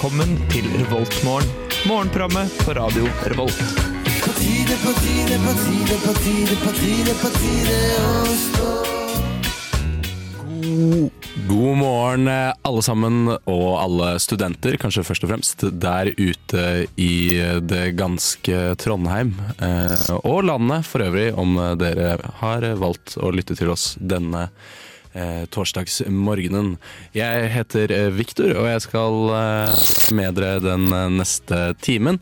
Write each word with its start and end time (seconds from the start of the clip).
velkommen 0.00 0.30
til 0.48 0.64
Revoltmorgen. 0.80 1.48
Morgenprogrammet 1.84 2.54
på 2.64 2.72
radio 2.72 3.04
Revolt. 3.28 3.58
God 11.48 11.76
morgen, 11.76 12.28
eh, 12.28 12.52
alle 12.62 12.82
sammen, 12.82 13.28
og 13.28 13.68
alle 13.76 14.16
studenter, 14.18 14.78
kanskje 14.80 15.04
først 15.04 15.24
og 15.24 15.34
fremst, 15.34 15.68
der 15.68 16.14
ute 16.16 16.86
i 16.96 17.36
det 17.60 17.94
ganske 18.00 18.76
Trondheim. 18.80 19.34
eh, 19.60 20.16
Og 20.24 20.44
landet 20.44 20.86
for 20.86 21.00
øvrig, 21.00 21.36
om 21.36 21.76
dere 21.76 22.16
har 22.40 22.60
valgt 22.60 23.18
å 23.18 23.30
lytte 23.30 23.54
til 23.54 23.68
oss 23.68 23.98
denne 24.00 24.48
eh, 25.12 25.44
torsdagsmorgenen. 25.50 26.76
Jeg 27.16 27.50
heter 27.54 27.92
eh, 27.94 28.08
Viktor, 28.14 28.54
og 28.58 28.68
jeg 28.70 28.84
skal 28.86 29.34
eh, 29.40 29.84
med 30.16 30.38
dere 30.38 30.62
den 30.64 30.88
eh, 30.92 31.06
neste 31.20 31.60
timen. 31.82 32.20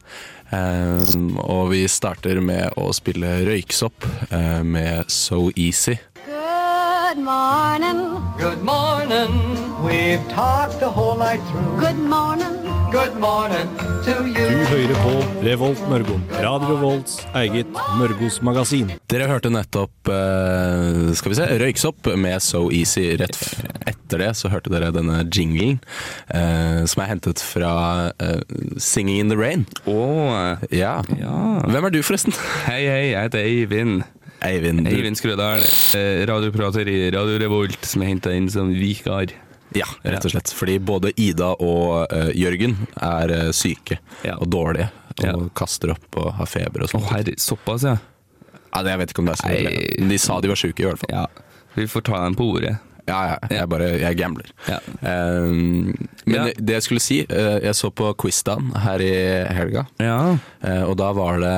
Eh, 0.50 1.08
og 1.44 1.72
vi 1.74 1.82
starter 1.92 2.40
med 2.40 2.72
å 2.80 2.88
spille 2.96 3.40
røyksopp 3.48 4.06
eh, 4.30 4.62
med 4.64 5.10
So 5.12 5.48
Easy. 5.56 5.98
Good 6.28 7.24
morning. 7.24 8.00
Good 8.38 8.62
morning. 8.62 9.32
We've 9.84 10.24
talked 10.28 10.80
the 10.80 10.90
whole 10.90 11.16
night 11.16 11.40
through. 11.50 11.80
Good 11.80 11.98
morning. 11.98 12.54
Good 12.92 13.16
morning 13.20 13.68
to 14.04 14.26
you. 14.26 14.47
Hører 14.78 14.98
på 15.02 15.42
Revolt 15.42 15.80
Mørgo. 15.90 16.16
Radio 16.42 16.76
Volts 16.78 17.16
eget 17.36 17.70
Mørgos 17.98 18.36
magasin. 18.46 18.90
Dere 19.10 19.26
hørte 19.30 19.50
nettopp 19.50 20.10
eh, 20.12 21.08
skal 21.18 21.32
vi 21.32 21.38
se, 21.38 21.46
Røyksopp 21.62 22.10
med 22.20 22.38
So 22.44 22.68
Easy. 22.74 23.08
Rett 23.18 23.34
f- 23.34 23.64
etter 23.90 24.22
det 24.22 24.28
så 24.38 24.50
hørte 24.52 24.70
dere 24.72 24.92
denne 24.94 25.24
jinglen, 25.34 25.80
eh, 26.30 26.84
som 26.90 27.02
er 27.02 27.10
hentet 27.10 27.42
fra 27.42 27.72
eh, 28.22 28.38
Singing 28.78 29.18
in 29.24 29.32
the 29.34 29.38
Rain. 29.40 29.66
Oh, 29.90 30.30
Ja. 30.70 31.00
ja. 31.18 31.34
Hvem 31.66 31.88
er 31.90 31.96
du, 31.96 32.00
forresten? 32.06 32.36
Hei, 32.68 32.82
hei, 32.86 33.02
jeg 33.16 33.26
heter 33.26 33.42
Eivind. 33.50 34.06
Eivind. 34.46 34.86
Eivind 34.86 35.18
Skrødal. 35.18 35.64
eh, 35.98 36.22
Radioprater 36.30 36.86
i 36.86 37.00
Radio 37.14 37.40
Revolt, 37.42 37.82
som 37.88 38.04
er 38.06 38.12
henta 38.14 38.30
inn 38.36 38.46
som 38.52 38.70
vikar. 38.70 39.34
Ja, 39.76 39.86
rett 40.04 40.24
og 40.24 40.30
slett. 40.32 40.52
Fordi 40.56 40.78
både 40.80 41.12
Ida 41.20 41.50
og 41.60 42.12
uh, 42.12 42.30
Jørgen 42.36 42.76
er 42.96 43.32
uh, 43.34 43.50
syke 43.52 43.98
Ja. 44.24 44.36
og 44.40 44.48
dårlige. 44.50 44.88
Og 45.18 45.24
Ja. 45.26 45.34
kaster 45.58 45.90
opp 45.92 46.16
og 46.16 46.32
har 46.38 46.46
feber 46.46 46.84
og 46.84 46.88
sånt. 46.92 47.02
sånt. 47.04 47.12
herre, 47.12 47.34
såpass, 47.42 47.82
ja. 47.84 47.96
Ja, 48.74 48.82
det, 48.82 48.90
jeg 48.92 48.98
vet 49.00 49.10
ikke 49.12 49.18
om 49.24 49.26
det 49.26 49.32
er 49.34 49.42
så 49.42 49.54
ille. 49.58 50.08
De 50.08 50.18
sa 50.18 50.40
de 50.40 50.48
var 50.48 50.56
syke, 50.60 50.80
i 50.80 50.86
hvert 50.86 50.98
fall. 51.00 51.10
ja. 51.10 51.26
Vi 51.74 51.86
får 51.86 52.02
ta 52.08 52.24
dem 52.24 52.34
på 52.34 52.46
ordet. 52.54 52.78
Ja, 53.08 53.18
ja. 53.32 53.36
Jeg 53.50 53.68
bare 53.72 53.86
jeg 53.98 54.16
gambler. 54.18 54.48
Eh, 54.68 55.48
men 56.28 56.50
det 56.58 56.74
jeg 56.74 56.82
skulle 56.84 57.00
si, 57.00 57.20
uh, 57.30 57.58
jeg 57.64 57.74
så 57.74 57.90
på 57.90 58.10
Quizdan 58.20 58.72
her 58.84 59.00
i 59.00 59.12
helga. 59.56 59.86
Ja. 59.98 60.36
Og 60.84 60.96
da 61.00 61.12
var 61.16 61.38
det 61.40 61.54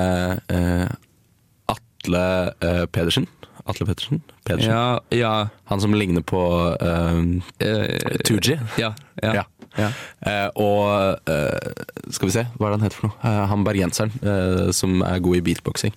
Atle 1.69 2.55
Pedersen. 2.92 3.27
Atle 3.69 3.86
Pettersen? 3.86 4.22
Pedersen. 4.44 4.72
Ja, 4.72 5.00
ja. 5.11 5.48
Han 5.70 5.80
som 5.80 5.94
ligner 5.94 6.22
på 6.22 6.41
eh, 6.80 7.66
eh, 7.66 8.19
Tooji. 8.25 8.58
Ja. 8.80 8.94
Ja. 9.22 9.44
Ja. 9.78 9.89
Eh, 10.27 10.48
og 10.58 11.30
uh, 11.30 12.11
skal 12.11 12.27
vi 12.27 12.34
se, 12.34 12.42
hva 12.56 12.66
er 12.66 12.72
det 12.72 12.78
han 12.81 12.86
heter 12.88 12.98
for 12.98 13.11
noe? 13.11 13.34
Han 13.53 13.66
bergenseren 13.66 14.72
som 14.75 15.03
er 15.06 15.20
god 15.22 15.38
i 15.38 15.42
beatboxing. 15.47 15.94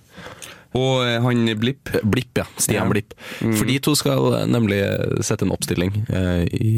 Og 0.78 1.06
han 1.22 1.46
Blipp. 1.58 1.90
Blipp, 2.02 2.38
ja. 2.38 2.44
Stian. 2.58 2.90
Blipp. 2.90 3.14
For 3.40 3.66
de 3.66 3.78
to 3.82 3.94
skal 3.98 4.46
nemlig 4.50 4.80
sette 5.26 5.46
en 5.46 5.54
oppstilling 5.54 6.00
i 6.50 6.72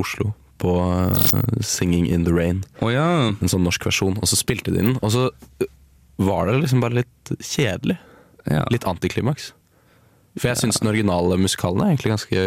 Oslo 0.00 0.34
på 0.60 0.74
Singing 1.64 2.04
in 2.08 2.26
the 2.28 2.34
Rain. 2.36 2.60
Oh, 2.84 2.90
ja. 2.92 3.06
En 3.32 3.48
sånn 3.48 3.64
norsk 3.64 3.86
versjon. 3.88 4.18
Og 4.20 4.28
så 4.28 4.36
spilte 4.36 4.74
de 4.74 4.82
den, 4.82 4.98
og 5.00 5.14
så 5.14 5.30
var 6.20 6.50
det 6.50 6.58
liksom 6.60 6.84
bare 6.84 7.00
litt 7.00 7.32
kjedelig. 7.40 7.96
ja. 8.44 8.66
Litt 8.72 8.84
antiklimaks. 8.84 9.54
For 10.38 10.48
jeg 10.52 10.60
syns 10.60 10.78
den 10.80 10.90
originale 10.92 11.36
musikalen 11.40 11.82
er 11.82 11.88
egentlig 11.94 12.12
ganske, 12.14 12.38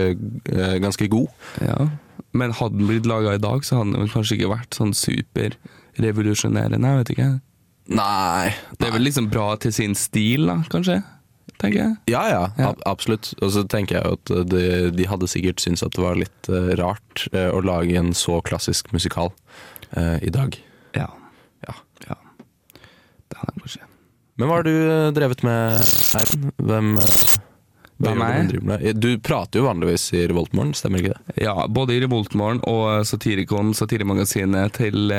eh, 0.53 0.77
ganske 0.83 1.07
god. 1.11 1.27
ja. 1.61 1.89
Men 2.33 2.51
hadde 2.57 2.77
den 2.79 2.87
blitt 2.89 3.05
laga 3.05 3.35
i 3.35 3.41
dag, 3.41 3.61
så 3.65 3.75
hadde 3.77 3.93
den 3.93 4.09
kanskje 4.09 4.35
ikke 4.39 4.49
vært 4.49 4.73
sånn 4.73 4.93
superrevolusjonerende. 4.97 6.87
Jeg 6.89 6.97
vet 6.97 7.11
ikke. 7.13 7.41
Nei, 7.93 8.53
Det 8.79 8.87
er 8.87 8.91
vel 8.95 9.03
liksom 9.05 9.29
bra 9.29 9.55
til 9.61 9.73
sin 9.75 9.93
stil, 9.93 10.47
da, 10.47 10.55
kanskje? 10.71 11.03
Tenker 11.59 11.77
jeg. 11.79 11.95
Ja, 12.09 12.23
ja, 12.31 12.49
Ja. 12.57 12.69
ab 12.69 12.81
absolutt. 12.89 13.33
Og 13.41 13.51
så 13.51 13.63
tenker 13.67 13.95
jeg 13.99 14.03
jo 14.05 14.11
at 14.17 14.31
eh, 14.31 14.43
de, 14.49 14.91
de 14.97 15.07
hadde 15.07 15.27
sikkert 15.29 15.61
syntes 15.61 15.83
at 15.85 15.93
det 15.93 16.01
var 16.03 16.15
litt 16.17 16.49
uh, 16.49 16.73
rart 16.79 17.27
uh, 17.35 17.51
å 17.53 17.61
lage 17.61 17.95
en 17.99 18.13
så 18.13 18.41
klassisk 18.41 18.91
musikal 18.95 19.31
uh, 19.97 20.17
i 20.21 20.29
dag. 20.33 20.57
Ja. 20.95 21.07
Ja. 21.67 21.75
ja. 22.07 22.15
Det 23.29 23.37
hadde 23.37 23.53
jeg 23.53 23.61
kanskje. 23.61 23.81
Men 24.37 24.49
hva 24.49 24.55
har 24.57 24.65
du 24.65 24.73
drevet 25.13 25.43
med, 25.45 25.83
Eiren? 26.17 26.51
Hvem, 26.57 26.97
hva 28.01 28.09
Hvem 28.13 28.21
er 28.25 28.33
jeg? 28.37 28.61
med? 28.65 28.87
Du 28.99 29.11
prater 29.23 29.61
jo 29.61 29.67
vanligvis 29.67 30.07
i 30.17 30.23
Revoltmorgen, 30.27 30.73
stemmer 30.77 30.99
ikke 31.03 31.13
det? 31.13 31.35
Ja, 31.45 31.53
både 31.69 31.95
i 31.95 32.01
Revoltmorgen 32.03 32.63
og 32.67 33.05
Satirikon, 33.07 33.73
satiremagasinet 33.77 34.73
til, 34.79 35.13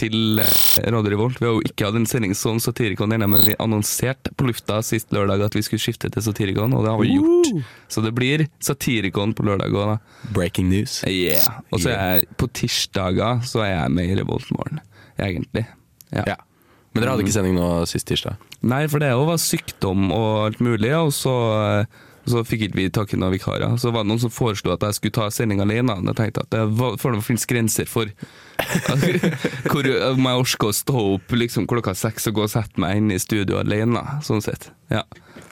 til 0.00 0.42
Radio 0.90 1.12
Revolt. 1.14 1.38
Vi 1.40 1.46
har 1.46 1.54
jo 1.54 1.62
ikke 1.68 1.86
hatt 1.88 1.98
en 2.00 2.08
sending 2.10 2.34
som 2.36 2.58
Satirikon 2.60 3.14
ennå, 3.14 3.28
men 3.32 3.46
vi 3.46 3.54
annonserte 3.62 4.34
på 4.36 4.50
lufta 4.50 4.80
sist 4.84 5.14
lørdag 5.14 5.46
at 5.46 5.56
vi 5.56 5.62
skulle 5.62 5.80
skifte 5.84 6.10
til 6.12 6.26
Satirikon, 6.26 6.74
og 6.76 6.84
det 6.84 6.92
har 6.92 7.00
vi 7.00 7.14
gjort. 7.14 7.64
Så 7.92 8.04
det 8.04 8.12
blir 8.18 8.46
Satirikon 8.60 9.32
på 9.38 9.46
lørdag 9.48 9.72
òg, 9.72 9.94
da. 9.94 10.30
Breaking 10.34 10.68
news. 10.74 11.00
Yeah. 11.08 11.62
Og 11.70 11.84
så 11.84 11.94
er 11.94 12.00
jeg 12.18 12.32
på 12.42 12.50
tirsdager 12.60 13.44
så 13.46 13.62
er 13.64 13.76
jeg 13.76 13.94
med 13.98 14.10
i 14.10 14.16
Revoltmorgen, 14.20 14.82
egentlig. 15.22 15.68
Ja. 16.12 16.26
Ja. 16.34 16.40
Men 16.92 17.02
dere 17.02 17.14
hadde 17.14 17.24
ikke 17.24 17.34
sending 17.34 17.56
nå 17.56 17.68
sist 17.88 18.06
tirsdag? 18.08 18.40
Nei, 18.68 18.84
for 18.92 19.02
det 19.02 19.12
jo 19.14 19.24
var 19.28 19.40
sykdom 19.40 20.10
og 20.12 20.32
alt 20.48 20.60
mulig, 20.64 20.92
og 20.98 21.12
så, 21.16 21.34
så 22.28 22.44
fikk 22.46 22.68
ikke 22.68 22.78
vi 22.78 22.88
tak 22.94 23.12
i 23.14 23.18
noen 23.18 23.32
vikarer. 23.34 23.74
Så 23.82 23.90
var 23.92 24.04
det 24.04 24.12
noen 24.12 24.20
som 24.22 24.30
foreslo 24.30 24.72
at 24.76 24.84
jeg 24.86 24.94
skulle 25.00 25.16
ta 25.18 25.28
sending 25.34 25.60
alene. 25.64 25.96
Jeg 26.12 26.18
tenkte 26.20 26.44
at 26.46 26.50
det 26.54 26.62
var- 26.78 26.96
får 27.00 27.16
det 27.16 27.24
finnes 27.26 27.46
grenser 27.50 27.86
for 27.90 28.06
hvor, 29.72 29.88
om 30.12 30.28
jeg 30.28 30.40
orker 30.44 30.68
å 30.70 30.76
stå 30.76 31.02
opp 31.16 31.34
liksom, 31.34 31.66
klokka 31.70 31.94
seks 31.98 32.28
og 32.30 32.36
gå 32.38 32.44
og 32.46 32.52
sette 32.52 32.78
meg 32.82 33.00
inn 33.00 33.10
i 33.14 33.18
studio 33.22 33.58
alene, 33.62 34.02
sånn 34.22 34.42
sett. 34.44 34.70
Ja. 34.92 35.02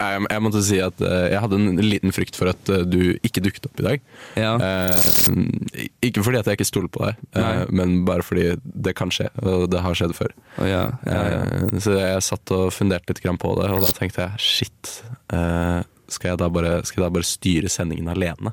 Jeg, 0.00 0.22
jeg 0.30 0.40
måtte 0.40 0.60
si 0.64 0.78
at 0.80 1.00
eh, 1.04 1.26
jeg 1.34 1.40
hadde 1.42 1.58
en 1.60 1.80
liten 1.84 2.12
frykt 2.14 2.36
for 2.38 2.48
at 2.52 2.70
eh, 2.72 2.84
du 2.88 3.18
ikke 3.26 3.42
dukket 3.44 3.66
opp 3.68 3.80
i 3.82 3.84
dag. 3.84 4.04
Ja. 4.40 4.52
Eh, 4.56 5.90
ikke 6.08 6.22
fordi 6.24 6.40
at 6.40 6.48
jeg 6.48 6.56
ikke 6.60 6.68
stoler 6.70 6.88
på 6.92 7.02
deg, 7.04 7.18
eh, 7.36 7.62
men 7.74 7.98
bare 8.08 8.24
fordi 8.24 8.54
det 8.62 8.94
kan 8.96 9.12
skje, 9.12 9.28
og 9.44 9.66
det 9.72 9.82
har 9.84 9.96
skjedd 9.98 10.14
før. 10.16 10.32
Ja, 10.64 10.86
ja. 11.04 11.20
Eh, 11.20 11.78
Så 11.84 11.98
jeg 11.98 12.24
satt 12.24 12.54
og 12.56 12.70
funderte 12.72 13.12
litt 13.12 13.20
på 13.42 13.54
det, 13.60 13.68
og 13.74 13.84
da 13.84 13.92
tenkte 13.96 14.24
jeg 14.24 14.40
shit, 14.40 14.94
eh, 15.36 15.82
skal 16.12 16.32
jeg 16.34 16.38
da 16.42 16.48
bare, 16.52 16.80
jeg 17.02 17.06
da 17.06 17.10
bare 17.14 17.26
styre 17.28 17.70
sendingen 17.72 18.08
alene? 18.12 18.52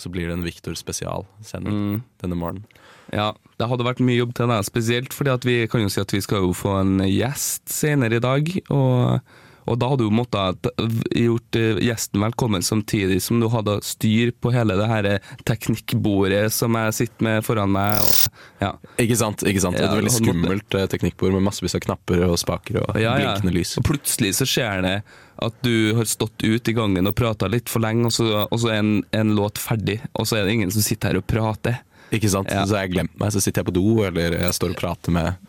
Så 0.00 0.08
blir 0.08 0.28
det 0.30 0.38
en 0.38 0.44
Victor 0.46 0.72
spesialsending 0.78 1.74
Mm. 1.74 2.02
denne 2.22 2.36
morgenen. 2.38 2.64
Ja, 3.12 3.32
det 3.58 3.66
hadde 3.68 3.84
vært 3.84 4.00
mye 4.00 4.20
jobb 4.20 4.32
til 4.38 4.46
deg, 4.48 4.64
spesielt 4.64 5.12
fordi 5.12 5.32
at 5.34 5.44
vi 5.44 5.66
kan 5.66 5.82
jo 5.82 5.88
si 5.92 6.00
at 6.00 6.12
vi 6.14 6.20
skal 6.22 6.44
jo 6.46 6.52
få 6.54 6.76
en 6.80 6.98
gjest 7.04 7.68
senere 7.68 8.16
i 8.16 8.22
dag. 8.22 8.48
Og, 8.70 9.20
og 9.70 9.78
da 9.78 9.88
hadde 9.92 10.06
du 10.08 10.14
måttet 10.14 10.66
gjort 11.14 11.56
eh, 11.58 11.78
gjesten 11.86 12.20
velkommen 12.24 12.64
samtidig 12.66 13.20
som 13.22 13.38
du 13.42 13.46
hadde 13.52 13.76
styr 13.86 14.32
på 14.42 14.50
hele 14.54 14.74
det 14.78 14.88
her 14.90 15.08
teknikkbordet 15.48 16.48
som 16.52 16.74
jeg 16.78 16.96
sitter 16.96 17.26
med 17.26 17.44
foran 17.46 17.70
meg. 17.72 18.02
Og, 18.02 18.42
ja. 18.62 18.72
Ikke 19.02 19.16
sant? 19.20 19.44
ikke 19.46 19.62
sant? 19.62 19.78
Ja, 19.78 19.88
Et 19.88 19.96
veldig 20.00 20.12
skummelt 20.14 20.66
måttet... 20.66 20.90
teknikkbord 20.94 21.36
med 21.36 21.46
massevis 21.46 21.76
av 21.78 21.84
knapper 21.86 22.24
og 22.28 22.36
spaker 22.40 22.80
og 22.82 22.98
Ja, 23.00 23.14
blinkende 23.18 23.54
lys. 23.54 23.76
Og 23.80 23.86
plutselig 23.86 24.34
så 24.40 24.48
skjer 24.48 24.82
det 24.86 24.96
at 25.40 25.60
du 25.64 25.94
har 25.96 26.04
stått 26.10 26.42
ut 26.44 26.68
i 26.68 26.74
gangen 26.76 27.08
og 27.08 27.16
prata 27.16 27.48
litt 27.48 27.70
for 27.72 27.80
lenge, 27.80 28.10
og 28.10 28.12
så, 28.12 28.26
og 28.44 28.58
så 28.60 28.74
er 28.74 28.82
en, 28.82 28.92
en 29.16 29.30
låt 29.38 29.56
ferdig, 29.62 30.00
og 30.12 30.28
så 30.28 30.36
er 30.36 30.44
det 30.44 30.58
ingen 30.58 30.74
som 30.74 30.84
sitter 30.84 31.14
her 31.14 31.22
og 31.22 31.28
prater. 31.30 31.78
Ikke 32.12 32.28
sant? 32.28 32.50
Ja. 32.52 32.66
Så 32.68 32.76
har 32.76 32.84
jeg 32.84 32.92
glemt 32.98 33.14
meg, 33.22 33.32
så 33.32 33.40
sitter 33.40 33.62
jeg 33.62 33.70
på 33.70 33.76
do, 33.78 33.86
eller 34.04 34.36
jeg 34.36 34.56
står 34.58 34.74
og 34.74 34.80
prater 34.82 35.14
med 35.16 35.46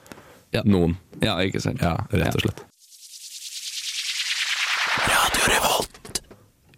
Ja. 0.56 0.64
noen. 0.68 0.96
Ja, 1.24 1.38
ikke 1.44 1.60
sant? 1.64 1.84
Ja, 1.84 1.98
rett 2.12 2.36
og 2.40 2.46
slett. 2.46 2.64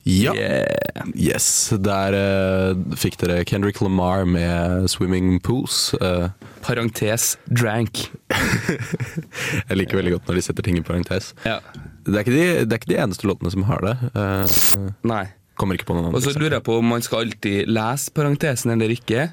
Ja. 0.04 0.34
Yeah. 0.36 1.06
Yes, 1.16 1.46
der 1.80 2.16
uh, 2.18 2.96
fikk 3.00 3.16
dere 3.22 3.46
Kendrick 3.48 3.80
Lamar 3.82 4.26
med 4.28 4.90
'Swimming 4.92 5.38
Pools'. 5.40 5.94
Uh, 5.96 6.30
Parentes 6.62 7.38
drank. 7.48 8.10
jeg 9.70 9.78
liker 9.80 10.00
veldig 10.00 10.18
godt 10.18 10.28
når 10.28 10.40
de 10.40 10.44
setter 10.46 10.66
ting 10.68 10.80
i 10.80 10.84
parentes. 10.86 11.32
Ja. 11.48 11.60
Det 12.04 12.20
er 12.20 12.28
de, 12.28 12.44
det 12.68 12.76
er 12.76 12.82
ikke 12.82 12.92
de 12.92 13.00
eneste 13.00 13.28
låtene 13.30 13.52
som 13.54 13.64
har 13.70 13.80
det. 13.86 13.96
Uh, 14.12 14.92
Nei. 15.08 15.24
kommer 15.60 15.78
ikke 15.80 15.88
på 15.92 15.96
noen 15.96 16.12
Og 16.16 16.24
så 16.26 16.34
lurer 16.36 16.58
jeg 16.58 16.66
på 16.68 16.78
om 16.82 16.88
man 16.96 17.04
skal 17.06 17.24
alltid 17.28 17.70
lese 17.72 18.12
parentesen 18.16 18.76
eller 18.76 18.92
ikke. 18.96 19.30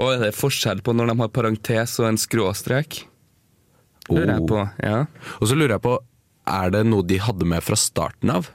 Og 0.00 0.14
er 0.14 0.24
det 0.26 0.34
forskjell 0.36 0.80
på 0.84 0.94
når 0.96 1.12
de 1.12 1.18
har 1.24 1.32
parentes 1.32 1.98
og 2.02 2.08
en 2.10 2.20
skråstrek? 2.20 3.04
Lurer 4.10 4.34
jeg 4.34 4.42
Oh. 4.42 4.48
på. 4.48 4.62
Ja. 4.82 5.04
Og 5.40 5.48
så 5.48 5.54
lurer 5.56 5.76
jeg 5.76 5.84
på, 5.84 5.96
er 6.52 6.72
det 6.74 6.84
noe 6.88 7.04
de 7.06 7.20
hadde 7.22 7.46
med 7.48 7.62
fra 7.62 7.76
starten 7.78 8.32
av? 8.34 8.48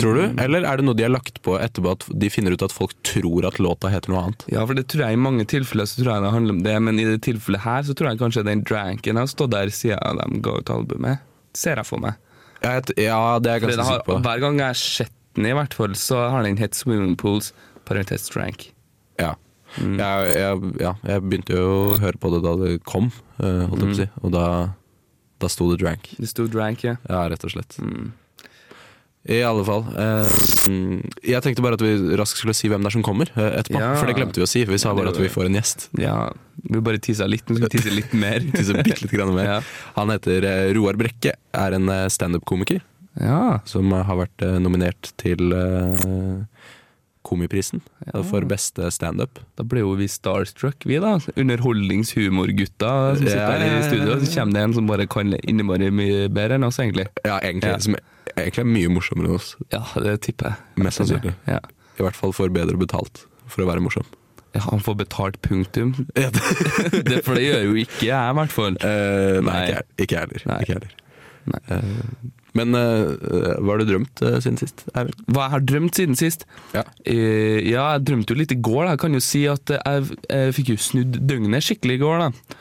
Tror 0.00 0.14
du? 0.16 0.22
Eller 0.40 0.64
er 0.64 0.80
det 0.80 0.86
noe 0.86 0.96
de 0.96 1.04
har 1.04 1.12
lagt 1.12 1.42
på 1.44 1.58
etterpå 1.60 1.90
at 1.92 2.06
de 2.22 2.30
finner 2.32 2.54
ut 2.56 2.62
at 2.64 2.72
folk 2.72 2.94
tror 3.04 3.44
at 3.48 3.58
låta 3.60 3.90
heter 3.92 4.12
noe 4.12 4.22
annet? 4.24 4.46
Ja, 4.48 4.62
for 4.64 4.78
det 4.78 4.86
tror 4.88 5.04
jeg 5.04 5.18
i 5.18 5.20
mange 5.20 5.44
tilfeller 5.48 5.88
så 5.90 6.00
tror 6.00 6.14
jeg 6.14 6.24
det 6.24 6.30
handler 6.32 6.56
om 6.56 6.62
det, 6.64 6.76
men 6.86 7.00
i 7.02 7.04
det 7.08 7.18
tilfellet 7.26 7.64
her 7.66 7.84
så 7.84 7.96
tror 7.98 8.10
jeg 8.10 8.20
kanskje 8.22 8.46
den 8.48 8.64
dranken 8.68 9.20
har 9.20 9.28
stått 9.28 9.52
der 9.52 9.72
siden 9.74 10.22
de 10.22 10.40
ga 10.44 10.54
ut 10.62 10.72
albumet. 10.72 11.26
Ser 11.58 11.82
jeg 11.82 11.88
for 11.88 12.00
meg. 12.00 12.16
Ja, 12.62 12.78
det 12.80 12.96
er 12.96 13.12
jeg 13.12 13.64
ganske 13.66 13.84
sikker 13.84 14.06
på. 14.06 14.16
hver 14.24 14.42
gang 14.42 14.62
jeg 14.62 14.72
har 14.72 14.80
sett 14.80 15.14
den, 15.36 15.50
i 15.50 15.54
hvert 15.54 15.76
fall, 15.76 15.92
så 15.98 16.24
har 16.32 16.46
den 16.46 16.58
hett 16.58 16.74
Swimming 16.74 17.14
Pools, 17.20 17.52
parentes 17.88 18.26
drank. 18.32 18.70
Ja. 19.20 19.34
Mm. 19.76 19.98
Jeg, 20.00 20.32
jeg, 20.32 20.72
ja, 20.80 20.94
jeg 21.04 21.24
begynte 21.26 21.58
jo 21.58 21.68
å 21.68 21.98
høre 22.00 22.18
på 22.20 22.32
det 22.32 22.40
da 22.46 22.54
det 22.62 22.72
kom, 22.88 23.10
eh, 23.42 23.66
holdt 23.68 23.84
jeg 23.84 23.90
på 23.90 23.92
å 23.92 23.98
si. 24.00 24.08
Og 24.24 24.32
da, 24.34 24.46
da 25.44 25.52
sto 25.52 25.68
det 25.74 25.82
drank. 25.84 26.08
Det 26.16 26.30
sto 26.32 26.48
drank, 26.50 26.86
ja. 26.88 26.96
Ja, 27.04 27.26
rett 27.30 27.44
og 27.44 27.52
slett. 27.52 27.76
Mm. 27.84 28.10
I 29.28 29.42
alle 29.44 29.64
fall. 29.66 29.82
Eh, 29.92 30.36
jeg 31.28 31.42
tenkte 31.44 31.60
bare 31.64 31.76
at 31.76 31.82
vi 31.84 31.90
raskt 32.16 32.40
skulle 32.40 32.54
si 32.56 32.70
hvem 32.72 32.80
det 32.80 32.88
er 32.88 32.94
som 32.96 33.04
kommer 33.04 33.28
eh, 33.36 33.58
etterpå. 33.60 33.80
Ja. 33.82 33.90
For 34.00 34.08
det 34.08 34.14
glemte 34.16 34.40
vi 34.40 34.46
å 34.46 34.48
si. 34.48 34.62
Vi 34.64 34.78
sa 34.80 34.94
bare 34.96 35.12
at 35.12 35.20
vi 35.20 35.28
får 35.32 35.50
en 35.50 35.58
gjest. 35.58 35.88
Ja, 36.00 36.30
vi 36.64 36.80
bare 36.84 37.00
tisa 37.04 37.28
litt, 37.28 37.44
men 37.50 37.60
skal 37.60 37.72
tise 37.76 37.92
litt 37.92 38.14
mer. 38.16 38.40
Tisse 38.56 38.72
bitte 38.78 39.02
litt 39.04 39.12
grann 39.12 39.34
mer. 39.36 39.50
Ja. 39.58 39.58
Han 39.98 40.14
heter 40.14 40.48
eh, 40.48 40.72
Roar 40.78 40.96
Brekke, 41.00 41.34
er 41.52 41.76
en 41.76 41.92
standup-komiker 42.08 42.80
Ja. 43.20 43.60
som 43.68 43.92
har 43.92 44.16
vært 44.24 44.44
nominert 44.64 45.12
til 45.20 45.52
Komiprisen 47.28 47.82
Ja. 48.06 48.22
for 48.24 48.40
beste 48.48 48.88
standup. 48.94 49.40
Da 49.58 49.64
ble 49.66 49.82
jo 49.82 49.90
vi 49.98 50.06
starstruck, 50.08 50.86
vi 50.88 50.96
da. 51.02 51.18
Underholdningshumorgutta 51.36 52.92
som 53.18 53.26
sitter 53.26 53.42
Ja, 53.42 53.50
her 53.58 53.80
i 53.80 53.88
studio. 53.90 54.14
Så 54.22 54.30
kommer 54.38 54.54
det 54.56 54.62
en 54.62 54.74
som 54.78 54.86
bare 54.88 55.06
kan 55.10 55.34
innmari 55.42 55.90
mye 55.92 56.28
bedre 56.32 56.56
enn 56.56 56.64
oss, 56.64 56.78
egentlig. 56.80 57.08
Ja, 57.26 57.36
egentlig, 57.42 57.74
Ja. 57.74 57.78
Som 57.84 57.96
egentlig 58.44 58.64
er 58.64 58.70
mye 58.70 58.92
morsommere 58.94 59.28
enn 59.30 59.38
oss. 59.40 59.50
Ja, 59.74 59.82
det 60.04 60.14
tipper 60.28 60.52
jeg. 60.54 60.84
Mest 60.86 61.00
sannsynlig. 61.02 61.34
Ja. 61.48 61.58
I 61.98 62.04
hvert 62.06 62.16
fall 62.18 62.32
får 62.36 62.52
bedre 62.54 62.78
betalt 62.78 63.24
for 63.50 63.64
å 63.64 63.68
være 63.70 63.82
morsom. 63.84 64.06
ja, 64.54 64.62
han 64.64 64.80
får 64.80 64.94
betalt 65.02 65.40
punktum. 65.44 65.92
Det, 66.14 67.20
for 67.26 67.34
det 67.36 67.44
gjør 67.48 67.64
jo 67.68 67.76
ikke 67.84 68.06
jeg, 68.08 68.30
i 68.32 68.36
hvert 68.38 68.54
fall. 68.54 68.78
Uh, 68.82 69.38
nei, 69.44 69.60
Nei. 69.74 69.82
ikke 70.04 70.24
jeg- 70.24 70.68
heller. 70.72 70.90
Eh, 71.48 72.30
men 72.58 72.74
uh, 72.74 73.12
hva 73.62 73.74
har 73.74 73.80
du 73.82 73.86
drømt 73.88 74.20
siden 74.42 74.56
sist? 74.60 74.82
Eivind? 74.98 75.20
Hva 75.32 75.44
jeg 75.46 75.52
har 75.54 75.62
drømt 75.68 75.96
siden 76.00 76.16
sist? 76.18 76.44
Ja. 76.74 76.82
Ja, 77.06 77.84
jeg 77.94 78.04
drømte 78.08 78.34
jo 78.34 78.38
litt 78.40 78.52
i 78.52 78.58
går. 78.60 78.82
Da. 78.84 78.94
Jeg 78.96 79.02
kan 79.04 79.16
jo 79.16 79.22
si 79.24 79.42
at 79.48 79.72
jeg, 79.76 80.08
jeg 80.28 80.56
fikk 80.56 80.72
jo 80.74 80.78
snudd 80.88 81.20
døgnet 81.28 81.64
skikkelig 81.64 81.98
i 81.98 82.02
går. 82.02 82.24
da. 82.26 82.58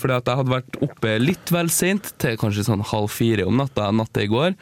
Fordi 0.00 0.14
at 0.16 0.30
jeg 0.30 0.38
hadde 0.40 0.54
vært 0.54 0.78
oppe 0.86 1.10
litt 1.20 1.50
vel 1.52 1.68
sent, 1.74 2.14
til 2.22 2.38
kanskje 2.40 2.64
sånn 2.70 2.80
halv 2.88 3.10
fire 3.12 3.44
om 3.50 3.58
natta 3.60 3.90
natt 3.92 4.16
i 4.22 4.28
går. 4.32 4.54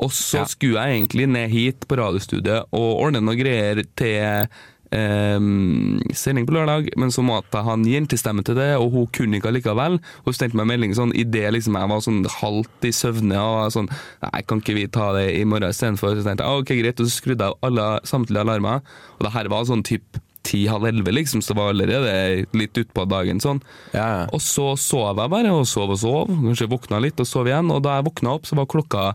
Og 0.00 0.10
så 0.16 0.40
Ja. 0.40 0.44
skulle 0.48 0.80
jeg 0.80 0.96
egentlig 0.96 1.28
ned 1.28 1.50
hit 1.52 1.86
på 1.88 1.96
radiostudiet 2.00 2.64
og 2.72 3.00
ordne 3.04 3.20
noe 3.20 3.36
greier 3.36 3.84
til 3.96 4.48
Um, 4.90 6.00
sending 6.18 6.48
på 6.48 6.54
lørdag, 6.56 6.88
men 6.98 7.12
så 7.14 7.22
måtte 7.22 7.54
jeg 7.54 7.66
ha 7.68 7.74
en 7.76 7.84
jentestemme 7.86 8.42
til 8.42 8.56
det, 8.58 8.72
og 8.74 8.90
hun 8.90 9.06
kunne 9.14 9.38
ikke 9.38 9.46
allikevel. 9.52 10.00
Hun 10.26 10.34
sendte 10.34 10.58
meg 10.58 10.66
melding 10.66 10.96
sånn 10.98 11.12
idet 11.14 11.52
liksom 11.54 11.78
jeg 11.78 11.90
var 11.92 12.02
sånn 12.02 12.24
halvt 12.40 12.88
i 12.88 12.90
søvne 12.90 13.38
og 13.38 13.70
sånn 13.70 13.86
Nei, 14.24 14.42
kan 14.50 14.58
ikke 14.58 14.74
vi 14.74 14.88
ta 14.90 15.12
det 15.14 15.28
i 15.38 15.44
morgen 15.46 15.70
istedenfor? 15.70 16.18
Så 16.18 16.26
tenkte 16.26 16.42
jeg 16.42 16.64
ok, 16.64 16.74
greit, 16.82 16.98
og 16.98 17.06
så 17.06 17.20
skrudde 17.20 17.46
jeg 17.46 17.54
av 17.54 17.70
alle 17.70 17.86
samtlige 18.10 18.42
alarmer. 18.42 18.82
Og 19.20 19.24
det 19.28 19.32
her 19.36 19.52
var 19.54 19.70
sånn 19.70 19.86
typ 19.86 20.18
ti-halv 20.42 20.88
elleve, 20.90 21.14
liksom, 21.14 21.38
så 21.44 21.54
det 21.54 21.60
var 21.60 21.70
allerede 21.70 22.14
litt 22.58 22.74
utpå 22.82 23.06
dagen 23.06 23.38
sånn. 23.38 23.60
Ja. 23.94 24.26
Og 24.34 24.40
så 24.42 24.72
sov 24.80 25.12
jeg 25.20 25.30
bare, 25.30 25.52
og 25.54 25.68
sov 25.70 25.94
og 25.94 26.00
sov. 26.02 26.34
Kanskje 26.34 26.66
våkna 26.72 26.98
litt 27.04 27.20
og 27.22 27.28
sov 27.30 27.46
igjen. 27.46 27.70
Og 27.70 27.84
da 27.86 28.00
jeg 28.00 28.08
våkna 28.10 28.34
opp, 28.40 28.48
så 28.48 28.58
var 28.58 28.66
klokka 28.66 29.12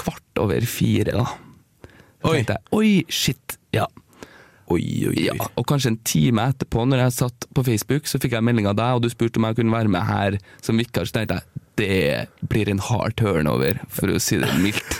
kvart 0.00 0.40
over 0.42 0.66
fire, 0.68 1.14
da. 1.14 1.26
Så 2.24 2.30
Oi. 2.30 2.38
tenkte 2.38 2.56
jeg 2.56 2.78
oi, 2.78 2.92
shit. 3.12 3.58
Ja. 3.76 3.86
Oi, 4.72 4.80
oi, 5.10 5.12
oi. 5.12 5.26
ja. 5.26 5.48
Og 5.60 5.66
kanskje 5.68 5.92
en 5.92 6.00
time 6.08 6.46
etterpå, 6.48 6.86
når 6.88 7.02
jeg 7.04 7.16
satt 7.18 7.48
på 7.54 7.64
Facebook, 7.66 8.08
så 8.08 8.20
fikk 8.22 8.38
jeg 8.38 8.46
melding 8.46 8.68
av 8.70 8.78
deg, 8.78 8.96
og 8.96 9.04
du 9.04 9.10
spurte 9.12 9.40
om 9.40 9.48
jeg 9.50 9.58
kunne 9.60 9.74
være 9.74 9.92
med 9.92 10.08
her 10.08 10.38
som 10.64 10.80
vikar. 10.80 11.04
Så 11.08 11.18
tenkte 11.18 11.40
jeg 11.40 11.63
det 11.80 12.26
blir 12.50 12.68
en 12.70 12.80
hard 12.82 13.16
turnover, 13.18 13.80
for 13.90 14.12
å 14.12 14.20
si 14.22 14.38
det 14.38 14.50
mildt. 14.62 14.98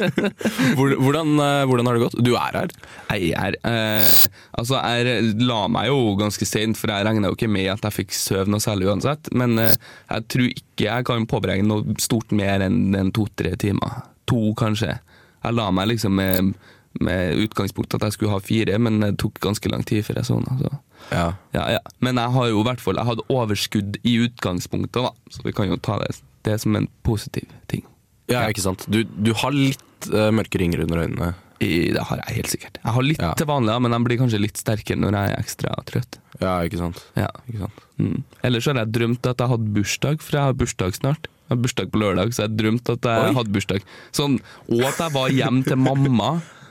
Hvordan, 0.78 1.32
eh, 1.42 1.64
hvordan 1.66 1.88
har 1.88 1.96
det 1.96 2.04
gått? 2.04 2.18
Du 2.22 2.32
er 2.38 2.58
her. 2.60 2.74
Jeg 3.10 3.32
er 3.34 3.56
eh, 3.66 4.12
Altså, 4.60 4.78
jeg 4.78 5.34
la 5.42 5.64
meg 5.72 5.88
jo 5.90 6.14
ganske 6.20 6.46
sent, 6.46 6.78
for 6.78 6.92
jeg 6.92 7.06
regna 7.06 7.30
jo 7.30 7.38
ikke 7.38 7.50
med 7.50 7.70
at 7.72 7.86
jeg 7.88 7.98
fikk 8.02 8.14
sove 8.16 8.46
noe 8.50 8.62
særlig 8.62 8.90
uansett. 8.92 9.32
Men 9.34 9.58
eh, 9.62 9.74
jeg 10.12 10.26
tror 10.30 10.48
ikke 10.52 10.86
jeg 10.86 11.08
kan 11.10 11.28
påberegne 11.30 11.68
noe 11.70 11.98
stort 12.02 12.34
mer 12.36 12.62
enn 12.66 13.14
to-tre 13.16 13.56
timer. 13.60 14.02
To, 14.30 14.52
kanskje. 14.58 14.94
Jeg 15.40 15.56
la 15.56 15.70
meg 15.74 15.90
liksom 15.90 16.14
med, 16.20 16.52
med 16.98 17.38
utgangspunkt 17.44 17.94
at 17.94 18.02
jeg 18.08 18.16
skulle 18.16 18.34
ha 18.34 18.40
fire, 18.42 18.78
men 18.82 18.98
det 19.02 19.12
tok 19.22 19.38
ganske 19.44 19.70
lang 19.70 19.84
tid 19.86 20.02
før 20.06 20.20
jeg 20.20 20.28
sovna. 20.30 20.56
Så. 20.58 20.70
Ja. 21.12 21.26
Ja, 21.54 21.66
ja. 21.76 21.82
Men 22.02 22.18
jeg 22.20 22.34
har 22.34 22.48
jo 22.50 22.64
hvert 22.66 22.82
fall 22.82 22.98
Jeg 23.00 23.08
hadde 23.08 23.24
overskudd 23.32 23.96
i 24.06 24.16
utgangspunktet, 24.26 24.98
da. 25.06 25.12
Så 25.32 25.44
vi 25.46 25.54
kan 25.56 25.70
jo 25.70 25.78
ta 25.80 26.00
det, 26.02 26.10
det 26.46 26.58
som 26.62 26.76
en 26.76 26.88
positiv 27.06 27.46
ting. 27.70 27.86
ja, 28.30 28.42
ikke 28.48 28.64
sant. 28.64 28.84
Du, 28.90 29.02
du 29.04 29.32
har 29.34 29.54
litt 29.54 30.10
uh, 30.12 30.28
mørke 30.34 30.58
ringer 30.60 30.84
under 30.84 31.04
øynene. 31.06 31.32
I, 31.60 31.90
det 31.92 32.02
har 32.08 32.22
jeg 32.22 32.38
helt 32.38 32.52
sikkert. 32.54 32.78
Jeg 32.80 32.92
har 32.96 33.04
litt 33.04 33.22
til 33.36 33.48
vanlig, 33.50 33.74
men 33.84 33.92
de 33.92 33.98
blir 34.06 34.20
kanskje 34.22 34.38
litt 34.40 34.56
sterkere 34.60 34.96
når 34.96 35.16
jeg 35.18 35.32
er 35.32 35.42
ekstra 35.42 35.74
trøtt. 35.88 36.16
Ja, 36.40 36.54
ikke 36.64 36.78
sant. 36.80 37.02
Ja. 37.20 37.28
Ikke 37.50 37.66
sant? 37.66 37.82
Mm. 38.00 38.22
Ellers 38.48 38.68
har 38.70 38.80
jeg 38.80 38.92
drømt 38.96 39.28
at 39.28 39.42
jeg 39.44 39.52
hadde 39.52 39.74
bursdag, 39.74 40.22
for 40.24 40.38
jeg 40.38 40.48
har 40.48 40.56
bursdag 40.56 40.96
snart. 40.96 41.28
Jeg 41.50 41.52
har 41.52 41.60
bursdag 41.66 41.90
på 41.92 42.00
lørdag, 42.00 42.32
så 42.32 42.46
jeg 42.46 42.56
drømte 42.62 42.94
at 42.96 43.10
jeg 43.10 43.26
Oi. 43.26 43.34
hadde 43.36 43.52
bursdag. 43.58 43.84
Sånn, 44.16 44.38
og 44.70 44.86
at 44.88 45.02
jeg 45.04 45.14
var 45.18 45.36
hjem 45.36 45.60
til 45.66 45.80
mamma. 45.82 46.30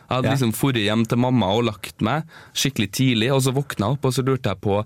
Jeg 0.10 0.16
hadde 0.18 0.26
Ja. 0.26 0.34
liksom 0.34 0.54
dratt 0.58 0.82
hjem 0.82 1.04
til 1.08 1.18
mamma 1.22 1.52
og 1.54 1.66
lagt 1.68 2.02
meg 2.02 2.24
skikkelig 2.58 2.90
tidlig, 2.92 3.30
og 3.32 3.44
så 3.46 3.54
våkna 3.54 3.86
jeg 3.92 3.98
opp, 4.00 4.06
og 4.06 4.14
så 4.14 4.26
lurte 4.26 4.50
jeg 4.50 4.62
på 4.62 4.80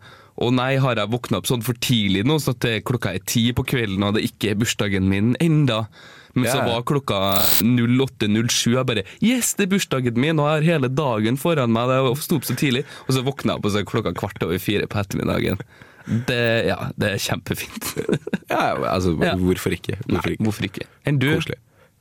å 0.43 0.49
nei, 0.51 0.77
har 0.81 0.95
jeg 0.95 1.09
våkna 1.13 1.37
opp 1.37 1.45
sånn 1.47 1.63
for 1.63 1.73
tidlig 1.73 2.25
nå, 2.25 2.39
så 2.41 2.51
at 2.51 2.59
det, 2.65 2.83
klokka 2.83 3.13
er 3.15 3.23
ti 3.25 3.51
på 3.53 3.63
kvelden 3.63 4.03
og 4.03 4.15
det 4.15 4.25
ikke 4.25 4.51
er 4.51 4.55
bursdagen 4.59 5.07
min 5.07 5.35
enda. 5.39 5.87
Men 6.33 6.49
så 6.49 6.63
var 6.65 6.81
klokka 6.81 7.37
08.07, 7.61 8.73
jeg 8.73 8.85
bare 8.89 9.03
Yes, 9.21 9.53
det 9.53 9.67
er 9.67 9.71
bursdagen 9.75 10.17
min, 10.17 10.39
og 10.41 10.47
jeg 10.49 10.55
har 10.55 10.79
hele 10.79 10.89
dagen 10.89 11.37
foran 11.37 11.71
meg. 11.71 11.91
Jeg 11.93 12.17
sto 12.25 12.39
opp 12.39 12.47
så 12.47 12.55
tidlig, 12.57 12.83
og 13.07 13.13
så 13.13 13.23
våkna 13.25 13.53
jeg 13.53 13.61
opp, 13.61 13.67
og 13.69 13.71
så 13.75 13.81
er 13.83 13.89
klokka 13.91 14.13
kvart 14.17 14.45
over 14.47 14.57
fire 14.61 14.87
på 14.89 14.99
ettermiddagen. 15.03 15.61
Det, 16.27 16.41
ja, 16.67 16.89
det 16.99 17.13
er 17.13 17.21
kjempefint. 17.21 17.93
Ja, 18.53 18.75
altså, 18.91 19.13
hvorfor 19.17 19.73
ikke? 19.73 19.95
Hvorfor 20.05 20.33
ikke? 20.33 20.43
hvorfor 20.45 20.65
ikke? 20.67 20.83
Enn 21.09 21.17
du? 21.21 21.29
Koselig. 21.33 21.55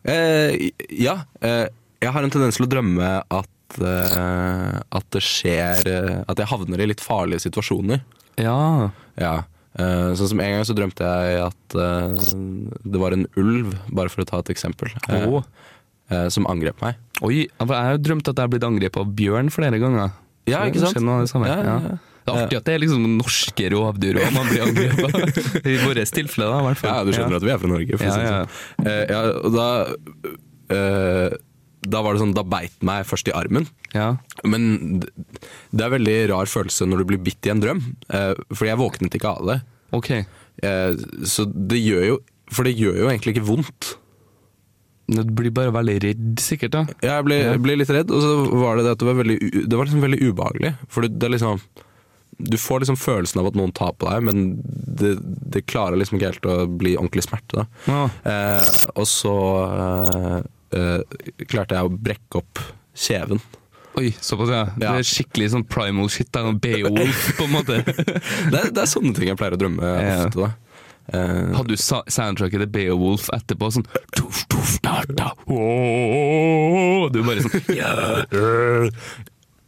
Eh, 0.05 0.71
ja, 0.99 1.15
eh, 1.41 1.69
jeg 2.03 2.13
har 2.15 2.27
en 2.27 2.33
tendens 2.35 2.59
til 2.59 2.67
å 2.67 2.71
drømme 2.73 3.09
at, 3.23 3.79
uh, 3.81 4.81
at 4.99 5.07
det 5.15 5.23
skjer 5.25 5.87
uh, 5.89 6.25
At 6.29 6.43
jeg 6.43 6.51
havner 6.51 6.83
i 6.83 6.89
litt 6.91 7.01
farlige 7.05 7.45
situasjoner. 7.47 8.03
Ja. 8.43 8.91
Ja. 9.21 9.35
Uh, 9.79 10.13
sånn 10.19 10.29
som 10.35 10.43
En 10.45 10.59
gang 10.59 10.67
så 10.69 10.75
drømte 10.77 11.07
jeg 11.09 11.41
at 11.47 11.77
det 12.93 13.01
var 13.01 13.15
en 13.17 13.25
ulv, 13.41 13.73
bare 13.95 14.13
for 14.13 14.25
å 14.25 14.29
ta 14.29 14.43
et 14.43 14.51
eksempel, 14.53 14.91
eh, 15.09 16.27
som 16.29 16.45
angrep 16.51 16.83
meg. 16.85 16.99
Oi, 17.25 17.47
jeg 17.49 17.69
har 17.71 17.95
jo 17.97 18.01
drømt 18.05 18.29
at 18.29 18.37
jeg 18.37 18.45
har 18.45 18.51
blitt 18.53 18.67
angrepet 18.67 19.01
av 19.01 19.13
bjørn 19.17 19.49
flere 19.55 19.79
ganger. 19.81 20.11
Ja, 20.51 20.65
Så 20.67 20.73
ikke 20.75 20.83
sant? 20.83 21.01
Noe 21.07 21.21
av 21.23 21.25
det, 21.25 21.31
samme. 21.33 21.49
Ja, 21.49 21.61
ja, 21.65 21.77
ja. 21.95 22.01
Det 22.23 22.31
er 22.35 22.45
artig 22.45 22.59
at 22.61 22.67
det 22.69 22.75
er 22.77 22.83
liksom 22.85 23.07
norske 23.19 23.71
rovdyr 23.73 24.19
og 24.21 24.29
man 24.37 24.47
blir 24.51 24.63
angrepet. 24.67 25.41
I 25.73 25.79
vårt 25.83 26.13
tilfelle, 26.15 26.51
da, 26.53 26.61
i 26.61 26.67
hvert 26.69 26.79
fall. 26.83 26.93
Ja, 26.93 27.07
du 27.09 27.17
skjønner 27.17 27.39
at 27.41 27.47
vi 27.49 27.55
er 27.55 27.63
fra 27.65 27.71
Norge. 27.73 27.97
For 27.99 28.05
å 28.05 28.11
Ja, 28.11 28.13
si 28.13 28.21
det 28.21 28.29
ja. 28.29 28.45
sånn. 28.45 28.91
Eh, 28.93 29.03
ja, 29.11 29.23
og 29.41 29.57
da, 29.57 29.67
eh, 30.77 31.39
da 31.83 32.03
var 32.05 32.15
det 32.15 32.23
sånn, 32.23 32.35
da 32.37 32.43
beit 32.47 32.75
meg 32.87 33.05
først 33.09 33.29
i 33.29 33.35
armen. 33.35 33.67
Ja. 33.95 34.17
Men 34.45 35.01
det 35.03 35.81
er 35.83 35.89
en 35.89 35.97
veldig 35.99 36.19
rar 36.31 36.47
følelse 36.51 36.87
når 36.89 37.03
du 37.03 37.09
blir 37.13 37.23
bitt 37.27 37.47
i 37.49 37.51
en 37.55 37.61
drøm. 37.63 37.81
Eh, 38.11 38.35
fordi 38.53 38.71
jeg 38.71 38.79
våknet 38.81 39.17
ikke 39.19 39.33
av 39.35 39.49
det. 39.51 39.59
Ok. 39.93 40.11
Eh, 40.63 40.93
så 41.29 41.47
det 41.49 41.81
gjør 41.83 42.07
jo 42.07 42.19
For 42.53 42.65
det 42.69 42.75
gjør 42.77 42.99
jo 43.01 43.07
egentlig 43.09 43.33
ikke 43.37 43.47
vondt. 43.49 43.95
Du 45.13 45.23
blir 45.25 45.51
bare 45.53 45.73
veldig 45.75 45.95
redd, 46.05 46.27
sikkert. 46.41 46.71
da. 46.73 46.83
Ja, 47.03 47.17
Jeg 47.19 47.25
ble, 47.25 47.39
Ja. 47.43 47.57
ble 47.59 47.77
litt 47.81 47.89
redd, 47.91 48.11
og 48.11 48.21
så 48.23 48.33
var 48.61 48.77
det 48.77 48.85
det 48.85 48.93
at 48.93 48.99
det 48.99 49.07
var 49.09 49.17
veldig, 49.25 49.39
det 49.69 49.77
var 49.79 49.85
liksom 49.87 50.01
veldig 50.05 50.21
ubehagelig. 50.31 50.75
For 50.89 51.03
det, 51.03 51.19
det 51.19 51.27
er 51.29 51.35
liksom 51.39 51.61
Du 52.43 52.57
får 52.57 52.81
liksom 52.81 52.97
følelsen 52.97 53.41
av 53.41 53.47
at 53.51 53.55
noen 53.55 53.73
tar 53.73 53.93
på 53.93 54.09
deg, 54.09 54.23
men 54.25 54.63
det, 54.65 55.17
det 55.53 55.67
klarer 55.67 55.97
liksom 56.01 56.17
ikke 56.19 56.31
helt 56.33 56.47
å 56.49 56.67
bli 56.67 56.95
ordentlig 56.97 57.23
smerte. 57.27 57.67
Ja. 57.87 58.09
Eh, 58.25 58.71
og 58.97 59.05
så 59.07 59.35
eh, 59.69 60.43
klarte 61.49 61.77
jeg 61.79 61.89
å 61.89 61.93
brekke 61.93 62.41
opp 62.43 62.63
kjeven. 62.97 63.41
Oi, 64.01 64.09
såpass, 64.25 64.49
ja. 64.49 64.63
Det 64.81 64.89
er 64.89 65.05
skikkelig 65.05 65.51
sånn 65.53 65.67
primal 65.69 66.09
shit. 66.09 66.31
noe 66.33 66.55
Beowulf, 66.57 67.27
på 67.37 67.45
en 67.45 67.53
måte. 67.53 67.83
Det, 68.53 68.57
er- 68.57 68.71
det 68.73 68.81
er 68.87 68.89
sånne 68.89 69.13
ting 69.19 69.29
jeg 69.29 69.37
pleier 69.37 69.53
å 69.59 69.61
drømme 69.61 69.85
Ja. 69.85 70.15
ofte. 70.27 70.47
da. 70.47 70.53
Uh, 71.13 71.51
Hadde 71.59 71.75
du 71.75 71.81
soundtracket 71.83 72.63
til 72.63 72.69
Beowulf 72.73 73.27
etterpå? 73.35 73.69
Sånn 73.75 73.85
tuff, 74.17 74.45
tuff, 74.49 74.77
da, 74.87 75.01
da, 75.11 75.33
oh, 75.51 77.09
Du 77.13 77.19
bare 77.27 77.43
sånn 77.43 77.65
ja. 77.81 77.91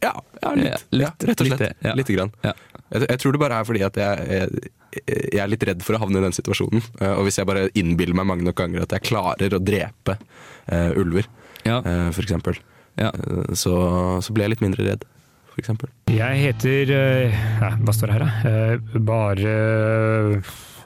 ja, 0.01 0.13
ja, 0.41 0.53
litt, 0.55 0.71
Ja, 0.71 0.71
ja, 0.71 0.79
litt, 0.95 1.27
rett 1.27 1.41
og 1.43 1.49
slett. 1.49 1.59
litt, 1.65 1.83
ja. 1.85 1.93
Lite 1.99 2.15
grann. 2.17 2.31
Ja. 2.45 2.53
Jeg, 2.95 3.07
jeg 3.09 3.19
tror 3.21 3.35
det 3.35 3.41
bare 3.41 3.59
er 3.61 3.67
fordi 3.67 3.83
at 3.85 3.99
jeg, 3.99 4.27
jeg, 4.31 4.71
jeg 5.05 5.41
er 5.43 5.49
litt 5.51 5.63
redd 5.67 5.81
for 5.85 5.97
å 5.97 6.01
havne 6.03 6.21
i 6.21 6.25
den 6.25 6.35
situasjonen. 6.35 6.83
Eh, 7.01 7.13
Og 7.19 7.25
hvis 7.27 7.37
jeg 7.41 7.47
bare 7.49 7.67
innbiller 7.75 8.15
meg 8.15 8.25
mange 8.29 8.45
nok 8.47 8.55
ganger 8.61 8.85
at 8.85 8.95
jeg 8.95 9.05
klarer 9.11 9.53
å 9.57 9.59
drepe 9.63 10.17
uh, 10.71 10.91
ulver, 10.97 11.27
Ja. 11.65 11.79
uh, 11.81 12.11
for 12.15 12.21
eksempel. 12.23 12.55
Ja. 12.97 13.09
uh, 13.11 13.51
Så, 13.53 13.73
så 14.23 14.33
blir 14.33 14.45
jeg 14.47 14.55
litt 14.55 14.63
mindre 14.65 14.85
redd, 14.87 15.03
for 15.51 15.59
eksempel. 15.63 15.89
Jeg 16.11 16.39
heter 16.45 16.93
ja, 16.93 17.73
Hva 17.81 17.93
står 17.95 18.11
det 18.13 18.15
her, 18.19 18.25
da? 18.25 18.99
Bare 18.99 20.41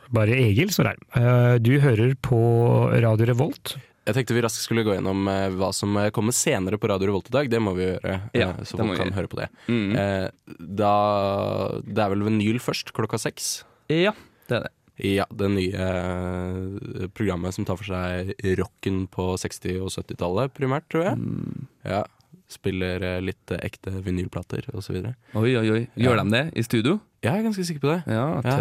Bare 0.09 0.33
Egil 0.41 0.71
står 0.73 0.89
det 0.89 0.95
her. 1.13 1.59
Du 1.61 1.75
hører 1.83 2.15
på 2.25 2.39
Radio 3.03 3.27
Revolt. 3.29 3.75
Jeg 4.09 4.15
tenkte 4.17 4.33
vi 4.33 4.41
raskt 4.41 4.63
skulle 4.63 4.81
gå 4.81 4.95
gjennom 4.95 5.27
hva 5.59 5.67
som 5.75 5.93
kommer 6.15 6.33
senere 6.33 6.79
på 6.81 6.89
Radio 6.89 7.11
Revolt 7.11 7.27
i 7.29 7.35
dag. 7.35 7.49
Det 7.51 7.59
må 7.61 7.75
vi 7.77 7.85
gjøre, 7.91 8.15
Ja, 8.33 8.47
så 8.65 8.79
folk 8.79 8.97
kan 8.97 9.13
høre 9.13 9.29
på 9.29 9.37
det. 9.37 9.49
Mm. 9.69 9.91
Da, 10.79 10.93
det 11.85 12.01
er 12.01 12.09
vel 12.15 12.25
vinyl 12.25 12.57
først, 12.63 12.89
klokka 12.97 13.19
seks. 13.21 13.59
Ja, 13.89 14.13
det 14.49 14.57
er 14.59 14.67
det. 14.67 14.73
Ja, 14.99 15.23
det 15.31 15.47
nye 15.53 15.79
eh, 15.79 17.07
programmet 17.15 17.55
som 17.55 17.63
tar 17.67 17.77
for 17.79 17.87
seg 17.87 18.33
rocken 18.59 19.05
på 19.07 19.29
60- 19.39 19.77
og 19.85 19.93
70-tallet 19.93 20.51
primært, 20.57 20.89
tror 20.91 21.05
jeg. 21.07 21.19
Mm. 21.21 21.67
Ja, 21.87 22.01
Spiller 22.49 23.03
eh, 23.05 23.19
litt 23.21 23.51
eh, 23.53 23.61
ekte 23.63 23.93
vinylplater 24.03 24.65
videre. 24.73 25.13
Oi, 25.37 25.53
oi, 25.55 25.67
oi. 25.71 25.81
Gjør 25.95 26.17
Ja. 26.17 26.23
de 26.25 26.33
det 26.33 26.43
i 26.57 26.63
studio? 26.65 26.99
Ja, 27.23 27.35
Jeg 27.35 27.39
er 27.45 27.47
ganske 27.47 27.65
sikker 27.69 27.79
på 27.85 27.93
det. 27.93 27.99
Ja, 28.11 28.41
Ja. 28.43 28.57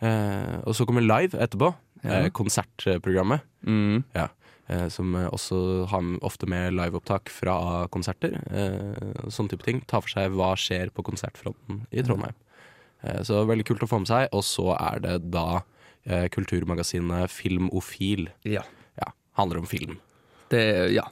Eh, 0.00 0.56
og 0.64 0.74
så 0.76 0.86
kommer 0.86 1.00
Live 1.04 1.36
etterpå. 1.36 1.74
Eh, 2.04 2.28
konsertprogrammet. 2.30 3.40
Mm. 3.66 4.04
Ja. 4.14 4.28
Eh, 4.68 4.88
som 4.88 5.12
også 5.14 5.86
har 5.90 6.02
ofte 6.22 6.46
med 6.48 6.72
liveopptak 6.74 7.28
fra 7.30 7.86
konserter. 7.88 8.34
Eh, 8.50 9.28
sånne 9.28 9.50
type 9.52 9.62
ting. 9.66 9.80
Ta 9.86 10.00
for 10.00 10.08
seg 10.08 10.30
hva 10.32 10.54
skjer 10.56 10.90
på 10.94 11.02
konsertfronten 11.04 11.84
i 11.92 12.02
Trondheim. 12.02 12.34
Eh, 13.02 13.22
så 13.26 13.42
veldig 13.48 13.66
kult 13.68 13.84
å 13.84 13.90
få 13.90 14.00
med 14.02 14.10
seg. 14.10 14.28
Og 14.36 14.44
så 14.46 14.70
er 14.78 15.02
det 15.04 15.16
da 15.34 15.62
eh, 16.06 16.26
kulturmagasinet 16.32 17.30
Filmofil. 17.32 18.28
Ja. 18.48 18.64
Ja, 19.00 19.12
handler 19.40 19.62
om 19.62 19.66
film. 19.70 19.98
Det, 20.48 20.60
ja. 20.94 21.02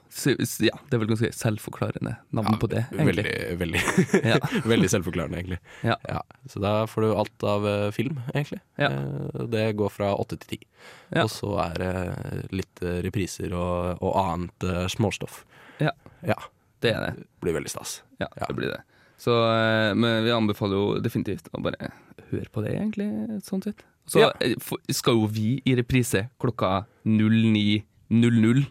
Ja. 0.62 0.76
det 0.86 0.94
er 0.94 1.00
vel 1.02 1.08
ganske 1.10 1.32
selvforklarende 1.34 2.12
navn 2.30 2.52
Ja, 2.52 2.58
på 2.62 2.68
det, 2.70 2.84
egentlig. 2.94 3.24
Veldig, 3.58 3.80
veldig, 3.82 4.62
veldig 4.72 4.90
selvforklarende, 4.92 5.40
egentlig. 5.40 5.58
Ja. 5.82 6.20
så 6.46 6.62
da 6.62 6.74
får 6.86 7.02
du 7.02 7.08
alt 7.18 7.46
av 7.50 7.66
eh, 7.66 7.88
film, 7.96 8.20
egentlig. 8.30 8.60
Ja. 8.78 8.92
Det 9.50 9.64
går 9.80 9.90
fra 9.90 10.12
åtte 10.14 10.38
til 10.38 10.52
ti. 10.54 10.60
Ja. 11.10 11.24
Og 11.26 11.32
så 11.34 11.50
er 11.66 11.82
det 11.82 11.92
litt 12.54 12.84
repriser 13.08 13.56
og, 13.58 13.98
og 14.06 14.14
annet 14.22 14.68
småstoff. 14.94 15.42
Ja. 15.82 15.90
ja. 16.22 16.38
Det 16.84 16.94
er 16.94 17.00
det. 17.08 17.12
Det 17.18 17.42
Blir 17.42 17.58
veldig 17.58 17.74
stas. 17.74 18.02
Ja, 18.22 18.28
Ja. 18.38 18.46
det 18.46 18.54
blir 18.60 18.70
det. 18.70 18.82
Så 19.20 19.32
eh, 19.46 19.94
men 19.94 20.24
vi 20.26 20.32
anbefaler 20.34 20.74
jo 20.78 21.00
definitivt 21.04 21.48
å 21.54 21.62
bare 21.62 21.90
høre 22.30 22.48
på 22.52 22.64
det, 22.64 22.74
egentlig, 22.76 23.08
sånn 23.46 23.62
sett. 23.64 23.84
Så 24.10 24.20
Ja. 24.20 24.32
eh, 24.40 24.54
skal 24.92 25.14
jo 25.16 25.26
vi 25.30 25.62
i 25.64 25.74
reprise 25.78 26.26
klokka 26.42 26.84
09.00. 27.06 28.64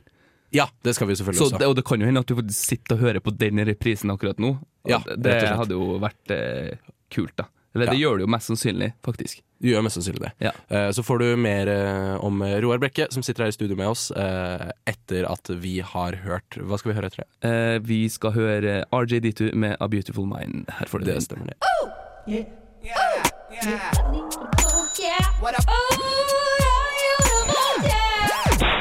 Ja, 0.54 0.68
det 0.86 0.94
skal 0.94 1.08
vi 1.10 1.16
selvfølgelig 1.18 1.40
Så 1.42 1.48
også. 1.50 1.60
det, 1.60 1.68
og 1.68 1.76
det 1.76 1.86
kan 1.86 2.00
jo 2.00 2.06
hende 2.06 2.22
at 2.22 2.30
du 2.30 2.36
faktisk 2.38 2.68
sitter 2.70 2.96
og 2.96 3.02
hører 3.08 3.20
på 3.26 3.34
den 3.38 3.58
reprisen 3.66 4.12
akkurat 4.14 4.38
nå. 4.38 4.52
Ja, 4.86 5.00
det, 5.18 5.40
hadde 5.50 5.74
jo 5.74 5.96
vært 6.04 6.34
eh, 6.36 6.78
kult, 7.10 7.34
da. 7.40 7.48
Eller 7.74 7.90
det 7.90 7.98
gjør 8.04 8.20
det 8.20 8.28
jo 8.28 8.30
mest 8.30 8.52
sannsynlig, 8.52 8.92
faktisk. 9.02 9.42
Du 9.63 9.70
gjør 9.72 9.84
mest 9.86 9.96
sannsynlig 9.96 10.20
det. 10.25 10.32
Ja. 10.43 10.51
Eh, 10.67 10.89
Så 10.91 11.03
får 11.08 11.22
du 11.24 11.27
mer 11.39 11.70
eh, 11.72 12.15
om 12.20 12.41
Roar 12.43 12.82
Brekke, 12.84 13.05
som 13.15 13.24
sitter 13.24 13.46
her 13.46 13.53
i 13.53 13.55
studio 13.55 13.77
med 13.79 13.88
oss, 13.93 14.10
eh, 14.12 14.65
etter 14.91 15.24
at 15.32 15.48
vi 15.63 15.77
har 15.79 16.17
hørt 16.25 16.58
Hva 16.60 16.75
skal 16.82 16.91
vi 16.91 16.98
høre 17.00 17.08
etter 17.08 17.24
det? 17.24 17.29
Eh, 17.48 17.77
vi 17.88 18.01
skal 18.12 18.36
høre 18.36 18.75
RJD2 18.91 19.53
med 19.55 19.77
A 19.79 19.88
Beautiful 19.88 20.27
Mind. 20.27 20.67
Her 20.82 20.91
får 20.91 21.00
du 21.00 21.05
Det 21.05 21.15
det. 21.15 21.24
stemmer, 21.29 21.48
det. 21.48 21.55
Oh, 21.63 21.89
yeah, 22.27 22.43
yeah. 22.84 24.34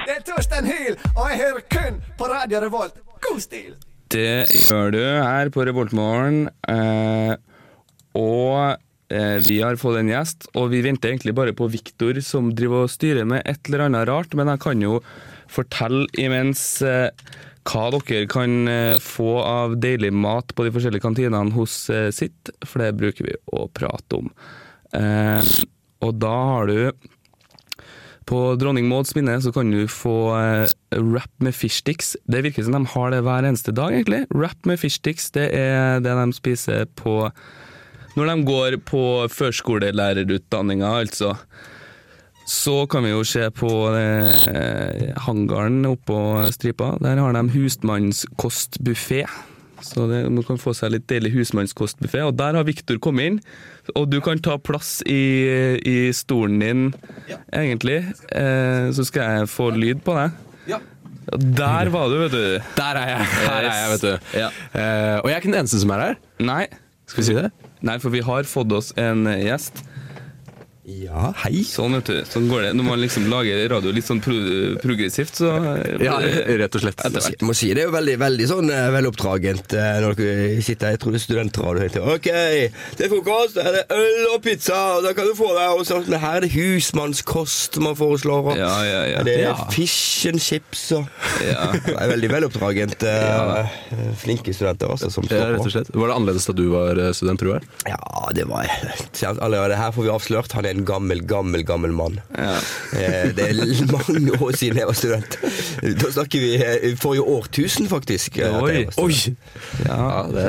Det 0.06 0.14
er 0.16 0.22
Torstein 0.26 0.66
Hyl, 0.66 0.96
og 1.14 1.28
jeg 1.30 1.38
hører 1.38 1.64
kun 1.70 1.98
på 2.18 2.26
Radio 2.32 2.60
Revolt. 2.64 2.96
God 3.22 3.40
stil! 3.44 3.74
Det 4.12 4.46
gjør 4.66 4.90
du 4.92 4.98
her 5.00 5.48
på 5.54 5.64
Revoltmorgen. 5.64 6.48
Eh, 6.68 7.34
og 8.18 8.56
eh, 8.72 8.76
vi 9.44 9.58
har 9.60 9.76
fått 9.80 9.98
en 10.00 10.08
gjest, 10.08 10.46
og 10.56 10.70
vi 10.72 10.80
venter 10.84 11.10
egentlig 11.10 11.34
bare 11.36 11.52
på 11.56 11.68
Viktor, 11.72 12.16
som 12.24 12.52
driver 12.56 12.86
og 12.86 12.92
styrer 12.92 13.26
med 13.28 13.44
et 13.44 13.60
eller 13.68 13.86
annet 13.86 14.08
rart. 14.08 14.36
Men 14.38 14.48
jeg 14.52 14.62
kan 14.64 14.84
jo 14.84 14.98
fortelle 15.52 16.06
imens 16.20 16.64
eh, 16.86 17.10
hva 17.68 17.84
dere 17.94 18.26
kan 18.30 18.68
eh, 18.70 18.98
få 19.02 19.36
av 19.42 19.76
deilig 19.82 20.12
mat 20.14 20.54
på 20.56 20.66
de 20.66 20.72
forskjellige 20.74 21.04
kantinene 21.04 21.54
hos 21.54 21.84
eh, 21.92 22.10
sitt, 22.14 22.50
for 22.66 22.82
det 22.82 22.96
bruker 22.98 23.28
vi 23.28 23.38
å 23.54 23.68
prate 23.74 24.18
om. 24.18 24.30
Eh, 24.96 25.52
og 26.02 26.16
da 26.20 26.36
har 26.56 26.70
du 26.70 27.10
på 28.28 28.40
Dronning 28.58 28.86
Mauds 28.88 29.14
minne 29.16 29.34
så 29.42 29.50
kan 29.54 29.70
du 29.72 29.84
få 29.90 30.16
eh, 30.38 30.72
wrap 30.98 31.32
med 31.42 31.54
fishsticks. 31.56 32.14
Det 32.30 32.42
virker 32.46 32.66
som 32.66 32.76
de 32.76 32.82
har 32.94 33.12
det 33.14 33.22
hver 33.26 33.46
eneste 33.46 33.74
dag, 33.74 33.94
egentlig. 33.94 34.24
Wrap 34.34 34.68
med 34.68 34.80
fishsticks, 34.80 35.30
det 35.36 35.50
er 35.58 36.02
det 36.02 36.16
de 36.18 36.28
spiser 36.36 36.86
på 36.98 37.26
Når 38.18 38.28
de 38.28 38.34
går 38.44 38.76
på 38.88 39.04
førskolelærerutdanninga, 39.32 40.90
altså. 41.04 41.34
Så 42.48 42.82
kan 42.90 43.06
vi 43.06 43.12
jo 43.12 43.22
se 43.24 43.46
på 43.54 43.70
eh, 43.96 45.12
hangaren 45.24 45.80
oppå 45.88 46.18
stripa. 46.52 46.96
Der 47.00 47.20
har 47.22 47.36
de 47.36 47.42
husmannskostbuffé. 47.54 49.24
Så 49.82 50.06
det, 50.10 50.22
man 50.30 50.44
kan 50.46 50.60
få 50.62 50.74
seg 50.76 50.92
litt 50.94 51.08
deilig 51.10 51.32
husmannskostbuffé. 51.36 52.22
Og 52.26 52.36
der 52.38 52.58
har 52.58 52.66
Viktor 52.68 52.98
kommet 53.02 53.30
inn. 53.30 53.38
Og 53.96 54.10
du 54.10 54.20
kan 54.22 54.42
ta 54.42 54.58
plass 54.62 55.00
i, 55.08 55.22
i 55.86 55.96
stolen 56.14 56.60
din, 56.62 56.84
egentlig. 57.54 58.02
Eh, 58.30 58.90
så 58.94 59.06
skal 59.08 59.38
jeg 59.40 59.52
få 59.54 59.72
lyd 59.74 60.04
på 60.06 60.18
deg. 60.18 60.38
Ja. 60.74 60.82
Der 61.32 61.90
var 61.94 62.10
du, 62.10 62.18
vet 62.24 62.34
du. 62.34 62.70
Der 62.76 62.98
er 62.98 63.10
jeg! 63.14 63.26
Her 63.38 63.58
er 63.58 63.68
jeg, 63.70 63.90
vet 63.94 64.06
du. 64.06 64.38
Ja. 64.42 64.48
Eh, 64.74 65.18
og 65.22 65.30
jeg 65.30 65.36
er 65.36 65.42
ikke 65.42 65.52
den 65.54 65.60
eneste 65.62 65.82
som 65.82 65.94
er 65.94 66.08
her. 66.08 66.16
Nei. 66.42 66.64
Skal 67.06 67.22
vi 67.22 67.26
si 67.28 67.34
det? 67.36 67.50
Nei, 67.82 67.98
for 68.02 68.14
vi 68.14 68.22
har 68.24 68.46
fått 68.48 68.72
oss 68.72 68.92
en 69.00 69.26
gjest. 69.26 69.82
Ja, 70.92 71.30
hei. 71.44 71.62
Sånn, 71.66 71.94
vet 71.96 72.08
du. 72.10 72.16
Sånn 72.28 72.48
går 72.50 72.64
det. 72.66 72.70
Når 72.76 72.84
man 72.86 73.00
liksom 73.00 73.28
lager 73.30 73.60
radio 73.70 73.92
litt 73.94 74.04
sånn 74.06 74.20
pro 74.22 74.34
progressivt, 74.82 75.38
så 75.40 75.50
Ja, 76.02 76.16
rett 76.20 76.74
og 76.76 76.82
slett. 76.82 76.98
Etter 77.06 77.22
hvert. 77.22 77.44
Må 77.46 77.54
si 77.56 77.70
det 77.72 77.84
er 77.84 77.88
jo 77.88 77.94
veldig, 77.94 78.16
veldig 78.20 78.48
sånn 78.50 78.70
eh, 78.74 78.88
veloppdragent 78.94 79.72
eh, 79.78 80.00
når 80.04 80.16
dere 80.18 80.62
sitter 80.66 80.90
her. 80.90 80.96
Jeg 80.96 81.02
tror 81.04 81.14
det 81.14 81.20
er 81.20 81.24
studentradio. 81.24 81.82
helt 81.84 81.96
til, 81.96 82.02
Ok, 82.12 82.28
til 82.98 83.12
frokost 83.14 83.56
er 83.62 83.70
det 83.78 83.84
øl 83.96 84.26
og 84.34 84.42
pizza, 84.44 84.80
og 84.98 85.06
da 85.06 85.12
kan 85.16 85.30
du 85.30 85.34
få 85.38 85.48
deg 85.56 85.78
og 85.78 85.86
sånt. 85.88 86.10
Men 86.12 86.20
her 86.24 86.36
er 86.40 86.46
det 86.46 86.52
husmannskost 86.56 87.78
man 87.82 87.96
foreslår. 87.98 88.52
Og 88.52 88.56
Ja, 88.60 88.72
ja, 88.84 89.02
ja. 89.14 89.22
Det 89.22 89.36
er 89.38 89.48
Ja. 89.52 89.54
fish 89.70 90.26
and 90.28 90.40
chips 90.42 90.90
og 90.98 91.06
Ja. 91.40 91.70
Det 91.86 91.96
er 91.96 92.12
veldig 92.16 92.30
veloppdragent. 92.30 93.02
eh, 93.02 93.66
Flinke 94.22 94.52
studenter 94.54 94.90
altså, 94.90 95.10
som 95.10 95.24
Ja, 95.24 95.36
står 95.38 95.54
rett 95.56 95.66
og 95.66 95.72
slett. 95.72 95.94
Var 95.94 96.08
det 96.08 96.16
annerledes 96.16 96.46
da 96.46 96.52
du 96.52 96.66
var 96.70 96.98
eh, 96.98 97.12
student, 97.16 97.40
tror 97.40 97.56
jeg? 97.58 97.62
Ja, 97.86 98.28
det 98.34 98.46
var 98.50 98.66
Allerede 99.42 99.76
her 99.76 99.90
får 99.92 100.02
vi 100.04 100.10
avslørt. 100.12 100.52
Han 100.52 100.66
er 100.66 100.70
en 100.76 100.81
gammel, 100.88 101.22
gammel, 101.28 101.64
gammel 101.68 101.92
mann. 101.96 102.20
Ja. 102.36 102.54
Eh, 102.98 103.32
Det 103.36 103.48
er 103.48 103.86
mange 103.92 104.38
år 104.38 104.56
siden 104.58 104.80
jeg 104.82 104.88
var 104.88 104.98
student. 104.98 105.36
Da 106.02 106.12
snakker 106.14 106.42
vi 106.42 106.54
eh, 106.60 106.88
forrige 107.00 107.26
årtusen, 107.26 107.88
faktisk. 107.90 108.38
Oi. 108.42 108.86
student. 108.92 109.38
ja. 109.86 110.26
det 110.32 110.48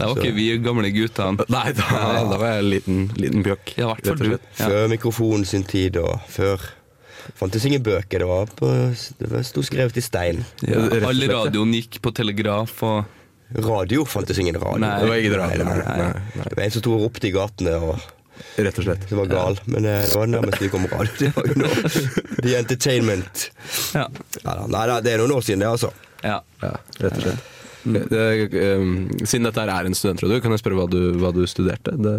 det 0.00 0.06
var 0.08 0.16
ikke 0.16 0.32
vi 0.32 0.44
gamle 0.64 0.88
guttene. 0.94 1.44
Nei, 1.52 1.72
da, 1.76 1.86
da 2.24 2.36
var 2.40 2.54
jeg 2.54 2.62
en 2.62 2.68
liten, 2.72 3.00
liten 3.20 3.42
bjøkk. 3.44 3.72
Ja, 3.76 3.90
hvert 3.92 4.06
fall 4.08 4.22
du. 4.30 4.36
Før 4.56 4.86
mikrofonen 4.88 5.44
sin 5.44 5.66
tid, 5.68 5.98
og 6.00 6.22
før 6.32 6.62
fantes 7.36 7.66
ingen 7.68 7.82
bøker. 7.84 8.22
Det 8.24 8.28
var 8.30 8.48
på, 8.56 8.70
det 9.20 9.28
var- 9.30 9.44
sto 9.44 9.60
skrevet 9.66 10.00
i 10.00 10.04
stein. 10.04 10.40
Ja. 10.64 10.86
All 11.04 11.20
radioen 11.28 11.74
gikk 11.76 12.00
på 12.00 12.14
telegraf 12.16 12.78
og 12.86 13.04
Radio 13.66 14.04
fantes 14.06 14.38
ingen 14.38 14.54
radio. 14.62 14.78
Nei. 14.78 14.94
Det 15.02 15.08
var 15.10 15.16
ingen 15.20 15.36
radio. 15.36 15.64
Nei, 15.66 15.76
nei. 15.82 16.08
nei. 16.38 16.44
Det 16.48 16.56
var 16.56 16.64
en 16.64 16.70
som 16.70 16.82
sto 16.84 16.92
og 16.94 17.04
ropte 17.04 17.26
i 17.28 17.32
gatene, 17.34 17.72
og 17.82 17.98
Rett 18.56 18.80
og 18.80 18.86
slett. 18.86 19.06
Det 19.08 19.16
var 19.18 19.30
gal. 19.30 19.60
Men 19.70 19.86
eh, 19.88 20.02
det 20.04 20.16
var 20.16 20.30
nærmest 20.30 20.62
vi 20.62 20.70
kom 20.72 20.86
radio. 20.90 21.14
Det 21.18 21.30
var 21.36 21.48
jo 21.50 21.56
nå 21.62 21.70
The 22.44 22.56
Entertainment. 22.58 23.46
Ja. 23.96 24.06
Ja, 24.42 24.50
da. 24.50 24.66
nei, 24.66 24.84
da, 24.92 25.00
det 25.04 25.14
er 25.14 25.22
noen 25.22 25.36
år 25.38 25.46
siden, 25.46 25.64
det, 25.64 25.70
altså. 25.70 25.92
ja. 26.24 26.40
Ja, 26.62 26.74
rett 27.00 27.16
og 27.16 27.24
slett. 27.24 27.48
Det, 27.80 28.24
um, 28.76 29.08
siden 29.24 29.48
dette 29.48 29.64
er 29.64 29.88
en 29.88 29.96
studentradio, 29.96 30.40
kan 30.44 30.52
jeg 30.52 30.60
spørre 30.60 30.82
hva 30.82 30.88
du, 30.92 31.00
hva 31.22 31.30
du 31.32 31.46
studerte 31.48 31.94
det, 31.96 32.16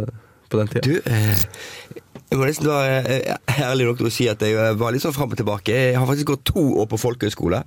på 0.50 0.58
den 0.58 0.72
tida? 0.72 0.88
Du, 0.88 0.96
eh, 1.06 2.01
jeg 2.32 2.40
må 2.40 2.46
nesten 2.48 2.68
være 2.72 3.00
eh, 3.12 3.58
ærlig 3.68 3.86
nok 3.90 3.98
til 4.00 4.08
å 4.08 4.12
si 4.16 4.28
at 4.32 4.40
jeg 4.46 4.56
eh, 4.56 4.72
var 4.80 4.94
litt 4.96 5.04
sånn 5.04 5.12
fram 5.16 5.34
og 5.34 5.40
tilbake. 5.40 5.74
Jeg 5.92 5.98
har 6.00 6.08
faktisk 6.08 6.30
gått 6.32 6.46
to 6.54 6.64
år 6.80 6.88
på 6.88 7.00
folkehøyskole. 7.02 7.60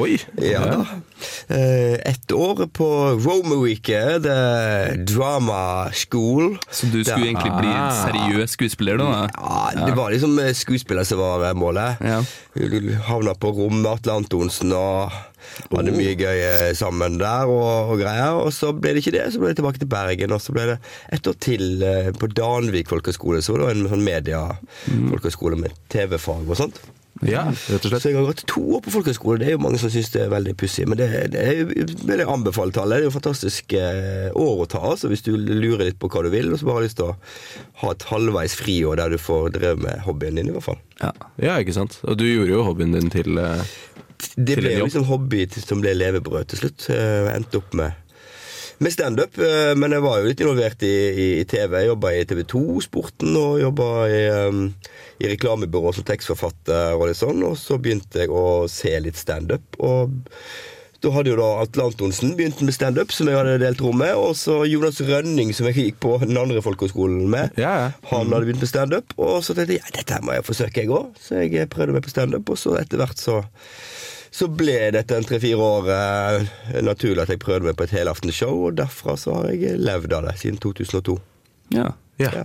Oi! 0.00 0.16
Ja 0.42 0.64
da. 0.66 0.80
Et 1.54 2.08
Ett 2.10 2.34
år 2.34 2.64
på 2.74 2.86
Romerike, 3.22 4.00
The 4.22 4.96
Drama 5.06 5.90
School. 5.94 6.56
Så 6.70 6.90
du 6.90 7.00
skulle 7.04 7.22
da, 7.22 7.30
egentlig 7.30 7.54
bli 7.58 7.70
Ah. 7.70 8.04
seriøs 8.04 8.54
skuespiller, 8.58 8.98
da? 9.00 9.28
Ja, 9.30 9.86
det 9.86 9.94
var 9.98 10.10
liksom 10.14 10.36
eh, 10.42 10.52
skuespiller 10.58 11.06
som 11.06 11.18
var 11.22 11.46
eh, 11.48 11.54
målet. 11.58 12.02
Ja. 12.02 12.20
Havna 13.08 13.34
på 13.38 13.50
rom 13.56 13.80
med 13.82 13.90
Atle 13.94 14.18
Antonsen 14.20 14.74
og 14.74 15.10
hadde 15.70 15.90
Oh. 15.90 15.96
mye 15.96 16.14
gøy 16.18 16.42
eh, 16.46 16.70
sammen 16.78 17.18
der 17.20 17.50
og, 17.50 17.94
og 17.94 17.98
greier. 18.02 18.38
Og 18.44 18.52
så 18.54 18.72
ble 18.76 18.94
det 18.94 19.04
ikke 19.04 19.16
det, 19.18 19.26
så 19.34 19.42
ble 19.42 19.52
det 19.52 19.60
tilbake 19.60 19.82
til 19.82 19.90
Bergen. 19.90 20.36
Og 20.36 20.40
så 20.44 20.54
ble 20.56 20.68
det 20.72 20.78
et 21.16 21.26
år 21.30 21.36
til 21.42 21.82
eh, 21.82 22.12
på 22.16 22.30
Danvik 22.30 22.90
folkehøgskole. 22.92 23.42
Så 23.42 23.56
var 23.56 23.66
det 23.66 23.74
en 23.78 23.90
sånn 23.90 24.06
mediefolkehøgskole 24.06 24.88
media-folkehøgskole 25.00 25.60
med 25.60 25.76
TV-fag 25.92 26.48
og 26.48 26.58
sånt. 26.58 26.80
Ja, 27.26 27.42
rett 27.50 27.84
og 27.84 27.90
slett. 27.90 28.00
Så 28.00 28.08
jeg 28.08 28.16
har 28.16 28.28
gått 28.30 28.46
to 28.48 28.62
år 28.78 28.80
på 28.84 28.92
folkehøyskole. 28.94 29.40
Det 29.42 29.50
er 29.50 29.56
jo 29.56 29.60
mange 29.60 29.80
som 29.82 29.90
syns 29.92 30.08
det 30.14 30.22
er 30.24 30.30
veldig 30.32 30.54
pussig, 30.56 30.86
men 30.88 30.96
det, 30.96 31.08
det 31.34 31.42
er, 31.42 31.58
vil 31.68 32.22
jeg 32.22 32.28
anbefale 32.32 32.72
til 32.72 32.80
alle. 32.80 32.96
Det 32.96 33.02
er 33.02 33.08
jo 33.08 33.12
et 33.12 33.16
fantastisk 33.18 33.74
eh, 33.76 34.28
år 34.40 34.62
å 34.62 34.68
ta, 34.70 34.80
altså, 34.94 35.10
hvis 35.12 35.26
du 35.26 35.34
lurer 35.36 35.90
litt 35.90 35.98
på 36.00 36.08
hva 36.08 36.22
du 36.24 36.30
vil, 36.32 36.48
og 36.54 36.60
så 36.62 36.68
bare 36.70 36.78
har 36.78 36.86
lyst 36.86 36.96
til 37.02 37.10
å 37.10 37.16
ha 37.82 37.92
et 37.92 38.06
halvveis 38.08 38.54
friår 38.56 39.02
der 39.02 39.12
du 39.12 39.20
får 39.20 39.52
drevet 39.58 39.84
med 39.84 40.00
hobbyen 40.06 40.40
din, 40.40 40.48
i 40.48 40.54
hvert 40.56 40.68
fall. 40.70 40.80
Ja. 41.02 41.12
Ja, 41.42 41.58
ikke 41.60 41.76
sant. 41.76 41.98
Og 42.08 42.16
du 42.20 42.24
gjorde 42.28 42.54
jo 42.54 42.64
hobbyen 42.70 42.96
din 42.96 43.12
til 43.12 43.36
Det 44.36 44.58
ble 44.60 44.76
jo 44.76 44.86
liksom 44.86 45.08
hobby 45.08 45.46
som 45.56 45.82
ble 45.82 45.96
levebrød 45.96 46.52
til 46.52 46.64
slutt. 46.64 46.88
Jeg 46.92 47.34
endte 47.34 47.60
opp 47.62 47.74
med 47.78 47.98
med 48.80 48.92
standup, 48.92 49.38
eh, 49.38 49.74
men 49.76 49.92
jeg 49.92 50.00
var 50.00 50.20
jo 50.20 50.28
litt 50.30 50.40
involvert 50.40 50.82
i, 50.88 50.94
i, 51.12 51.26
i 51.42 51.44
TV. 51.44 51.74
Jeg 51.82 51.90
jobba 51.90 52.14
i 52.16 52.24
TV 52.24 52.40
2-sporten 52.48 53.36
og 53.36 53.60
jobba 53.60 53.88
i, 54.08 54.20
um, 54.48 54.62
i 55.20 55.28
reklamebyrå 55.34 55.92
som 55.92 56.06
tekstforfatter 56.08 56.96
og 56.96 57.10
litt 57.10 57.20
sånn. 57.20 57.44
Og 57.44 57.58
så 57.60 57.76
begynte 57.76 58.22
jeg 58.22 58.32
å 58.32 58.64
se 58.72 58.94
litt 59.04 59.20
standup. 59.20 59.76
Og 59.84 60.16
da 61.04 61.12
hadde 61.12 61.32
jo 61.32 61.36
da 61.36 61.50
Atle 61.60 61.90
Antonsen 61.90 62.32
begynt 62.38 62.64
med 62.64 62.76
standup, 62.76 63.12
som 63.12 63.28
jeg 63.28 63.36
hadde 63.36 63.60
delt 63.60 63.84
rom 63.84 64.00
med. 64.00 64.14
Og 64.16 64.32
så 64.40 64.62
Jonas 64.68 65.02
Rønning, 65.04 65.52
som 65.56 65.68
jeg 65.68 65.76
gikk 65.76 66.00
på 66.06 66.16
den 66.24 66.40
andre 66.40 66.64
folkehøgskolen 66.64 67.28
med. 67.28 67.60
Ja, 67.60 67.76
ja. 67.84 67.94
Han 68.14 68.32
hadde 68.32 68.46
begynt 68.48 68.64
med 68.64 68.72
standup, 68.72 69.12
og 69.20 69.42
så 69.44 69.52
tenkte 69.52 69.76
jeg 69.76 69.84
ja, 69.84 69.92
dette 70.00 70.24
må 70.24 70.38
jeg 70.38 70.48
forsøke, 70.48 70.86
jeg 70.86 70.96
òg. 70.96 71.12
Så 71.20 71.44
jeg 71.44 71.68
prøvde 71.68 71.98
meg 71.98 72.08
på 72.08 72.16
standup, 72.16 72.48
og 72.48 72.64
så 72.64 72.78
etter 72.80 73.04
hvert 73.04 73.20
så 73.20 73.42
så 74.30 74.46
ble 74.54 74.76
dette 74.94 75.16
en 75.16 75.24
tre-fire 75.26 75.58
år 75.58 75.88
eh, 75.94 76.48
naturlig 76.86 77.24
at 77.24 77.32
jeg 77.34 77.40
prøvde 77.42 77.66
meg 77.66 77.76
på 77.80 77.86
et 77.88 77.94
helaftenshow, 77.98 78.66
og 78.68 78.76
derfra 78.78 79.16
så 79.18 79.34
har 79.40 79.50
jeg 79.52 79.78
levd 79.82 80.12
av 80.14 80.28
det 80.28 80.36
siden 80.42 80.60
2002. 80.62 81.18
ja. 81.74 81.90
Ja, 82.20 82.30
Ja. 82.36 82.42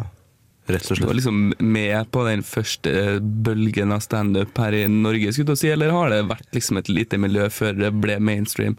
rett 0.72 0.86
og 0.90 0.96
slett. 0.96 1.02
Du 1.04 1.08
var 1.10 1.18
liksom 1.20 1.54
med 1.60 2.12
på 2.12 2.22
den 2.26 2.42
første 2.48 3.20
bølgen 3.22 3.92
av 3.92 4.00
standup 4.02 4.58
her 4.58 4.72
i 4.74 4.86
Norge, 4.88 5.34
skulle 5.36 5.52
du 5.54 5.60
si, 5.60 5.68
eller 5.70 5.92
har 5.92 6.10
det 6.10 6.22
vært 6.30 6.48
liksom 6.56 6.78
et 6.80 6.88
lite 6.90 7.18
miljø 7.20 7.50
før 7.52 7.76
det 7.78 7.92
ble 8.02 8.16
mainstream? 8.24 8.78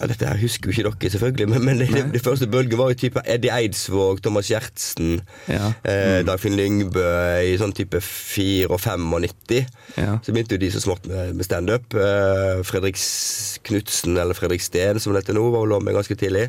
Ja, 0.00 0.06
dette 0.08 0.24
her 0.24 0.38
husker 0.40 0.70
jo 0.70 0.72
ikke 0.72 0.90
dere, 0.96 1.10
selvfølgelig, 1.12 1.48
men, 1.50 1.64
men 1.64 1.80
det, 1.82 2.04
det, 2.14 2.22
første 2.24 2.46
bølget 2.48 2.78
var 2.80 2.88
jo 2.92 2.96
type 3.02 3.20
Eddie 3.28 3.52
Eidsvåg, 3.52 4.22
Thomas 4.24 4.48
Gjertsen, 4.48 5.20
Ja. 5.50 5.72
eh, 5.84 6.20
Dagfinn 6.24 6.56
Lyngbø 6.56 7.04
i 7.44 7.56
sånn 7.60 7.74
type 7.76 8.00
4 8.00 8.70
og 8.72 8.80
95. 8.80 9.66
Ja. 10.00 10.16
Så 10.24 10.32
begynte 10.32 10.56
jo 10.56 10.62
de 10.62 10.70
så 10.72 10.80
smått 10.80 11.04
med, 11.10 11.34
med 11.36 11.44
standup. 11.44 11.92
Eh, 11.92 12.62
Fredrik 12.64 12.96
Knutsen, 13.68 14.16
eller 14.16 14.38
Fredrik 14.38 14.64
Steen 14.64 15.00
som 15.02 15.12
det 15.12 15.24
heter 15.24 15.36
nå, 15.36 15.44
var 15.52 15.68
vel 15.68 15.84
med 15.84 15.98
ganske 15.98 16.16
tidlig. 16.16 16.48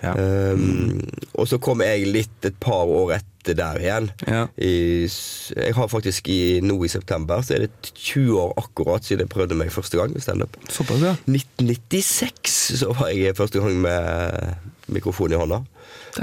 Ja. 0.00 0.14
Um, 0.16 1.00
og 1.36 1.48
så 1.50 1.58
kom 1.62 1.82
jeg 1.84 2.08
litt 2.08 2.46
et 2.48 2.56
par 2.62 2.88
år 2.88 3.14
etter 3.18 3.56
der 3.56 3.80
igjen. 3.80 4.08
Ja. 4.28 4.44
I, 4.56 5.08
jeg 5.08 5.76
har 5.76 5.90
faktisk 5.92 6.28
i, 6.32 6.60
nå 6.64 6.78
i 6.84 6.92
september 6.92 7.44
så 7.44 7.56
er 7.56 7.66
det 7.66 7.92
20 7.92 8.38
år 8.40 8.54
akkurat 8.60 9.06
siden 9.06 9.26
jeg 9.26 9.32
prøvde 9.32 9.58
meg 9.60 9.72
første 9.74 10.00
gang 10.00 10.14
med 10.14 10.24
standup. 10.24 10.56
Ja. 10.70 11.16
1996 11.26 12.60
så 12.80 12.94
var 12.96 13.12
jeg 13.12 13.36
første 13.38 13.62
gang 13.62 13.80
med 13.84 14.70
mikrofon 14.92 15.32
i 15.32 15.40
hånda. 15.40 15.62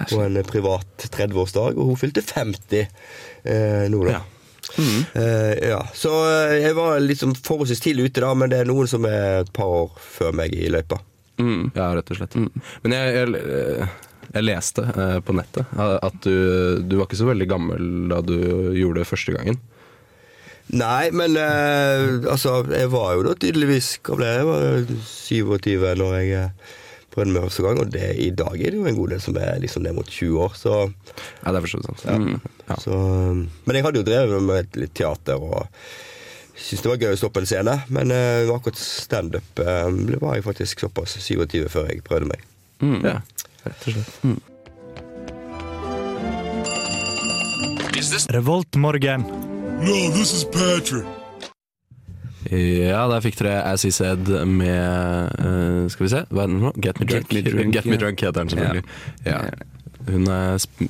På 0.10 0.20
en 0.20 0.40
privat 0.44 1.08
30-årsdag, 1.14 1.78
og 1.78 1.94
hun 1.94 2.00
fylte 2.00 2.24
50 2.26 2.82
eh, 2.82 3.86
nå, 3.92 4.02
da. 4.04 4.18
Ja. 4.18 4.24
Eh, 5.14 5.70
ja. 5.70 5.82
Så 5.96 6.12
eh, 6.28 6.58
jeg 6.62 6.76
var 6.76 7.00
liksom 7.00 7.36
forholdsvis 7.36 7.84
tidlig 7.84 8.10
ute, 8.10 8.24
da, 8.24 8.34
men 8.38 8.52
det 8.52 8.62
er 8.62 8.70
noen 8.70 8.90
som 8.90 9.06
er 9.08 9.44
et 9.44 9.54
par 9.56 9.72
år 9.84 9.94
før 10.04 10.36
meg 10.42 10.56
i 10.56 10.68
løypa. 10.74 11.00
Mm. 11.38 11.72
Ja, 11.76 11.92
rett 11.96 12.12
og 12.12 12.20
slett. 12.20 12.36
Men 12.84 12.96
jeg, 12.96 13.16
jeg, 13.16 13.88
jeg 14.34 14.46
leste 14.46 14.86
eh, 14.90 15.18
på 15.24 15.36
nettet 15.38 15.70
at 15.78 16.20
du, 16.26 16.84
du 16.84 16.98
var 16.98 17.08
ikke 17.08 17.20
så 17.22 17.30
veldig 17.30 17.50
gammel 17.50 17.90
da 18.12 18.22
du 18.26 18.38
gjorde 18.78 19.04
det 19.04 19.10
første 19.10 19.36
gangen. 19.38 19.60
Nei, 20.68 21.08
men 21.16 21.38
eh, 21.40 22.28
altså, 22.28 22.60
jeg 22.76 22.90
var 22.92 23.14
jo 23.16 23.24
da 23.24 23.38
tydeligvis 23.40 23.94
Hva 24.04 24.18
ble 24.20 24.32
jeg? 24.34 24.48
Var 24.50 24.90
27 25.00 25.86
når 26.02 26.18
jeg 26.18 26.34
eh, 26.42 26.74
prøvde 27.14 27.32
meg 27.32 27.46
første 27.46 27.64
gang, 27.64 27.80
og 27.80 27.94
det, 27.94 28.10
i 28.20 28.34
dag 28.36 28.58
er 28.60 28.76
det 28.76 28.82
jo 28.82 28.90
en 28.90 28.98
god 28.98 29.14
del 29.16 29.22
som 29.24 29.40
er 29.40 29.62
liksom 29.64 29.86
ned 29.86 29.96
mot 29.96 30.12
20 30.12 30.42
år, 30.44 30.58
så, 30.60 30.76
Ja, 31.40 31.54
det 31.54 31.62
er 31.62 31.64
forstått 31.70 32.04
sant. 32.04 32.52
Ja. 32.68 32.78
så 32.84 33.00
Men 33.40 33.80
jeg 33.80 33.88
hadde 33.88 34.04
jo 34.04 34.10
drevet 34.10 34.44
med 34.50 34.78
litt 34.78 34.94
teater 35.00 35.40
og 35.40 35.72
syntes 36.58 36.84
det 36.84 36.92
var 36.92 37.02
gøy 37.02 37.14
å 37.14 37.20
stå 37.22 37.30
på 37.34 37.42
en 37.44 37.50
scene, 37.50 37.76
men 37.94 38.14
uh, 38.14 38.54
akkurat 38.56 38.80
standup 38.82 39.62
uh, 39.62 39.88
var 40.22 40.38
jeg 40.38 40.46
faktisk 40.48 40.86
såpass 40.86 41.18
27 41.22 41.68
før 41.72 41.90
jeg 41.92 42.04
prøvde 42.08 42.32
meg. 42.34 42.46
Ja, 43.06 43.20
rett 43.66 43.90
og 43.90 43.98
slett. 43.98 44.54
Revoltmorgen. 48.34 49.26
Ja, 52.52 53.02
der 53.12 53.24
fikk 53.26 53.40
dere 53.42 53.64
As 53.68 53.84
He 53.84 53.90
Said 53.92 54.30
med 54.48 55.34
uh, 55.42 55.90
Skal 55.92 56.06
vi 56.06 56.12
se, 56.14 56.22
hva 56.32 56.46
er 56.46 56.52
den 56.52 56.62
nå? 56.64 56.72
Get 56.80 57.02
Me 57.02 57.08
Drunk. 57.10 57.34
Get 57.34 57.44
Me 57.44 57.52
Drunk, 57.52 57.74
Get 57.76 57.90
Me. 57.90 57.98
Drunk 58.00 58.22
heter 58.24 58.40
den 58.40 58.54
selvfølgelig. 58.54 58.84
Ja. 59.26 59.42
Hun 60.08 60.28
er 60.32 60.56
sp 60.62 60.86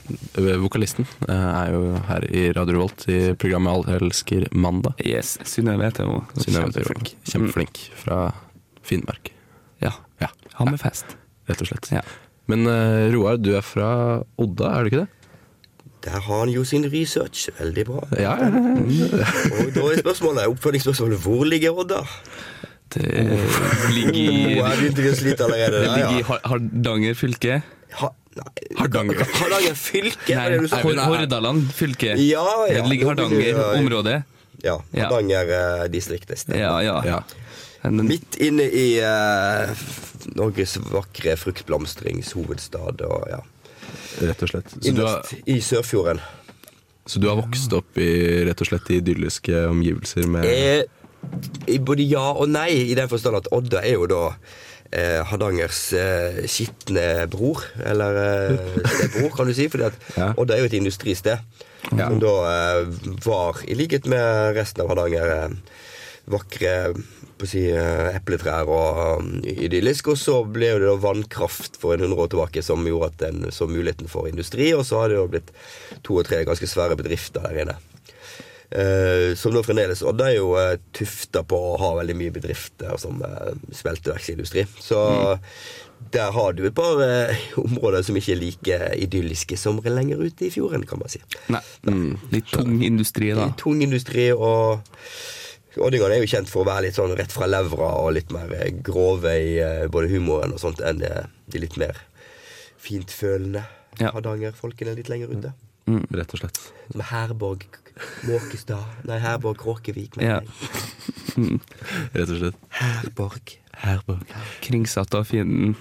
Vokalisten 0.61 1.07
eh, 1.27 1.33
er 1.33 1.71
jo 1.73 1.81
her 2.07 2.25
i 2.29 2.43
Radio 2.55 2.75
Revolt 2.77 3.05
i 3.09 3.19
programmet 3.39 3.73
Alle 3.73 3.97
elsker 4.01 4.45
mandag. 4.53 4.93
Yes, 5.05 5.35
Synnøve 5.49 5.87
heter 5.89 6.05
hun. 6.09 6.23
Kjempeflink. 6.37 7.15
Kjempeflink 7.27 7.81
fra 8.03 8.19
Finnmark, 8.87 9.33
Ja. 9.83 9.91
Ja. 10.21 10.29
Hammerfest. 10.59 11.17
rett 11.49 11.61
og 11.61 11.67
slett. 11.69 11.89
Ja. 11.93 12.01
Men 12.47 12.63
uh, 12.69 13.07
Roar, 13.13 13.37
du 13.41 13.51
er 13.57 13.61
fra 13.65 13.89
Odda, 14.39 14.69
er 14.77 14.83
du 14.83 14.91
ikke 14.91 15.01
det? 15.03 15.09
Der 16.07 16.21
har 16.23 16.39
han 16.45 16.49
jo 16.53 16.61
sin 16.63 16.85
research. 16.93 17.49
Veldig 17.59 17.83
bra. 17.89 18.03
Ja, 18.15 18.37
ja, 18.39 18.47
ja. 19.21 19.27
Og 19.57 19.73
da 19.75 19.83
er 19.91 19.99
spørsmålet, 20.03 20.45
oppfølgingsspørsmålet 20.53 21.19
hvor 21.25 21.43
ligger 21.49 21.75
Odda? 21.83 22.03
Det 22.93 23.03
ligger 23.91 24.15
i, 24.15 24.27
Oh, 24.61 24.69
jeg 24.71 24.77
begynte 24.79 25.09
å 25.11 25.17
slite 25.19 25.43
allerede. 25.49 25.81
det 25.83 25.89
ligger 25.97 26.21
i 26.21 26.39
Hardanger 26.53 27.17
fylke. 27.19 27.57
Ha, 27.99 28.11
Hardanger. 28.77 29.23
Hardanger 29.39 29.75
fylke? 29.77 30.35
Nei, 30.35 30.43
var 30.43 30.55
det 30.55 30.61
du 30.63 30.69
sa? 30.71 30.81
Hor 30.85 31.01
Hordaland 31.11 31.67
fylke. 31.75 32.15
Ja, 32.21 32.45
ja. 32.69 32.81
Det 32.81 32.89
ligger 32.91 33.13
Hardanger-området. 33.13 34.23
Ja, 34.63 34.81
Ja. 34.91 35.03
Hardanger 35.03 35.51
eh. 35.53 36.59
Ja, 36.59 36.81
ja. 36.83 37.01
ja. 37.05 37.23
Midt 37.91 38.35
inne 38.41 38.63
i 38.63 38.97
uh, 38.99 39.69
Norges 40.35 40.77
vakre 40.91 41.37
fruktblomstringshovedstad 41.39 43.05
og 43.05 43.29
ja. 43.31 43.43
Rett 44.17 44.43
og 44.43 44.49
slett. 44.49 44.73
Så 44.81 44.91
du, 44.97 45.03
har, 45.05 45.33
i 45.45 45.59
Sørfjorden. 45.61 46.19
så 47.05 47.19
du 47.21 47.27
har 47.29 47.37
vokst 47.37 47.73
opp 47.77 47.99
i 48.01 48.09
rett 48.47 48.61
og 48.65 48.71
slett 48.71 48.89
idylliske 48.97 49.67
omgivelser 49.69 50.25
med 50.27 50.47
Eh, 50.47 51.79
både 51.83 52.05
ja 52.07 52.31
og 52.31 52.49
nei, 52.49 52.69
i 52.91 52.95
den 52.97 53.09
forstand 53.11 53.39
at 53.39 53.49
Odda 53.55 53.81
er 53.83 53.97
jo 53.97 54.07
da 54.09 54.21
eh, 54.91 55.19
Hardangers 55.27 55.81
eh, 55.97 56.43
skitne 56.49 57.27
bror. 57.31 57.63
Eller 57.83 58.21
eh, 58.23 59.09
bror, 59.17 59.31
kan 59.35 59.49
du 59.49 59.55
si. 59.57 59.69
fordi 59.71 59.89
at 59.89 59.99
Ja. 60.17 60.31
Odda 60.37 60.55
er 60.55 60.63
jo 60.63 60.71
et 60.71 60.77
industristed. 60.79 61.43
Som 61.87 62.19
da 62.19 62.33
eh, 62.51 62.87
var, 63.25 63.61
i 63.67 63.77
likhet 63.77 64.07
med 64.09 64.57
resten 64.57 64.83
av 64.83 64.91
Hardanger, 64.91 65.35
eh, 65.37 65.83
vakre 66.27 66.73
på 67.37 67.45
å 67.45 67.49
si, 67.49 67.67
eh, 67.69 68.15
epletrær 68.17 68.69
og 68.71 69.01
um, 69.21 69.27
idyllisk. 69.47 70.09
Og 70.13 70.17
så 70.19 70.39
ble 70.43 70.73
det 70.79 70.87
da 70.87 70.95
vannkraft 71.01 71.77
for 71.79 71.93
en 71.93 72.07
hundre 72.07 72.25
år 72.25 72.31
tilbake 72.33 72.63
som 72.65 72.85
gjorde 72.87 73.11
at 73.11 73.19
den 73.27 73.53
så 73.53 73.69
muligheten 73.69 74.09
for 74.11 74.29
industri. 74.29 74.71
Og 74.75 74.85
så 74.89 75.03
har 75.03 75.13
det 75.13 75.19
jo 75.19 75.27
blitt 75.31 75.53
to 76.07 76.17
og 76.17 76.25
tre 76.27 76.41
ganske 76.47 76.69
svære 76.69 76.97
bedrifter 76.99 77.45
der 77.45 77.61
inne. 77.63 77.77
Eh, 78.67 79.31
som 79.39 79.53
nå 79.55 79.61
fremdeles 79.63 80.01
Odda 80.03 80.25
er 80.27 80.39
jo 80.41 80.49
uh, 80.59 80.73
tufta 80.91 81.39
på 81.47 81.55
å 81.55 81.75
ha 81.79 81.93
veldig 82.01 82.15
mye 82.19 82.33
bedrifter 82.35 82.97
som 82.99 83.21
uh, 83.23 83.53
smelteverksindustri. 83.71 84.65
Så 84.83 84.99
der 86.11 86.31
har 86.31 86.53
du 86.53 86.65
et 86.67 86.75
par 86.75 86.99
eh, 87.03 87.47
områder 87.57 88.03
som 88.05 88.17
ikke 88.19 88.35
er 88.35 88.41
like 88.41 88.77
idylliske 89.07 89.57
som 89.59 89.79
lenger 89.83 90.21
ute 90.21 90.47
i 90.47 90.51
fjorden, 90.53 90.85
kan 90.87 90.99
man 91.01 91.11
si. 91.11 91.21
nei, 91.51 91.63
litt 92.31 92.51
tung 92.53 92.79
industri, 92.85 93.31
da. 93.35 93.49
Tung 93.59 93.81
industri 93.83 94.29
og 94.35 94.83
Oddingene 95.77 96.15
er 96.15 96.23
jo 96.23 96.29
kjent 96.31 96.49
for 96.49 96.63
å 96.63 96.65
være 96.65 96.87
litt 96.87 96.97
sånn 96.97 97.11
rett 97.13 97.33
fra 97.33 97.45
levra 97.45 97.91
og 98.01 98.15
litt 98.15 98.31
mer 98.33 98.49
eh, 98.55 98.71
grove 98.81 99.33
i 99.37 99.51
eh, 99.61 99.83
både 99.93 100.09
humoren 100.09 100.55
og 100.55 100.61
sånt 100.61 100.81
enn 100.81 101.03
eh, 101.05 101.27
de 101.53 101.61
litt 101.61 101.77
mer 101.77 101.99
fintfølende 102.81 103.61
Ja. 103.97 104.11
hardangerfolkene 104.13 104.95
litt 104.97 105.07
lenger 105.09 105.31
ute. 105.33 105.51
Rett 106.17 106.33
og 106.33 106.41
slett. 106.41 106.59
Som 106.91 107.01
Herborg 107.09 107.63
Måkestad 108.27 109.07
Nei, 109.07 109.19
Herborg 109.23 109.59
Kråkevik. 109.61 110.17
Ja. 110.21 110.39
mener 110.39 110.45
jeg. 110.45 111.59
Rett 112.17 112.29
og 112.29 112.39
slett. 112.41 112.61
Herborg. 112.81 113.57
Herborg. 113.83 114.37
Kringsatt 114.65 115.13
av 115.17 115.27
fienden. 115.29 115.75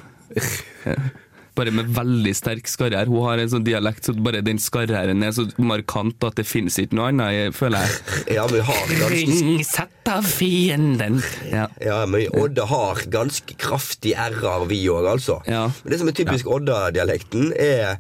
Bare 1.57 1.73
med 1.73 1.89
veldig 1.97 2.33
sterk 2.37 2.69
skarre-r. 2.69 3.09
Hun 3.09 3.25
har 3.25 3.41
en 3.41 3.49
sånn 3.49 3.65
dialekt 3.65 4.05
så 4.05 4.13
bare 4.21 4.43
den 4.45 4.59
skarre-r-en 4.61 5.25
er 5.25 5.33
så 5.33 5.47
markant 5.57 6.27
at 6.29 6.37
det 6.37 6.45
finnes 6.45 6.77
ikke 6.83 6.99
noe 6.99 7.09
annet, 7.09 7.57
føler 7.57 7.87
jeg. 7.87 8.35
Ja, 8.37 8.45
men 8.45 8.59
vi 8.59 8.67
har 8.69 8.93
ganske 9.01 9.87
av 10.13 10.29
fienden. 10.29 11.17
Ja. 11.49 11.65
Ja, 11.81 12.03
men 12.11 12.29
Odda 12.37 12.69
har 12.69 13.01
ganske 13.13 13.57
kraftig 13.59 14.13
r-er, 14.21 14.69
vi 14.69 14.83
òg, 14.93 15.09
altså. 15.17 15.41
Ja. 15.49 15.65
Men 15.83 15.95
det 15.95 16.03
som 16.03 16.13
er 16.13 16.19
typisk 16.21 16.53
Odda-dialekten, 16.59 17.55
er 17.57 17.97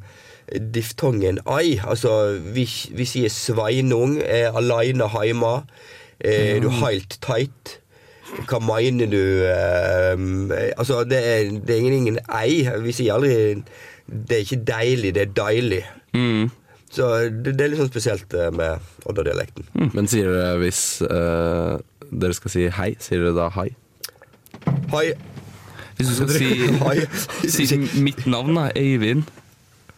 diftongen 0.74 1.40
ai. 1.46 1.80
Altså, 1.84 2.38
vi, 2.54 2.66
vi 2.94 3.08
sier 3.08 3.32
Sveinung 3.32 4.20
er 4.22 4.56
aleine 4.56 5.08
heima. 5.14 5.60
Er 6.20 6.60
du 6.64 6.70
helt 6.80 7.18
tight? 7.24 7.80
Hva 8.48 8.58
mener 8.60 9.06
du 9.06 9.22
eh, 9.46 10.72
Altså, 10.76 11.04
det 11.08 11.18
er, 11.18 11.50
det 11.60 11.74
er 11.74 11.78
ingen, 11.80 11.92
ingen 11.92 12.18
ei. 12.26 12.66
Vi 12.82 12.92
sier 12.96 13.14
aldri 13.14 13.62
Det 14.06 14.36
er 14.38 14.42
ikke 14.44 14.62
deilig, 14.66 15.14
det 15.14 15.22
er 15.22 15.32
deilig. 15.36 15.82
Mm. 16.14 16.50
Så 16.90 17.08
det, 17.28 17.56
det 17.58 17.64
er 17.64 17.72
litt 17.72 17.80
sånn 17.82 17.90
spesielt 17.90 18.34
eh, 18.38 18.50
med 18.54 19.06
Odda-dialekten. 19.10 19.66
Men 19.94 20.06
sier 20.10 20.30
dere 20.30 20.60
hvis 20.62 20.82
eh, 21.06 21.72
dere 22.12 22.36
skal 22.38 22.54
si 22.54 22.68
hei, 22.78 22.92
sier 23.02 23.24
dere 23.24 23.34
da 23.36 23.48
hei? 23.58 23.66
Hei. 24.94 25.08
Hvis 25.98 26.12
du 26.12 26.14
skal 26.14 26.30
si, 27.50 27.66
si 27.66 27.80
mitt 27.98 28.22
navn, 28.30 28.54
da. 28.58 28.68
Eivind. 28.78 29.26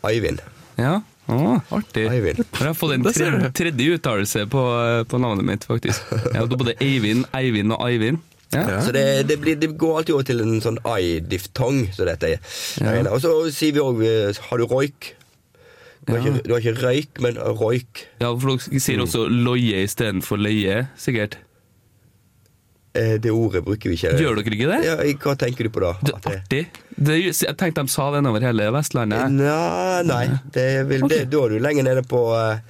Eivind. 0.07 0.43
Ja, 0.79 1.01
Åh, 1.29 1.59
artig. 1.77 2.07
Eivind. 2.09 2.39
Jeg 2.41 2.65
har 2.65 2.77
fått 2.77 2.95
en 2.95 3.05
tredje, 3.05 3.51
tredje 3.53 3.99
uttalelse 3.99 4.47
på, 4.49 4.63
på 5.11 5.19
navnet 5.21 5.45
mitt, 5.45 5.67
faktisk. 5.69 6.07
Jeg 6.31 6.39
hadde 6.41 6.57
både 6.57 6.75
Eivind, 6.81 7.27
Eivind 7.37 7.75
og 7.77 7.85
Eivind. 7.85 8.23
Ja. 8.55 8.81
Så 8.81 8.95
det, 8.97 9.29
det, 9.29 9.37
blir, 9.43 9.59
det 9.61 9.75
går 9.77 9.99
alltid 9.99 10.15
over 10.17 10.25
til 10.25 10.41
en 10.41 10.63
sånn 10.65 10.79
ai-diftong, 10.89 11.83
der. 12.01 12.39
Og 13.13 13.21
så 13.21 13.33
sier 13.53 13.77
vi 13.77 13.83
òg 13.85 14.01
Har 14.49 14.63
du 14.63 14.65
røyk? 14.65 15.11
Du 16.09 16.15
har, 16.15 16.23
ikke, 16.25 16.41
du 16.47 16.55
har 16.55 16.63
ikke 16.65 16.81
røyk, 16.81 17.21
men 17.21 17.37
røyk. 17.37 18.07
ja, 18.23 18.31
for 18.33 18.55
dere 18.55 18.81
sier 18.81 19.03
også 19.05 19.27
loie 19.29 19.83
istedenfor 19.85 20.41
leie, 20.41 20.87
sikkert. 20.97 21.37
Eh, 22.97 23.17
Det 23.21 23.31
ordet 23.31 23.65
bruker 23.65 23.91
vi 23.93 23.97
ikke. 23.99 24.15
Gjør 24.19 24.39
dere 24.41 24.55
ikke 24.57 24.69
det? 24.71 24.79
Ja, 24.87 24.95
hva 25.25 25.35
tenker 25.39 25.69
du 25.69 25.71
på 25.75 25.83
da? 25.85 25.91
Det 26.03 26.15
er 26.17 26.37
artig. 26.39 26.61
Det, 26.99 27.17
jeg 27.29 27.57
tenkte 27.61 27.85
de 27.85 27.93
sa 27.93 28.09
den 28.15 28.27
over 28.27 28.43
hele 28.43 28.71
Vestlandet. 28.75 29.31
Nei, 29.35 30.03
nei 30.09 30.23
det 30.55 30.69
vil, 30.89 31.05
det, 31.11 31.25
da 31.31 31.43
er 31.45 31.53
du 31.55 31.59
lenger 31.63 31.87
nede 31.87 32.03
på 32.09 32.23
eh, 32.35 32.63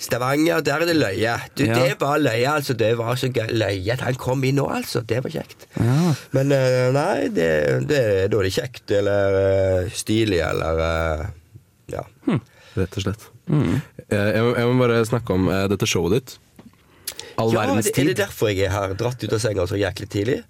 Stavanger. 0.00 0.62
Der 0.64 0.82
er 0.82 0.88
det 0.88 0.96
løye. 0.96 1.36
Du, 1.54 1.64
Ja. 1.68 1.74
Det 1.84 2.00
var 2.00 2.18
løye, 2.18 2.48
altså. 2.56 2.74
Det 2.76 2.90
var 2.98 3.14
så 3.20 3.30
gøy. 3.32 3.52
Løye 3.52 3.84
den 3.96 4.04
han 4.04 4.18
kom 4.20 4.42
inn 4.44 4.58
nå, 4.58 4.66
altså. 4.68 5.04
Det 5.06 5.20
var 5.24 5.30
kjekt. 5.36 5.68
Ja. 5.78 6.14
Men 6.36 6.52
eh, 6.56 6.88
nei, 6.96 7.28
det, 7.36 7.50
det, 7.88 8.02
da 8.32 8.40
er 8.40 8.48
det 8.48 8.54
kjekt 8.56 8.96
eller 8.98 9.88
stilig 9.94 10.40
eller 10.44 10.82
Ja. 11.92 12.02
Ja. 12.26 12.40
Rett 12.76 12.96
og 12.98 13.06
slett. 13.06 13.28
Mm. 13.48 13.76
Jeg, 14.10 14.32
jeg 14.34 14.66
må 14.68 14.74
bare 14.82 15.04
snakke 15.08 15.32
om 15.36 15.46
dette 15.70 15.86
showet 15.88 16.16
ditt. 16.18 16.34
All 17.38 17.52
ja 17.52 17.64
verdens 17.66 17.90
tid. 17.92 18.04
er 18.04 18.14
det 18.14 18.20
derfor 18.24 18.52
jeg 18.52 18.66
er 18.68 18.72
her, 18.76 18.94
dratt 18.98 19.22
ut 19.24 19.32
av 19.32 19.42
senga 19.42 19.66
så 19.68 19.76
jæklig 19.80 20.08
tidlig? 20.12 20.40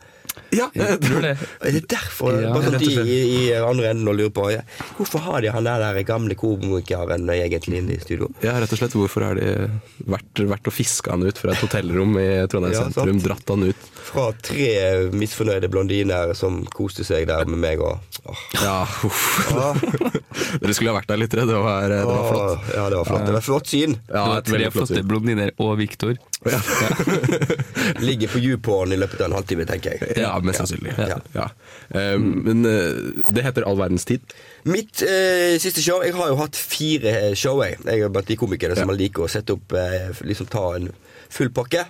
Ja, 0.53 0.67
Jeg 0.77 0.99
tror 1.01 1.23
det. 1.25 1.31
Er 1.65 1.73
det 1.73 1.81
derfor? 1.89 2.35
Ja, 2.37 2.51
bare 2.53 2.69
sånn 2.69 2.83
de 2.83 2.89
i, 3.09 3.21
i 3.49 3.55
andre 3.57 3.89
enden 3.95 4.11
og 4.11 4.19
lurer 4.19 4.33
på 4.37 4.45
ja, 4.53 4.61
Hvorfor 4.99 5.23
har 5.25 5.41
de 5.43 5.49
han 5.51 5.65
der, 5.65 5.81
der 5.81 6.05
gamle 6.07 6.37
komikeren 6.39 7.25
egentlig 7.33 7.81
inne 7.81 7.97
i 7.97 8.03
studio? 8.03 8.29
Ja, 8.45 8.53
rett 8.61 8.71
og 8.75 8.79
slett. 8.79 8.93
Hvorfor 8.95 9.25
har 9.25 9.41
de 9.41 9.71
vært, 10.13 10.43
vært 10.53 10.69
og 10.69 10.77
fiska 10.77 11.15
han 11.17 11.25
ut 11.25 11.41
fra 11.41 11.55
et 11.55 11.63
hotellrom 11.65 12.13
i 12.21 12.27
Trondheim 12.53 12.77
Ja, 12.77 12.85
sentrum? 12.85 13.17
sant. 13.17 13.25
Dratt 13.27 13.55
han 13.55 13.65
ut? 13.71 13.89
Fra 14.11 14.27
tre 14.45 14.69
misfornøyde 15.17 15.71
blondiner 15.73 16.35
som 16.39 16.61
koste 16.77 17.03
seg 17.09 17.27
der 17.33 17.49
med 17.49 17.63
meg 17.65 17.81
og 17.83 17.97
åh. 18.29 18.45
Ja, 18.61 18.77
uff. 19.09 19.25
Ah, 19.57 19.75
Dere 20.61 20.77
skulle 20.77 20.93
ha 20.93 21.01
vært 21.01 21.11
der 21.11 21.23
litt. 21.25 21.33
Det 21.33 21.49
var, 21.49 21.89
det 21.91 22.05
var 22.07 22.29
flott. 22.31 22.71
Ja, 22.77 22.87
det 22.93 23.01
var 23.01 23.09
flott. 23.09 23.27
Det 23.27 23.35
var 23.41 23.49
flott 23.49 23.73
syn. 23.73 23.97
Det 24.05 24.15
Ja, 24.21 24.29
var 24.37 24.47
tre 24.47 24.71
flotte 24.75 25.03
blondiner 25.09 25.57
og 25.65 25.79
Viktor. 25.81 26.15
Ligger 28.07 28.29
på 28.29 28.39
YouPorn 28.43 28.93
i 28.93 28.99
løpet 29.01 29.21
av 29.21 29.31
en 29.31 29.37
halvtime, 29.39 29.67
tenker 29.69 29.95
jeg. 29.97 30.17
Ja, 30.21 30.35
mest 30.45 30.61
sannsynlig. 30.63 30.95
Ja. 30.99 31.19
Ja. 31.37 31.47
Eh, 31.91 32.19
Men 32.21 32.65
uh, 32.67 33.25
det 33.33 33.45
heter 33.47 33.67
All 33.69 33.79
verdens 33.81 34.05
tid. 34.09 34.23
Mitt 34.67 35.03
uh, 35.07 35.57
siste 35.63 35.83
show 35.85 36.03
Jeg 36.05 36.15
har 36.17 36.31
jo 36.33 36.39
hatt 36.41 36.57
fire 36.59 37.35
show. 37.39 37.61
Jeg, 37.65 37.79
jeg 37.87 38.07
er 38.07 38.13
blant 38.13 38.29
de 38.31 38.39
komikerne 38.41 38.77
som 38.79 38.91
Ja. 38.93 38.99
liker 38.99 39.27
å 39.27 39.31
sette 39.31 39.55
opp 39.57 39.75
uh, 39.77 40.11
Liksom 40.27 40.49
ta 40.53 40.65
en 40.79 40.91
full 41.37 41.51
pakke. 41.51 41.83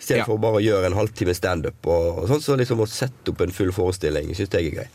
Istedenfor 0.00 0.18
Ja. 0.18 0.24
for 0.26 0.40
bare 0.42 0.58
å 0.58 0.64
gjøre 0.64 0.88
en 0.90 0.96
halvtime 0.98 1.34
standup. 1.38 1.86
Og, 1.86 2.24
og 2.24 2.30
sånn, 2.32 2.42
så 2.42 2.56
liksom 2.58 2.80
å 2.82 2.88
sette 2.90 3.30
opp 3.30 3.44
en 3.44 3.54
full 3.54 3.70
forestilling 3.74 4.32
syns 4.34 4.50
jeg 4.50 4.72
er 4.72 4.80
gøy. 4.80 4.88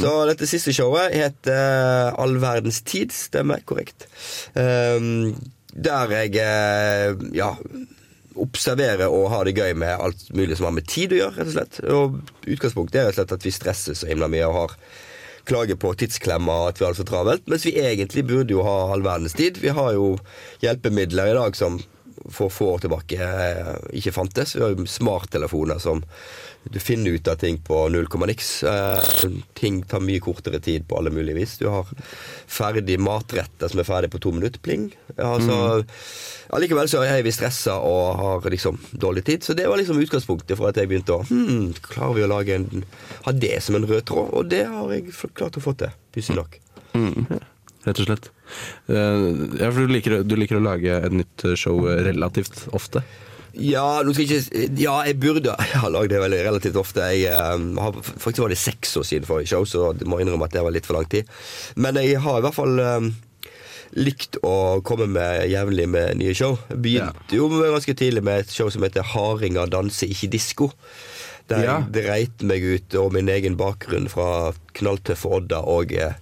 Så 0.00 0.12
dette 0.30 0.48
siste 0.48 0.72
showet 0.74 1.12
heter 1.14 2.16
All 2.16 2.38
verdens 2.42 2.80
tid. 2.88 3.12
Stemmer 3.14 3.60
korrekt. 3.68 4.08
Um, 4.56 5.36
der 5.76 6.14
jeg 6.16 6.40
ja 7.36 7.50
observerer 8.42 9.08
og 9.08 9.30
ha 9.32 9.42
det 9.46 9.56
gøy 9.56 9.74
med 9.78 9.96
alt 9.96 10.28
mulig 10.36 10.58
som 10.58 10.68
har 10.68 10.76
med 10.76 10.88
tid 10.90 11.14
å 11.14 11.20
gjøre, 11.22 11.36
rett 11.38 11.50
og 11.50 11.56
slett. 11.56 11.80
Og 11.90 12.16
utgangspunktet 12.56 13.00
er 13.00 13.08
rett 13.08 13.16
og 13.16 13.20
slett 13.20 13.36
at 13.38 13.46
vi 13.46 13.54
stresser 13.54 13.98
så 13.98 14.08
himla 14.10 14.28
mye 14.32 14.48
og 14.48 14.58
har 14.60 14.78
klager 15.46 15.78
på 15.78 15.92
tidsklemmer 15.94 16.70
at 16.70 16.80
vi 16.80 16.86
har 16.86 16.94
det 16.94 17.00
for 17.00 17.08
travelt, 17.08 17.44
mens 17.50 17.66
vi 17.66 17.76
egentlig 17.78 18.26
burde 18.26 18.54
jo 18.56 18.64
ha 18.66 18.78
all 18.92 19.04
verdens 19.06 19.36
tid. 19.38 19.60
Vi 19.62 19.74
har 19.74 19.92
jo 19.94 20.16
hjelpemidler 20.64 21.30
i 21.30 21.36
dag 21.38 21.58
som 21.58 21.78
for 22.32 22.52
få 22.52 22.72
år 22.74 22.84
tilbake 22.84 23.20
eh, 23.22 23.72
ikke 24.00 24.14
fantes. 24.14 24.56
Vi 24.56 24.62
har 24.64 24.74
jo 24.74 24.86
smarttelefoner 24.90 25.80
som 25.82 26.02
du 26.66 26.80
finner 26.82 27.10
ut 27.10 27.28
av 27.28 27.36
ting 27.38 27.58
på 27.62 27.88
null 27.88 28.08
komma 28.10 28.26
niks. 28.26 28.62
Eh, 28.66 29.30
ting 29.54 29.82
tar 29.86 30.02
mye 30.02 30.22
kortere 30.22 30.60
tid 30.60 30.86
på 30.88 30.98
alle 30.98 31.12
mulige 31.14 31.38
vis. 31.38 31.56
Du 31.58 31.68
har 31.70 31.88
ferdig 32.46 32.98
matretter 33.02 33.70
som 33.70 33.82
er 33.82 33.88
ferdig 33.88 34.10
på 34.10 34.20
to 34.22 34.32
minutter. 34.34 34.60
Pling. 34.62 34.88
Ja, 35.16 35.36
så, 35.42 35.58
Allikevel 36.56 36.88
så 36.90 37.02
er 37.06 37.22
vi 37.26 37.34
stressa 37.34 37.78
og 37.82 38.20
har 38.20 38.50
liksom 38.50 38.80
dårlig 38.90 39.26
tid. 39.26 39.46
Så 39.46 39.54
det 39.58 39.68
var 39.70 39.78
liksom 39.78 40.00
utgangspunktet 40.02 40.58
for 40.58 40.70
at 40.70 40.80
jeg 40.80 40.90
begynte 40.90 41.18
å 41.18 41.24
hmm, 41.26 41.74
Klarer 41.86 42.16
vi 42.18 42.26
å 42.26 42.30
lage 42.30 42.58
en, 42.58 42.86
ha 43.26 43.34
det 43.34 43.58
som 43.64 43.78
en 43.78 43.86
rød 43.86 44.06
tråd? 44.10 44.32
Og 44.34 44.48
det 44.50 44.64
har 44.70 44.96
jeg 44.96 45.12
klart 45.34 45.58
å 45.58 45.62
få 45.62 45.76
til. 45.78 45.94
Pussig 46.16 46.38
nok. 46.38 46.58
Rett 47.86 48.00
og 48.02 48.08
slett. 48.08 48.30
Eh, 48.90 49.28
Ja, 49.62 49.70
for 49.70 49.86
du 49.86 49.92
liker, 49.94 50.22
du 50.26 50.36
liker 50.38 50.58
å 50.58 50.64
lage 50.64 50.98
et 51.06 51.12
nytt 51.14 51.46
show 51.58 51.80
relativt 51.86 52.66
ofte. 52.76 53.02
Ja, 53.56 54.02
nå 54.04 54.12
skal 54.12 54.26
jeg 54.28 54.42
ikke 54.44 54.80
Ja, 54.82 54.96
jeg 55.08 55.16
burde 55.22 55.54
Jeg 55.72 55.80
har 55.80 55.92
lagd 55.94 56.10
det 56.12 56.20
veldig 56.20 56.42
relativt 56.44 56.76
ofte. 56.76 57.06
Jeg 57.16 57.32
um, 57.54 57.78
har, 57.80 57.94
Faktisk 58.04 58.42
var 58.44 58.52
det 58.52 58.58
seks 58.60 58.96
år 59.00 59.06
siden 59.08 59.28
forrige 59.28 59.48
show, 59.54 59.64
så 59.64 59.92
jeg 59.96 60.08
må 60.10 60.18
innrømme 60.20 60.44
at 60.44 60.52
det 60.52 60.64
var 60.66 60.74
litt 60.74 60.88
for 60.88 60.98
lang 60.98 61.08
tid. 61.08 61.24
Men 61.76 61.96
jeg 62.02 62.20
har 62.20 62.38
i 62.42 62.44
hvert 62.44 62.58
fall 62.58 62.76
um, 62.82 63.08
likt 63.96 64.36
å 64.44 64.82
komme 64.84 65.06
med 65.08 65.46
jevnlig 65.48 65.86
med 65.88 66.18
nye 66.20 66.34
show. 66.36 66.58
Begynte 66.68 67.14
begynte 67.30 67.38
jo 67.38 67.48
ganske 67.72 67.96
tidlig 67.96 68.24
med 68.26 68.44
et 68.44 68.52
show 68.52 68.68
som 68.72 68.84
heter 68.84 69.06
'Hardinga 69.06 69.64
danser 69.72 70.10
ikke 70.12 70.32
disko'. 70.36 70.72
Der 71.48 71.62
Ja. 71.62 71.78
jeg 71.78 71.92
dreit 71.94 72.42
meg 72.42 72.62
ut 72.62 72.94
og 72.98 73.12
min 73.14 73.28
egen 73.30 73.56
bakgrunn 73.56 74.08
fra 74.10 74.52
knalltøffe 74.74 75.30
Odda 75.30 75.60
og 75.62 75.92
eh, 75.94 76.18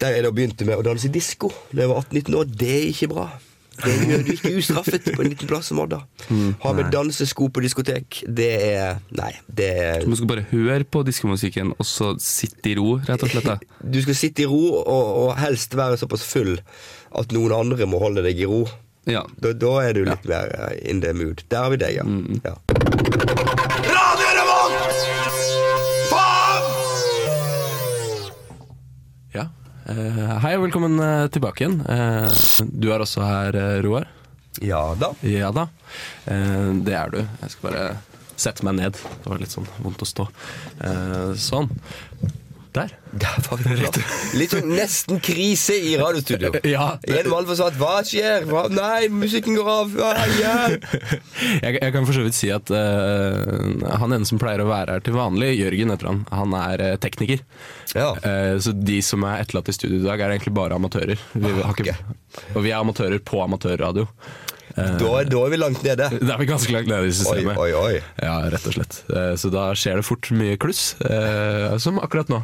der 0.00 0.16
jeg 0.16 0.24
da 0.24 0.32
begynte 0.34 0.66
med 0.68 0.80
å 0.80 0.84
danse 0.84 1.10
disko 1.12 1.52
da 1.70 1.84
jeg 1.84 1.92
var 1.92 2.02
18-19 2.06 2.36
år. 2.40 2.50
Det 2.60 2.74
er 2.74 2.90
ikke 2.90 3.10
bra. 3.12 3.28
Det 3.80 3.92
gjør 4.10 4.24
du 4.26 4.30
ikke 4.34 4.52
ustraffet 4.60 5.06
på 5.14 5.22
en 5.22 5.30
liten 5.30 5.48
plass 5.48 5.70
som 5.70 5.80
Odda. 5.80 6.00
Ha 6.64 6.72
med 6.76 6.90
dansesko 6.92 7.48
på 7.54 7.62
diskotek, 7.64 8.22
det 8.28 8.50
er 8.66 9.00
Nei, 9.16 9.30
det 9.46 9.70
er 9.70 10.04
Du 10.04 10.12
skal 10.18 10.30
bare 10.34 10.44
høre 10.50 10.84
på 10.84 11.02
diskomusikken, 11.06 11.72
og 11.78 11.88
så 11.88 12.12
sitte 12.20 12.72
i 12.72 12.76
ro, 12.78 12.98
rett 13.06 13.24
og 13.24 13.32
slett. 13.32 13.64
Du 13.96 14.00
skal 14.04 14.18
sitte 14.18 14.44
i 14.44 14.50
ro, 14.50 14.62
og, 14.82 15.10
og 15.24 15.32
helst 15.40 15.76
være 15.78 16.00
såpass 16.00 16.26
full 16.28 16.58
at 17.16 17.32
noen 17.34 17.56
andre 17.56 17.88
må 17.90 18.02
holde 18.02 18.24
deg 18.26 18.42
i 18.42 18.48
ro. 18.50 18.64
Ja. 19.08 19.24
Da, 19.40 19.54
da 19.56 19.72
er 19.86 19.96
du 19.96 20.04
litt 20.06 20.28
mer 20.28 20.52
eh, 20.52 20.76
in 20.90 21.00
the 21.02 21.14
mood. 21.16 21.46
Der 21.48 21.64
har 21.64 21.72
vi 21.72 21.80
deg, 21.80 21.96
ja. 22.02 22.04
ja. 22.44 22.54
Ja. 22.60 23.49
Hei 29.90 30.52
og 30.56 30.62
velkommen 30.66 31.00
eh, 31.02 31.26
tilbake 31.34 31.64
igjen. 31.64 31.80
Eh, 31.90 32.42
du 32.70 32.90
er 32.94 33.02
også 33.02 33.24
her, 33.26 33.56
eh, 33.58 33.78
Roar. 33.82 34.06
Ja 34.62 34.82
da. 34.98 35.12
Ja 35.26 35.50
da. 35.54 35.66
Eh, 36.30 36.70
det 36.86 36.94
er 36.94 37.10
du. 37.14 37.18
Jeg 37.24 37.54
skal 37.54 37.66
bare 37.70 37.86
sette 38.40 38.64
meg 38.66 38.78
ned. 38.78 39.00
Det 39.00 39.26
var 39.32 39.40
litt 39.42 39.52
sånn 39.54 39.66
vondt 39.82 40.04
å 40.04 40.08
stå. 40.08 40.28
Eh, 40.86 41.32
sånn. 41.40 41.70
Der. 42.70 42.92
Der 43.10 43.38
var 43.50 43.58
vi 43.58 43.74
Rett. 43.80 43.96
Litt 44.38 44.52
sånn 44.54 44.68
nesten 44.70 45.18
krise 45.24 45.74
i 45.74 45.96
radiostudio. 45.98 46.52
Ja. 46.70 46.92
En 47.02 47.26
valg 47.32 47.48
for 47.48 47.58
sånn 47.58 47.78
Hva 47.80 47.96
skjer? 48.06 48.44
Hva? 48.46 48.68
Nei, 48.70 49.08
musikken 49.10 49.56
går 49.58 49.70
av. 49.72 49.96
Ja, 49.98 50.26
hjelp! 50.38 50.84
Jeg, 51.64 51.80
jeg 51.80 51.94
kan 51.96 52.06
for 52.06 52.14
så 52.14 52.22
vidt 52.22 52.36
si 52.38 52.50
at 52.54 52.70
uh, 52.70 53.96
han 53.98 54.14
ene 54.14 54.28
som 54.28 54.38
pleier 54.38 54.62
å 54.62 54.68
være 54.68 54.94
her 54.94 55.02
til 55.02 55.16
vanlig, 55.16 55.50
Jørgen 55.58 55.90
heter 55.90 56.10
han, 56.12 56.20
han 56.30 56.54
er 56.60 56.84
uh, 56.84 56.92
tekniker. 57.02 57.42
Ja. 57.96 58.12
Uh, 58.22 58.54
så 58.62 58.74
de 58.76 59.00
som 59.02 59.26
er 59.26 59.42
etterlatt 59.42 59.72
i 59.72 59.74
studio 59.74 59.98
i 59.98 60.06
dag, 60.06 60.22
er 60.22 60.36
egentlig 60.36 60.54
bare 60.54 60.78
amatører. 60.78 61.18
Vi, 61.34 61.50
ah, 61.64 61.72
okay. 61.72 61.96
og 62.54 62.62
vi 62.62 62.70
er 62.70 62.78
amatører 62.78 63.18
på 63.18 63.42
amatørradio. 63.48 64.06
Da, 64.70 64.94
da 65.26 65.40
er 65.42 65.50
vi 65.50 65.58
langt 65.58 65.82
nede. 65.82 66.06
Da 66.22 66.36
er 66.36 66.38
vi 66.44 66.46
ganske 66.48 66.70
langt 66.70 66.86
nede 66.88 67.10
i 67.10 67.18
systemet. 67.18 67.58
oi, 67.58 67.72
oi. 67.74 67.98
Ja, 68.22 68.38
rett 68.54 68.70
og 68.70 68.76
slett. 68.78 69.00
Så 69.42 69.50
da 69.50 69.66
skjer 69.74 69.98
det 69.98 70.06
fort 70.06 70.30
mye 70.32 70.54
kluss, 70.62 70.92
som 71.82 71.98
akkurat 71.98 72.30
nå. 72.30 72.38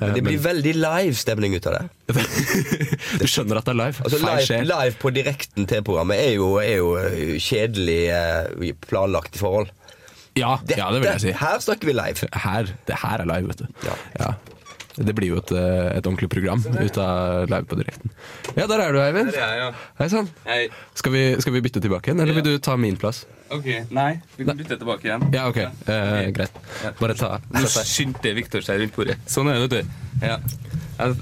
Eh, 0.00 0.14
Det 0.16 0.22
blir 0.24 0.38
veldig 0.42 0.72
live 0.78 1.14
stemning 1.18 1.54
ut 1.56 1.66
av 1.70 1.76
det. 1.78 2.16
du 3.20 3.26
skjønner 3.28 3.60
at 3.60 3.68
det 3.68 3.74
er 3.74 3.80
live. 3.82 4.04
Altså 4.06 4.20
live, 4.22 4.62
live 4.70 4.96
på 5.02 5.12
direkten 5.14 5.68
til 5.70 5.84
programmet 5.86 6.20
er 6.22 6.34
jo, 6.38 6.54
er 6.62 6.76
jo 6.80 6.94
eh, 7.00 7.36
kjedelig 7.42 8.00
eh, 8.16 8.72
planlagt 8.88 9.36
i 9.36 9.42
forhold. 9.42 9.72
Ja, 10.38 10.54
ja, 10.64 10.86
det 10.94 11.02
vil 11.02 11.10
jeg 11.10 11.20
si. 11.26 11.32
Her 11.36 11.58
snakker 11.60 11.90
vi 11.90 11.92
live. 11.92 12.28
Her, 12.46 12.70
det 12.88 12.96
her 13.02 13.20
er 13.20 13.28
live, 13.28 13.50
vet 13.52 13.64
du. 13.66 13.66
Ja. 13.84 13.96
Ja. 14.22 14.30
Det 14.96 15.14
blir 15.16 15.28
jo 15.32 15.36
et, 15.40 15.50
eh, 15.56 15.96
et 15.96 16.04
ordentlig 16.06 16.28
program 16.28 16.60
ut 16.68 16.98
av 17.00 17.46
live 17.48 17.64
på 17.64 17.76
direkten. 17.80 18.10
Ja, 18.56 18.66
der 18.66 18.78
er 18.84 18.92
du, 18.92 18.98
Eivind. 19.00 19.32
Hei 19.98 20.08
sann. 20.12 20.28
Skal, 20.94 21.12
vi- 21.12 21.36
skal 21.40 21.52
vi 21.54 21.62
bytte 21.64 21.80
tilbake 21.80 22.10
igjen, 22.10 22.20
eller 22.20 22.34
vil 22.36 22.44
du 22.44 22.58
ta 22.58 22.76
min 22.76 22.96
plass? 23.00 23.24
Ok, 23.52 23.66
Nei, 23.90 24.20
vi 24.36 24.44
kan 24.44 24.56
bytte 24.56 24.76
tilbake 24.80 25.04
igjen. 25.08 25.24
Ja, 25.32 25.46
ok. 25.48 25.56
Eh, 25.88 26.30
greit. 26.32 26.52
Bare 27.00 27.14
ta 27.14 27.38
Nå 27.52 27.64
skyndte 27.68 28.34
Viktor 28.34 28.60
seg 28.64 28.80
rundt 28.80 28.94
bordet. 28.96 29.16
Sånn 29.26 29.48
er 29.48 29.60
det, 29.60 29.70
vet 29.70 29.82
du. 29.86 30.26
Ja. 30.26 30.38
Ja, 30.98 31.14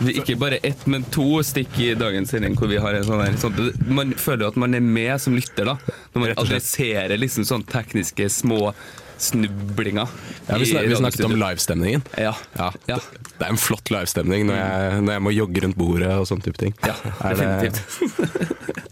vi- 0.00 0.14
Ikke 0.20 0.38
bare 0.38 0.58
ett, 0.64 0.86
men 0.86 1.04
to 1.04 1.42
stikk 1.42 1.78
i 1.80 1.94
dagens 1.94 2.30
sending 2.30 2.54
hvor 2.56 2.68
vi 2.68 2.76
har 2.76 2.94
en 2.94 3.04
sånn 3.04 3.24
her 3.24 3.32
sånn, 3.36 3.88
Man 3.88 4.12
føler 4.14 4.48
at 4.48 4.56
man 4.56 4.74
er 4.74 4.80
med 4.80 5.20
som 5.20 5.34
lytter, 5.34 5.64
da. 5.66 5.76
Når 6.14 6.20
man 6.20 6.30
adresserer 6.36 7.18
liksom 7.18 7.44
sånn 7.44 7.64
tekniske 7.66 8.24
små 8.30 8.72
snublinger. 9.18 10.08
Ja, 10.46 10.58
vi, 10.58 10.66
snak, 10.70 10.86
vi 10.88 10.96
snakket 10.96 11.24
om 11.26 11.34
livestemningen. 11.36 12.02
Ja. 12.16 12.34
Ja, 12.58 12.72
Ja. 12.86 12.98
Det, 13.38 13.44
er 13.46 13.50
en 13.52 13.60
flott 13.60 13.90
livestemning 13.94 14.46
når 14.48 14.56
jeg, 14.58 15.02
når 15.06 15.12
jeg 15.16 15.22
må 15.26 15.32
jogge 15.34 15.62
rundt 15.64 15.78
bordet 15.78 16.10
og 16.14 16.26
sånn 16.30 16.42
type 16.42 16.58
ting. 16.58 16.74
Ja, 16.86 16.94
definitivt. 17.22 17.82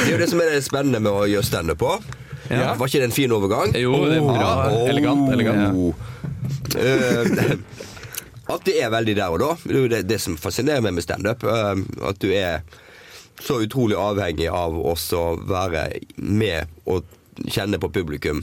Det 0.00 0.06
er 0.06 0.12
jo 0.14 0.18
det 0.22 0.28
som 0.30 0.40
er 0.40 0.52
det 0.54 0.60
spennende 0.64 1.00
med 1.02 1.10
å 1.12 1.24
gjøre 1.28 1.44
standup 1.44 1.80
på. 1.82 1.90
Ja. 2.50 2.72
Var 2.78 2.88
ikke 2.88 3.00
det 3.02 3.08
en 3.10 3.14
fin 3.14 3.32
overgang? 3.34 3.72
Jo, 3.78 3.92
det 4.08 4.16
er 4.20 4.24
bra. 4.26 4.50
Oh. 4.70 4.84
Elegant, 4.90 5.26
elegant. 5.34 5.96
Ja. 6.74 7.56
at 8.54 8.64
det 8.66 8.76
er 8.82 8.92
veldig 8.94 9.16
der 9.18 9.34
og 9.34 9.42
da. 9.42 9.50
Det 9.64 9.76
er 9.76 9.90
det, 9.92 10.00
det 10.10 10.20
som 10.22 10.38
fascinerer 10.40 10.82
meg 10.86 10.96
med 10.96 11.06
standup. 11.06 11.44
eh, 11.44 11.82
at 12.08 12.22
du 12.22 12.30
er 12.34 12.62
så 13.40 13.60
utrolig 13.64 13.96
avhengig 13.98 14.48
av 14.52 14.74
også 14.78 15.20
å 15.20 15.36
være 15.48 15.86
med 16.16 16.70
og 16.90 17.06
kjenne 17.48 17.78
på 17.80 17.88
publikum 17.94 18.42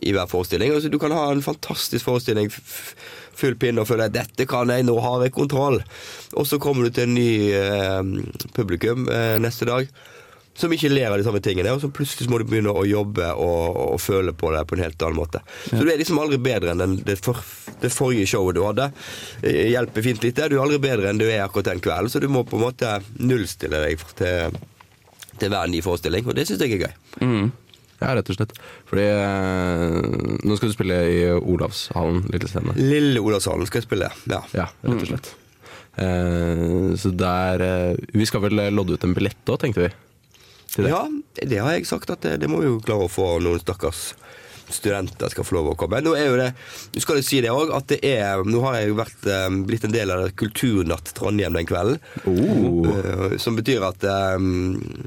i 0.00 0.14
hver 0.14 0.30
forestilling. 0.30 0.72
Altså, 0.74 0.90
du 0.92 0.98
kan 1.02 1.14
ha 1.14 1.26
en 1.32 1.44
fantastisk 1.44 2.06
forestilling, 2.06 2.50
full 2.52 3.56
pinne 3.56 3.82
og 3.82 3.88
føle 3.88 4.08
at 4.08 4.14
'dette 4.14 4.46
kan 4.46 4.70
jeg, 4.70 4.86
nå 4.86 4.98
har 5.00 5.22
jeg 5.24 5.34
kontroll'. 5.34 5.82
Og 6.32 6.46
så 6.46 6.58
kommer 6.58 6.84
du 6.84 6.90
til 6.90 7.08
en 7.08 7.14
ny 7.14 7.52
eh, 7.52 8.02
publikum 8.54 9.08
eh, 9.08 9.38
neste 9.42 9.68
dag 9.68 9.88
som 10.54 10.72
ikke 10.72 10.90
ler 10.92 11.08
av 11.08 11.16
de 11.16 11.24
samme 11.24 11.40
tingene, 11.40 11.72
og 11.72 11.80
så 11.80 11.88
plutselig 11.92 12.28
må 12.30 12.38
du 12.40 12.44
begynne 12.48 12.74
å 12.76 12.84
jobbe 12.84 13.30
og, 13.40 13.78
og 13.94 14.00
føle 14.02 14.34
på 14.36 14.50
det 14.52 14.66
på 14.68 14.76
en 14.76 14.84
helt 14.84 15.04
annen 15.04 15.16
måte. 15.16 15.40
Så 15.64 15.80
du 15.80 15.88
er 15.88 15.96
liksom 16.00 16.20
aldri 16.20 16.38
bedre 16.44 16.74
enn 16.74 16.82
den, 16.82 16.98
det, 17.06 17.16
for, 17.24 17.40
det 17.80 17.92
forrige 17.92 18.28
showet 18.34 18.58
du 18.58 18.62
hadde. 18.66 18.90
Eh, 19.40 19.72
Hjelper 19.72 20.04
fint 20.04 20.22
lite. 20.26 20.50
Du 20.52 20.58
er 20.58 20.64
aldri 20.66 20.80
bedre 20.82 21.08
enn 21.08 21.20
du 21.20 21.26
er 21.28 21.46
akkurat 21.46 21.72
den 21.72 21.80
kvelden, 21.84 22.12
så 22.12 22.20
du 22.20 22.28
må 22.32 22.44
på 22.44 22.60
en 22.60 22.66
måte 22.66 22.98
nullstille 23.16 23.80
deg 23.86 24.04
til, 24.20 24.60
til 25.40 25.54
hver 25.54 25.72
ny 25.72 25.80
forestilling, 25.84 26.28
og 26.28 26.36
det 26.36 26.46
syns 26.50 26.64
jeg 26.66 26.76
er 26.76 26.84
gøy. 26.84 26.94
Mm. 27.24 27.50
Ja, 28.02 28.12
rett 28.18 28.32
og 28.32 28.38
slett. 28.38 28.54
Fordi 28.90 29.06
eh, 29.06 29.98
nå 30.42 30.58
skal 30.58 30.72
du 30.72 30.76
spille 30.76 30.98
i 31.08 31.20
Olavshallen, 31.36 32.24
Lille 32.32 32.50
senere. 32.50 32.76
Lille 32.78 33.22
Olavshallen 33.22 33.68
skal 33.70 33.82
jeg 33.82 33.88
spille, 33.88 34.10
ja. 34.30 34.42
Ja, 34.56 34.68
rett 34.84 34.98
og 34.98 35.10
slett. 35.12 35.32
Eh, 36.02 36.94
så 36.96 37.10
der 37.12 37.60
eh, 37.60 37.98
Vi 38.16 38.24
skal 38.24 38.40
vel 38.46 38.62
lodde 38.72 38.96
ut 38.96 39.04
en 39.04 39.14
billett 39.16 39.52
òg, 39.52 39.60
tenkte 39.62 39.86
vi. 39.86 39.92
Til 40.72 40.88
det. 40.88 40.92
Ja, 40.94 41.04
det 41.52 41.60
har 41.60 41.76
jeg 41.76 41.88
sagt 41.88 42.10
at 42.12 42.24
det, 42.24 42.38
det 42.42 42.48
må 42.50 42.62
vi 42.62 42.70
jo 42.70 42.80
klare 42.84 43.06
å 43.06 43.12
få 43.12 43.36
noen 43.44 43.60
stakkars 43.60 44.12
studenter 44.72 45.32
skal 45.32 45.46
få 45.46 45.56
lov 45.58 45.72
å 45.72 45.76
komme. 45.78 46.00
Nå 46.04 46.14
er 46.18 46.28
jo 46.28 46.38
det, 46.40 46.50
du 46.94 47.00
skal 47.02 47.20
jo 47.20 47.26
si 47.26 47.40
det 47.44 47.52
også, 47.52 47.76
at 47.76 47.88
det 47.92 48.00
er 48.08 48.42
Nå 48.46 48.62
har 48.64 48.78
jeg 48.78 48.92
jo 48.92 48.98
vært, 48.98 49.26
um, 49.28 49.60
blitt 49.68 49.86
en 49.86 49.94
del 49.94 50.12
av 50.14 50.24
Kulturnatt 50.38 51.12
Trondheim 51.16 51.56
den 51.56 51.68
kvelden. 51.68 52.00
Oh. 52.24 52.88
Uh, 52.88 53.36
som 53.42 53.58
betyr 53.58 53.84
at 53.86 54.06
jeg 54.06 54.42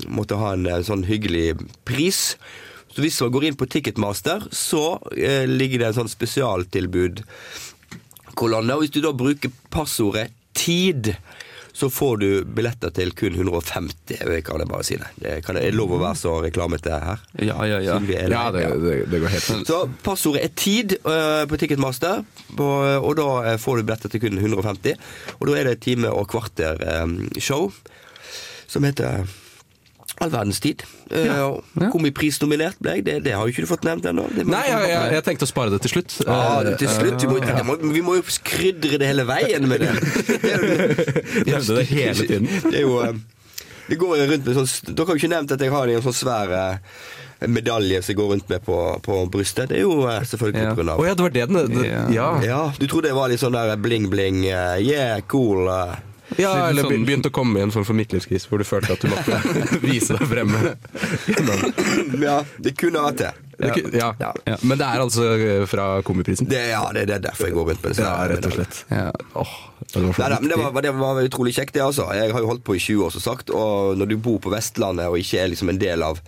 måtte 0.05 0.39
ha 0.39 0.53
en, 0.55 0.67
eh, 0.69 0.83
sånn 0.85 1.05
hyggelig 1.07 1.55
pris. 1.87 2.35
Så 2.95 3.03
hvis 3.03 3.19
man 3.21 3.33
går 3.35 3.49
inn 3.49 3.57
på 3.59 3.67
Ticketmaster, 3.67 4.45
så 4.55 4.85
eh, 5.11 5.43
ligger 5.49 5.81
det 5.81 5.89
en 5.89 5.97
sånn 5.97 6.11
spesialtilbud 6.11 7.25
kolonne. 8.39 8.77
Og 8.77 8.85
hvis 8.85 8.95
du 8.95 9.01
da 9.03 9.11
bruker 9.15 9.51
passordet 9.73 10.31
'tid', 10.55 11.15
så 11.75 11.89
får 11.91 12.17
du 12.21 12.29
billetter 12.55 12.93
til 12.95 13.11
kun 13.11 13.35
150. 13.35 14.15
Jeg 14.15 14.43
kan 14.47 14.61
jeg 14.63 14.69
bare 14.69 14.83
si 14.87 14.95
det. 14.95 15.09
det 15.19 15.33
kan 15.43 15.57
er 15.59 15.67
det 15.67 15.75
lov 15.75 15.91
å 15.91 15.99
være 15.99 16.15
så 16.15 16.37
reklamete 16.45 16.99
her? 17.03 17.25
Ja, 17.43 17.57
ja, 17.67 17.81
ja. 17.83 17.97
Er 17.99 18.31
Ja, 18.31 18.45
det, 18.55 18.63
det, 18.79 18.93
det 19.11 19.19
går 19.19 19.33
helt. 19.33 19.67
Så 19.67 19.81
passordet 20.05 20.45
er 20.45 20.53
tid 20.55 20.95
uh, 21.03 21.43
på 21.51 21.59
Ticketmaster, 21.59 22.23
på, 22.55 22.69
og 22.95 23.17
da 23.19 23.27
øh, 23.51 23.59
får 23.59 23.81
du 23.81 23.89
billetter 23.89 24.13
til 24.13 24.23
kun 24.23 24.39
150. 24.39 24.95
Og 25.41 25.49
da 25.49 25.57
er 25.59 25.67
det 25.67 25.75
et 25.75 25.83
time 25.83 26.15
og 26.15 26.29
kvarter 26.31 26.79
um, 27.03 27.17
show 27.43 27.67
som 28.71 28.87
heter 28.87 29.27
All 30.23 30.29
verdens 30.31 30.61
tid. 30.63 30.83
Uh, 31.11 31.25
ja. 31.27 31.89
Kom 31.91 32.05
i 32.07 32.11
prisnominert 32.15 32.77
ble 32.79 32.93
jeg. 32.97 33.03
Det, 33.03 33.15
det 33.25 33.33
har 33.35 33.43
jo 33.43 33.51
ikke 33.51 33.65
du 33.65 33.67
fått 33.67 33.83
nevnt 33.83 34.05
ennå. 34.07 34.23
Nei, 34.47 34.61
jeg, 34.69 34.85
jeg, 34.93 35.09
jeg 35.17 35.25
tenkte 35.27 35.43
å 35.43 35.49
spare 35.49 35.73
det 35.73 35.81
til 35.83 35.91
slutt. 35.97 36.15
Ah, 36.27 36.61
Eh, 36.65 36.77
til 36.79 36.87
slutt, 36.87 37.19
vi 37.19 37.27
må, 37.33 37.39
ja. 37.43 37.63
må, 37.67 37.75
vi 37.81 38.01
må 38.05 38.15
jo 38.15 38.23
krydre 38.47 38.97
det 39.01 39.09
hele 39.11 39.25
veien 39.27 39.67
med 39.67 39.83
det. 39.83 39.91
Nevnte 41.49 41.75
det 41.81 41.85
hele 41.91 42.15
tiden. 42.27 42.47
Det 42.71 42.79
er 42.79 42.85
jo 42.85 42.95
eh, 43.03 43.13
Det 43.89 43.99
går 44.01 44.17
jo 44.21 44.25
rundt 44.31 44.47
med 44.47 44.55
sånn 44.57 44.95
Dere 44.95 45.05
har 45.05 45.13
jo 45.13 45.21
ikke 45.21 45.33
nevnt 45.35 45.51
at 45.55 45.61
jeg 45.61 45.73
har 45.75 45.91
en 45.93 46.05
sånn 46.07 46.15
svær 46.17 46.55
eh, 46.57 46.97
medalje 47.51 47.99
som 48.01 48.13
jeg 48.13 48.17
går 48.21 48.31
rundt 48.33 48.49
med 48.49 48.63
på, 48.65 48.79
på 49.05 49.19
brystet. 49.33 49.69
Det 49.69 49.81
er 49.81 49.85
jo 49.85 49.99
eh, 50.09 50.23
selvfølgelig 50.25 50.63
Ja. 50.63 50.73
grunn 50.79 50.93
av 50.95 51.03
ja, 51.05 51.13
det 51.19 51.25
var 51.27 51.35
det 51.35 51.45
den 51.51 51.61
det, 51.75 51.85
Ja. 51.91 52.03
Ja, 52.15 52.29
Ja, 52.47 52.61
du 52.79 52.87
trodde 52.87 53.11
det 53.11 53.17
var 53.19 53.29
litt 53.29 53.43
sånn 53.43 53.53
der 53.57 53.75
bling-bling, 53.77 54.45
eh, 54.47 54.79
yeah, 54.87 55.19
cool 55.29 55.67
eh. 55.69 55.97
Ja 56.41 56.51
eller 56.69 56.83
sånn- 56.87 57.05
begynte 57.07 57.29
å 57.31 57.35
komme 57.35 57.59
i 57.59 57.63
en 57.65 57.71
form 57.71 57.85
for 57.87 57.95
midtlivskrise 57.97 58.49
hvor 58.49 58.59
du 58.61 58.65
følte 58.67 58.95
at 58.97 59.01
du 59.03 59.09
måtte 59.11 59.39
vise 59.85 60.17
deg 60.17 60.27
fremme. 60.31 60.75
Ja, 62.21 62.37
det 62.57 62.75
kunne 62.79 63.01
vært 63.07 63.21
det. 63.21 63.31
Ja. 63.59 63.71
Ja. 63.95 64.09
Ja. 64.19 64.31
Ja. 64.43 64.57
Men 64.67 64.77
det 64.81 64.87
er 64.87 64.99
altså 64.99 65.27
eh, 65.37 65.61
fra 65.69 66.01
Komiprisen? 66.03 66.47
det 66.51 66.59
ja, 66.73 66.81
det, 66.95 67.05
det 67.07 67.15
er 67.19 67.23
derfor 67.29 67.47
jeg 67.47 67.55
går 67.55 67.69
rundt 67.71 67.85
med 67.85 67.95
det. 67.95 68.03
Ja, 68.03 68.15
rett 68.27 68.47
og 68.49 68.55
slett. 68.57 68.81
Ja. 68.91 69.05
Åh, 69.39 69.53
det 69.93 70.01
var 70.03 70.33
Nei, 70.35 70.49
det 70.51 70.57
var, 70.59 70.81
det 70.83 70.91
var 70.99 71.21
utrolig 71.23 71.53
kjekt, 71.55 71.73
det, 71.77 71.83
altså. 71.85 72.09
Jeg 72.17 72.33
har 72.35 72.43
jo 72.43 72.49
holdt 72.51 72.65
på 72.67 72.75
i 72.75 72.81
20 72.83 73.05
år, 73.07 73.13
som 73.15 73.23
sagt. 73.23 73.53
Og 73.55 73.95
når 73.99 74.11
du 74.11 74.17
bor 74.19 74.41
på 74.43 74.51
Vestlandet 74.51 75.07
og 75.07 75.15
ikke 75.21 75.39
er 75.45 75.53
liksom 75.53 75.71
en 75.71 75.79
del 75.79 76.03
av, 76.03 76.19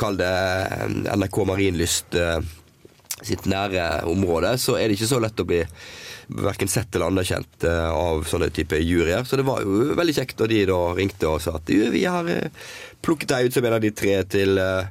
kall 0.00 0.18
det 0.18 0.32
eh, 0.32 1.14
NRK 1.14 1.38
Marienlyst 1.52 2.18
eh, 2.18 2.40
sitt 3.24 3.46
nære 3.48 4.02
område, 4.10 4.56
så 4.58 4.74
er 4.80 4.88
det 4.90 4.98
ikke 4.98 5.12
så 5.14 5.22
lett 5.22 5.38
å 5.40 5.46
bli 5.48 5.62
verken 6.28 6.70
sett 6.70 6.94
eller 6.94 7.10
anerkjent 7.12 7.66
eh, 7.68 7.90
av 7.90 8.24
sånne 8.28 8.50
type 8.54 8.78
juryer. 8.80 9.24
Så 9.28 9.38
det 9.40 9.46
var 9.46 9.62
jo 9.64 9.92
veldig 9.98 10.16
kjekt 10.16 10.40
når 10.40 10.52
de 10.52 10.62
da 10.70 10.80
ringte 10.96 11.30
og 11.30 11.42
sa 11.44 11.56
at 11.58 11.70
vi 11.70 12.04
har 12.04 12.28
eh, 12.30 12.64
plukket 13.04 13.32
deg 13.34 13.48
ut 13.48 13.56
som 13.56 13.68
en 13.68 13.76
av 13.76 13.84
de 13.84 13.92
tre 13.94 14.16
til 14.32 14.60
eh, 14.60 14.88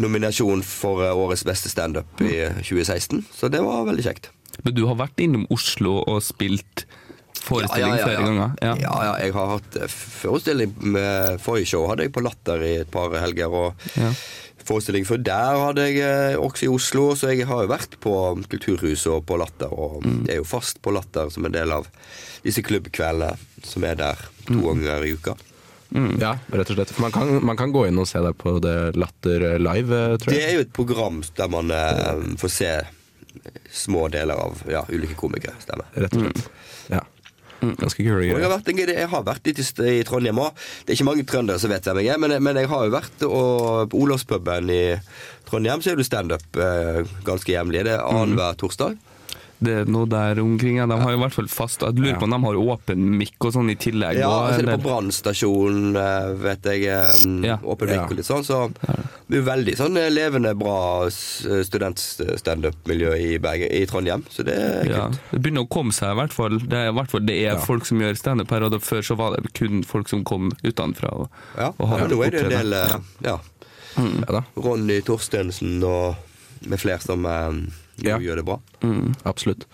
nominasjon 0.00 0.62
for 0.66 1.02
årets 1.08 1.44
beste 1.48 1.72
standup 1.72 2.22
i 2.24 2.36
eh, 2.46 2.60
2016. 2.62 3.24
Så 3.34 3.52
det 3.52 3.62
var 3.64 3.88
veldig 3.88 4.06
kjekt. 4.06 4.30
Men 4.64 4.76
du 4.76 4.84
har 4.88 4.98
vært 5.00 5.20
innom 5.22 5.46
Oslo 5.52 6.00
og 6.02 6.20
spilt 6.24 6.84
forestilling 7.44 7.88
Ja, 7.88 7.96
ja, 7.96 8.00
ja, 8.00 8.06
flere 8.06 8.26
ganger? 8.28 8.52
Ja. 8.62 8.74
ja, 8.84 9.16
jeg 9.24 9.32
har 9.36 9.46
hatt 9.56 9.76
eh, 9.80 9.88
forestilling 9.88 10.74
med 10.94 11.40
Forrige 11.40 11.66
show 11.72 11.86
hadde 11.90 12.06
jeg 12.06 12.12
på 12.16 12.22
Latter 12.24 12.62
i 12.66 12.74
et 12.84 12.90
par 12.92 13.10
helger. 13.20 13.50
Og 13.50 13.74
Ja. 13.96 14.12
forestilling 14.70 15.06
før 15.08 15.22
der 15.24 15.56
hadde 15.64 15.86
jeg 15.88 16.00
eh, 16.04 16.36
også 16.38 16.66
i 16.68 16.68
Oslo. 16.70 17.04
Så 17.18 17.32
jeg 17.34 17.46
har 17.48 17.62
jo 17.64 17.70
vært 17.72 17.96
på 18.00 18.14
Kulturhuset 18.52 19.10
og 19.12 19.24
på 19.26 19.38
Latter. 19.40 19.72
Og 19.72 20.02
Mm. 20.04 20.26
jeg 20.26 20.34
er 20.36 20.42
jo 20.42 20.44
fast 20.44 20.80
på 20.82 20.92
Latter 20.94 21.30
som 21.30 21.44
en 21.48 21.52
del 21.52 21.72
av 21.72 21.86
disse 22.44 22.62
klubbkveldene 22.62 23.36
som 23.64 23.84
er 23.84 23.94
der 23.96 24.16
to 24.46 24.54
Mm. 24.54 24.62
ganger 24.84 25.04
i 25.08 25.12
uka. 25.16 25.36
Ja, 26.20 26.36
rett 26.54 26.70
og 26.70 26.76
slett. 26.76 26.92
Man 27.02 27.10
kan, 27.10 27.44
man 27.44 27.56
kan 27.56 27.72
gå 27.72 27.88
inn 27.88 27.98
og 27.98 28.06
se 28.06 28.20
deg 28.22 28.36
på 28.38 28.60
det 28.62 28.94
Latter 28.96 29.58
live, 29.58 30.18
tror 30.22 30.30
jeg. 30.30 30.38
Det 30.38 30.44
er 30.46 30.52
jo 30.54 30.60
et 30.60 30.72
program 30.72 31.22
der 31.34 31.48
man 31.50 31.70
eh, 31.74 32.36
får 32.38 32.50
se 32.50 32.70
små 33.72 34.08
deler 34.10 34.34
av 34.38 34.62
ja, 34.70 34.84
ulike 34.88 35.14
komikere. 35.18 35.54
Stemmer. 35.62 35.86
Rett 35.96 36.14
og 36.14 36.28
slett. 36.28 36.48
Ja. 36.90 37.00
Ganske 37.60 38.00
kule 38.00 38.16
greier. 38.16 38.32
jeg, 38.32 38.46
har 38.46 38.54
vært, 38.54 38.70
jeg, 38.72 38.94
jeg 38.96 39.10
har 39.12 39.26
vært 39.26 39.50
litt 39.50 39.60
i, 39.60 39.98
Trondheim 40.08 40.40
òg. 40.40 40.64
Det 40.84 40.94
er 40.94 40.98
ikke 40.98 41.08
mange 41.10 41.26
trøndere 41.28 41.60
som 41.62 41.72
vet 41.72 41.86
hvem 41.86 42.00
jeg 42.02 42.14
er, 42.14 42.22
men, 42.22 42.36
men 42.42 42.60
jeg 42.62 42.70
har 42.70 42.86
jo 42.86 42.94
vært 42.94 43.26
og, 43.28 43.90
på 43.92 44.00
Olavspuben 44.04 44.72
i 44.72 44.82
Trondheim, 45.48 45.84
så 45.84 45.92
er 45.92 46.00
det 46.00 46.08
standup 46.08 46.60
eh, 46.60 47.02
ganske 47.26 47.52
jevnlig. 47.52 47.84
Det 47.88 47.96
er 47.96 48.04
annenhver 48.06 48.58
torsdag. 48.60 48.96
Det 49.62 49.72
er 49.82 49.84
noe 49.92 50.06
der 50.08 50.38
omkring, 50.40 50.76
ja. 50.80 50.86
De 50.88 50.96
har 50.96 51.12
i 51.12 51.18
hvert 51.20 51.34
fall 51.36 51.44
fast 51.52 51.82
Jeg 51.84 51.92
lurer 52.00 52.16
på 52.16 52.24
om 52.24 52.30
de 52.32 52.38
har 52.46 52.56
åpen 52.74 53.02
mikk 53.20 53.36
og 53.44 53.52
sånn 53.52 53.68
i 53.70 53.74
tillegg. 53.76 54.16
Ja, 54.16 54.28
og- 54.30 54.54
så 54.54 54.58
er 54.62 54.66
det 54.70 54.78
på 54.80 54.88
brannstasjonen, 54.88 55.96
eh, 56.00 56.32
vet 56.40 56.62
jeg. 56.64 56.84
eh, 56.88 57.12
Åpen 57.12 57.44
Ja. 57.44 57.58
mikk 58.06 58.10
og 58.10 58.16
litt 58.16 58.24
sånn. 58.26 58.42
Så 58.44 58.70
det 59.28 59.38
er 59.38 59.42
veldig 59.44 59.76
sånn 59.76 59.96
eh, 59.98 60.08
levende, 60.08 60.54
bra 60.56 61.10
studentstandup-miljø 61.10 63.14
i, 63.16 63.34
i 63.82 63.86
Trondheim. 63.86 64.24
Så 64.30 64.42
det 64.44 64.54
er 64.56 64.84
Ja, 64.90 65.06
kult. 65.08 65.18
det 65.30 65.42
begynner 65.42 65.60
å 65.66 65.68
komme 65.68 65.92
seg, 65.92 66.12
i 66.12 66.14
hvert 66.20 66.32
fall. 66.32 66.58
Det 66.58 66.72
er, 66.86 66.92
hvert 66.92 67.10
fall, 67.10 67.20
det 67.26 67.34
er 67.36 67.42
Ja. 67.54 67.58
folk 67.58 67.84
som 67.86 67.98
gjør 68.00 68.16
standup 68.16 68.50
her, 68.50 68.62
og 68.64 68.70
da 68.72 68.78
før 68.78 69.02
så 69.04 69.16
var 69.16 69.36
det 69.36 69.52
kun 69.54 69.82
folk 69.84 70.08
som 70.08 70.24
kom 70.24 70.50
utenfra. 70.64 71.12
Og, 71.12 71.28
Ja, 71.58 71.72
og 71.78 71.88
hadde 71.88 72.00
ja, 72.10 72.16
nå 72.16 72.24
er 72.26 72.30
det 72.30 72.42
en 72.44 72.50
del 72.50 72.72
eh, 72.72 72.88
ja. 73.24 73.38
Ja 73.98 74.32
da, 74.32 74.40
Ronny 74.56 75.00
Torstensen 75.02 75.82
og 75.84 76.14
med 76.66 76.78
flere 76.78 77.00
som 77.02 77.22
eh, 78.04 78.08
Ja. 78.10 78.18
gjør 78.18 78.36
det 78.40 78.44
bra. 78.48 78.58
Mm. 78.82 79.14
absolutt. 79.24 79.66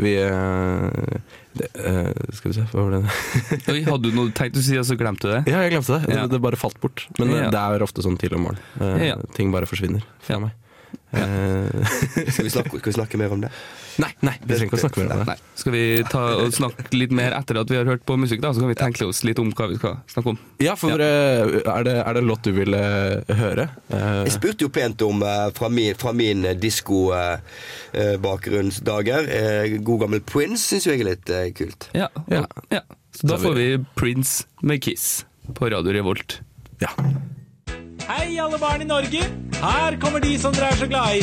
Vi 0.00 0.14
eh, 0.16 1.18
det, 1.54 1.68
eh, 1.78 2.12
Skal 2.34 2.50
vi 2.50 2.54
se, 2.56 2.64
hva 2.72 2.84
var 2.88 2.90
det 2.96 3.02
Oi, 3.74 3.82
hadde 3.86 4.10
du 4.10 4.16
noe 4.16 4.32
tenkt 4.34 4.56
å 4.58 4.62
si, 4.64 4.76
og 4.80 4.84
så 4.88 4.96
glemte 4.98 5.28
du 5.28 5.32
det? 5.36 5.42
Ja, 5.52 5.60
jeg 5.66 5.74
glemte 5.76 5.98
det. 6.00 6.10
Ja. 6.14 6.24
Det, 6.24 6.32
det 6.34 6.42
bare 6.42 6.56
falt 6.60 6.80
bort. 6.82 7.06
Men 7.18 7.30
Ja. 7.36 7.50
det 7.54 7.60
er 7.60 7.84
ofte 7.86 8.02
sånn 8.02 8.16
tidlig 8.18 8.40
om 8.40 8.48
morgenen. 8.48 9.00
Ja. 9.04 9.16
Ting 9.36 9.52
bare 9.54 9.66
forsvinner 9.70 10.02
fra 10.24 10.36
Ja. 10.38 10.40
meg. 10.48 10.52
Eh, 11.14 11.86
Skal 12.30 12.44
vi 12.48 12.50
snakke, 12.50 12.78
skal 12.80 12.90
vi 12.92 12.98
snakke 12.98 13.18
mer 13.20 13.32
om 13.36 13.40
det? 13.44 13.50
Nei, 14.02 14.10
nei, 14.26 14.32
vi 14.42 14.46
trenger 14.54 14.66
ikke 14.66 14.78
å 14.78 14.80
snakke 14.84 14.98
mer 15.04 15.10
om 15.14 15.20
det. 15.28 15.36
Skal 15.60 15.72
vi 15.74 15.82
ta 16.10 16.22
og 16.40 16.48
snakke 16.56 16.82
litt 16.96 17.12
mer 17.14 17.30
etter 17.36 17.54
at 17.60 17.68
vi 17.70 17.76
har 17.78 17.86
hørt 17.88 18.04
på 18.08 18.14
musikk, 18.18 18.40
da? 18.42 18.48
Så 18.54 18.58
kan 18.64 18.70
vi 18.72 18.78
tenke 18.80 19.02
oss 19.06 19.20
litt 19.26 19.38
om 19.42 19.48
hva 19.54 19.66
vi 19.70 19.76
skal 19.78 19.94
snakke 20.10 20.28
om. 20.34 20.38
Ja, 20.64 20.74
for 20.80 20.88
ja. 20.90 20.94
er, 21.04 21.08
det, 21.86 21.94
er 22.02 22.10
det 22.16 22.20
en 22.22 22.28
låt 22.30 22.42
du 22.46 22.52
ville 22.56 22.80
høre? 23.40 23.64
Eh, 23.88 24.22
Jeg 24.26 24.32
spurte 24.38 24.60
jo 24.66 24.70
pent 24.74 24.98
om 25.06 25.16
eh, 25.22 25.48
fra 25.56 25.68
min, 25.72 25.94
fra 26.00 26.12
min 26.16 26.40
disko-bakgrunnsdager. 26.62 29.22
Eh, 29.28 29.78
god 29.86 29.98
gammel 30.06 30.20
Prince 30.26 30.62
syns 30.68 30.84
jo 30.88 30.92
jeg 30.94 31.00
er 31.04 31.08
litt 31.12 31.28
eh, 31.30 31.52
kult. 31.56 31.80
Ja. 31.94 32.08
Ja. 32.32 32.44
ja. 32.74 32.80
Så 33.14 33.22
da 33.30 33.36
får 33.38 33.54
vi 33.60 33.68
Prince 33.94 34.32
med 34.66 34.78
Kiss 34.82 35.22
på 35.54 35.70
Radio 35.70 35.92
Revolt. 35.94 36.40
ja. 36.82 36.90
Hei, 38.04 38.36
alle 38.36 38.58
barn 38.60 38.82
i 38.82 38.84
Norge! 38.84 39.22
Her 39.62 39.96
kommer 40.02 40.20
de 40.20 40.34
som 40.38 40.52
dere 40.52 40.66
er 40.74 40.76
så 40.76 40.84
glad 40.90 41.16
i. 41.16 41.22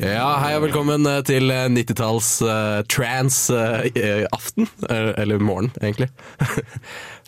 Ja, 0.00 0.38
hei 0.40 0.54
og 0.56 0.62
velkommen 0.64 1.04
eh, 1.04 1.18
til 1.28 1.52
eh, 1.52 1.66
90-talls 1.68 2.28
uh, 2.40 2.80
trans-aften. 2.88 4.68
eller 4.88 5.38
morgen, 5.38 5.70
egentlig. 5.82 6.08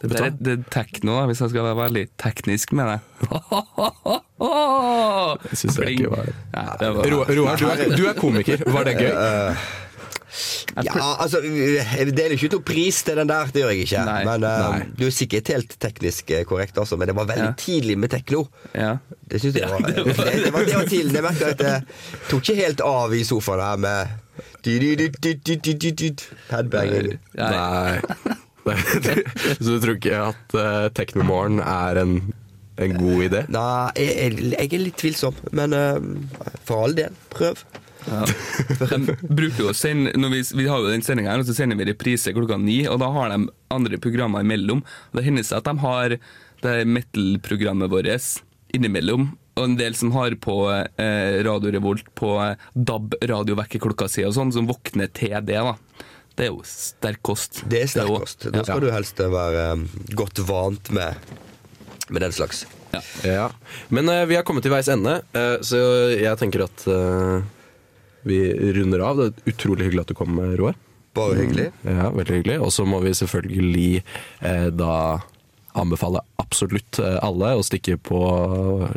Det 0.03 0.19
er, 0.19 0.33
det 0.35 0.53
er 0.57 0.63
tekno, 0.75 1.21
hvis 1.31 1.39
jeg 1.45 1.53
skal 1.53 1.63
være 1.63 1.77
veldig 1.79 2.01
teknisk 2.19 2.73
med 2.75 2.89
det. 2.91 2.97
Jeg 5.47 5.59
synes 5.61 5.79
jeg 5.79 5.93
ikke 5.93 6.11
var... 6.11 6.33
Ja, 6.57 6.65
det 6.81 6.89
var 6.97 7.13
Roar, 7.13 7.61
du, 7.61 7.95
du 7.95 8.09
er 8.11 8.19
komiker. 8.19 8.65
Var 8.67 8.89
det 8.89 8.97
gøy? 8.99 9.13
Ja, 10.83 10.95
altså, 11.21 11.41
Jeg 11.45 12.13
deler 12.17 12.35
ikke 12.37 12.49
ut 12.49 12.55
noen 12.57 12.65
pris 12.73 13.03
til 13.05 13.19
den 13.21 13.29
der, 13.29 13.51
det 13.53 13.63
gjør 13.63 13.73
jeg 13.75 13.87
ikke. 13.87 14.05
Nei. 14.09 14.19
men 14.29 14.47
eh, 14.49 14.63
Nei. 14.73 14.87
Du 14.99 15.05
er 15.07 15.13
sikkert 15.15 15.51
helt 15.53 15.77
teknisk 15.83 16.31
eh, 16.33 16.45
korrekt, 16.49 16.79
altså, 16.81 16.97
men 17.01 17.11
det 17.13 17.17
var 17.19 17.29
veldig 17.29 17.51
Ja. 17.51 17.55
tidlig 17.61 17.99
med 17.99 18.11
tekno. 18.15 18.47
ja. 18.75 18.97
Det 19.33 19.41
synes 19.41 19.55
jeg 19.57 19.69
var, 19.71 19.79
det, 19.81 19.95
det, 19.97 20.53
var, 20.53 20.65
det 20.69 20.75
var 20.77 20.89
tidlig. 20.91 21.15
Jeg 21.17 21.25
merka 21.25 21.47
at 21.55 21.59
det 21.63 21.77
tok 22.29 22.43
ikke 22.43 22.57
helt 22.59 22.81
av 22.85 23.15
i 23.17 23.23
sofaen 23.25 23.63
her 23.65 23.79
med. 23.81 24.19
Headbanging. 26.51 27.15
Nei. 27.39 28.01
Nei. 28.67 28.77
Så 29.59 29.65
du 29.73 29.79
tror 29.83 29.97
ikke 29.97 30.19
at 30.29 30.55
uh, 30.55 30.89
Teknomorgen 30.95 31.59
er 31.65 31.99
en, 32.03 32.13
en 32.79 32.95
god 32.99 33.25
idé? 33.27 33.41
Nei, 33.51 33.91
jeg, 33.99 34.13
jeg, 34.21 34.53
jeg 34.53 34.69
er 34.79 34.85
litt 34.85 35.01
tvilsom, 35.01 35.41
men 35.57 35.75
uh, 35.75 35.97
for 36.69 36.85
all 36.87 36.95
del, 36.99 37.17
prøv. 37.35 37.65
Ja. 38.09 38.23
De 38.81 39.17
bruker 39.29 39.65
jo 39.65 39.71
å 39.71 39.77
sende 39.77 40.15
når 40.19 40.35
vi, 40.37 40.41
vi 40.63 40.69
har 40.71 40.83
jo 40.83 40.91
den 40.91 41.05
sendinga 41.07 41.35
her, 41.35 41.43
og 41.43 41.49
så 41.49 41.57
sender 41.57 41.79
vi 41.79 41.89
reprise 41.91 42.35
klokka 42.35 42.59
ni, 42.61 42.83
og 42.91 43.01
da 43.03 43.11
har 43.15 43.35
de 43.35 43.45
andre 43.73 44.01
programmer 44.03 44.45
imellom. 44.45 44.83
Og 45.13 45.21
Det 45.21 45.27
hender 45.27 45.47
seg 45.47 45.61
at 45.61 45.71
de 45.71 45.85
har 45.85 46.17
det 46.63 46.75
metal-programmet 46.89 47.93
vårt 47.93 48.43
innimellom. 48.73 49.33
Og 49.59 49.65
en 49.67 49.77
del 49.77 49.97
som 49.99 50.15
har 50.17 50.35
på 50.41 50.57
eh, 50.73 51.39
Radio 51.45 51.73
Revolt 51.75 52.07
på 52.17 52.35
eh, 52.41 52.69
DAB 52.73 53.19
radiovekkerklokka 53.29 54.09
si 54.09 54.25
og 54.25 54.33
sånn, 54.37 54.53
som 54.55 54.69
våkner 54.71 55.11
til 55.13 55.37
det. 55.45 55.61
da. 55.61 55.75
Det 56.33 56.47
er 56.47 56.55
jo 56.55 56.63
sterk 56.65 57.21
kost. 57.27 57.61
Det 57.69 57.83
er 57.83 57.91
sterk 57.93 58.15
kost. 58.23 58.47
Da 58.49 58.65
skal 58.65 58.81
ja. 58.81 58.85
du 58.87 58.95
helst 58.95 59.21
være 59.21 59.67
eh, 59.75 59.99
godt 60.17 60.41
vant 60.49 60.95
med, 60.97 61.35
med 62.09 62.25
den 62.25 62.33
slags. 62.33 62.65
Ja. 63.25 63.51
Men 63.89 64.09
uh, 64.09 64.25
vi 64.29 64.37
har 64.37 64.45
kommet 64.45 64.65
til 64.67 64.73
veis 64.73 64.89
ende, 64.93 65.21
uh, 65.37 65.57
så 65.65 65.81
jeg 66.13 66.37
tenker 66.41 66.67
at 66.67 66.85
eh, 66.91 67.45
vi 68.29 68.41
runder 68.79 69.05
av. 69.05 69.21
Det 69.21 69.29
er 69.31 69.53
utrolig 69.55 69.89
hyggelig 69.89 70.07
at 70.07 70.13
du 70.13 70.19
kom, 70.19 70.41
Roar. 70.61 70.79
Bare 71.17 71.37
hyggelig. 71.43 71.69
Ja, 71.85 72.09
veldig 72.15 72.39
hyggelig. 72.39 72.59
Og 72.65 72.73
så 72.73 72.87
må 72.89 73.03
vi 73.05 73.13
selvfølgelig 73.17 73.91
eh, 74.01 74.69
da 74.73 74.95
anbefale 75.79 76.21
absolutt 76.41 76.99
eh, 77.01 77.19
alle 77.25 77.55
å 77.57 77.65
stikke 77.65 77.99
på 78.01 78.21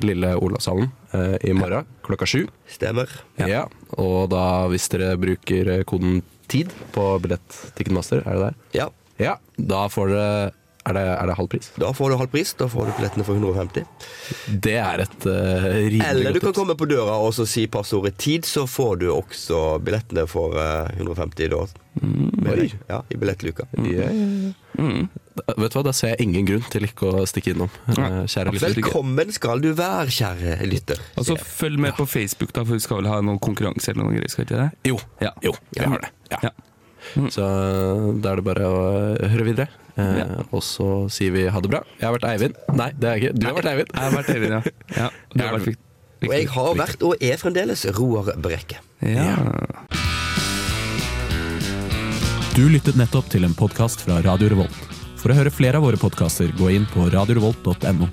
Lille 0.03 0.33
Olavshallen 0.35 0.89
eh, 1.15 1.35
i 1.49 1.55
morgen 1.55 1.87
klokka 2.05 2.27
sju. 2.29 2.45
Stemmer. 2.71 3.11
Ja. 3.39 3.65
Og 3.99 4.29
da, 4.33 4.65
hvis 4.71 4.87
dere 4.91 5.15
bruker 5.19 5.71
eh, 5.77 5.85
koden 5.87 6.21
TID 6.51 6.73
på 6.95 7.07
billett 7.23 7.59
Ticketmaster, 7.77 8.23
er 8.23 8.37
det 8.37 8.45
der? 8.49 8.61
Ja. 8.77 8.91
Ja, 9.15 9.37
da 9.55 9.85
får 9.87 10.11
dere 10.11 10.53
er 10.85 10.93
det, 10.93 11.03
er 11.17 11.25
det 11.31 11.35
halv 11.37 11.47
pris? 11.49 11.71
Da 11.81 11.91
får 11.97 12.09
du 12.13 12.17
halv 12.19 12.29
pris. 12.33 12.53
Da 12.59 12.67
får 12.69 12.85
du 12.85 12.91
billettene 12.99 13.25
for 13.25 13.33
150. 13.39 13.85
Det 14.61 14.75
er 14.77 15.01
et 15.05 15.25
uh, 15.25 15.65
rimelig 15.73 16.05
Eller 16.09 16.33
du 16.35 16.39
kan 16.43 16.53
komme 16.53 16.75
på 16.77 16.85
døra 16.89 17.15
og 17.25 17.33
så 17.33 17.45
si 17.49 17.65
passordet 17.67 18.17
'tid', 18.17 18.45
så 18.45 18.67
får 18.69 18.99
du 19.01 19.07
også 19.13 19.79
billettene 19.83 20.27
for 20.29 20.53
uh, 20.53 20.87
150 20.97 21.49
da. 21.49 21.65
Med 22.01 22.75
Ja, 22.89 23.01
I 23.09 23.17
billettluka. 23.17 23.65
Ja, 23.77 23.83
Yeah. 23.85 24.53
ja. 24.77 25.07
Da- 25.35 25.53
Vet 25.57 25.71
du 25.71 25.77
hva, 25.79 25.83
Da 25.83 25.91
ser 25.93 26.07
jeg 26.13 26.21
ingen 26.27 26.45
grunn 26.45 26.65
til 26.69 26.83
ikke 26.83 27.07
å 27.11 27.25
stikke 27.27 27.53
innom. 27.55 27.69
eh, 27.87 28.25
Kjære 28.27 28.51
lytter. 28.53 28.73
Velkommen 28.75 29.31
skal 29.31 29.59
du 29.63 29.73
være, 29.73 30.07
kjære 30.11 30.67
lytter. 30.67 30.99
Og 31.17 31.25
så 31.25 31.35
følg 31.39 31.79
med 31.79 31.93
på 31.95 32.05
Facebook, 32.07 32.51
da, 32.53 32.63
for 32.63 32.73
vi 32.75 32.79
skal 32.83 32.97
vel 33.01 33.07
ha 33.07 33.21
noen 33.21 33.39
konkurranse 33.39 33.89
eller 33.91 34.03
noe 34.03 34.13
greier. 34.15 34.29
skal 34.29 34.45
ikke 34.45 34.59
det? 34.61 34.71
Jo, 34.91 34.99
Ja. 35.21 35.31
jo, 35.41 35.53
vi 35.71 35.83
har 35.85 35.99
det. 35.99 36.09
Ja. 36.31 36.37
Ja. 36.43 36.49
Så 37.29 37.41
da 38.21 38.31
er 38.31 38.35
det 38.35 38.43
bare 38.43 38.65
å 38.67 39.29
høre 39.29 39.43
videre. 39.45 39.67
Eh, 39.97 40.17
Ja. 40.19 40.43
Og 40.51 40.61
så 40.65 40.87
sier 41.09 41.31
vi 41.31 41.45
ha 41.47 41.59
det 41.63 41.69
bra. 41.71 41.79
Jeg 41.99 42.07
har 42.09 42.13
vært 42.17 42.25
Eivind. 42.33 42.55
Nei, 42.75 42.89
det 42.99 43.07
er 43.09 43.15
jeg 43.17 43.23
ikke. 43.29 43.39
Du 43.39 43.45
har 43.47 43.55
vært 43.59 43.69
Eivind. 43.71 43.89
Jeg 43.93 44.03
har 44.03 44.15
vært 44.17 44.29
Eivind, 44.35 44.51
ja. 44.51 44.61
ja. 44.97 45.09
Du 45.33 45.43
har 45.43 45.53
vært 45.59 45.65
Vik- 45.71 45.81
Og 46.25 46.33
jeg 46.33 46.47
har 46.55 46.75
vært, 46.79 47.01
og 47.05 47.15
er 47.23 47.37
fremdeles, 47.37 47.85
Roar 47.97 48.33
Brekke. 48.41 48.77
Ja. 49.03 49.35
Du 52.55 52.63
lyttet 52.71 52.95
nettopp 52.95 53.27
til 53.33 53.43
en 53.43 53.53
podkast 53.53 54.05
fra 54.05 54.21
Radio 54.23 54.47
Revolt. 54.53 54.77
For 55.19 55.33
å 55.33 55.35
høre 55.35 55.51
flere 55.51 55.79
av 55.79 55.83
våre 55.83 55.99
podkaster, 55.99 56.51
gå 56.55 56.69
inn 56.75 56.85
på 56.93 57.07
radiorevolt.no. 57.11 58.07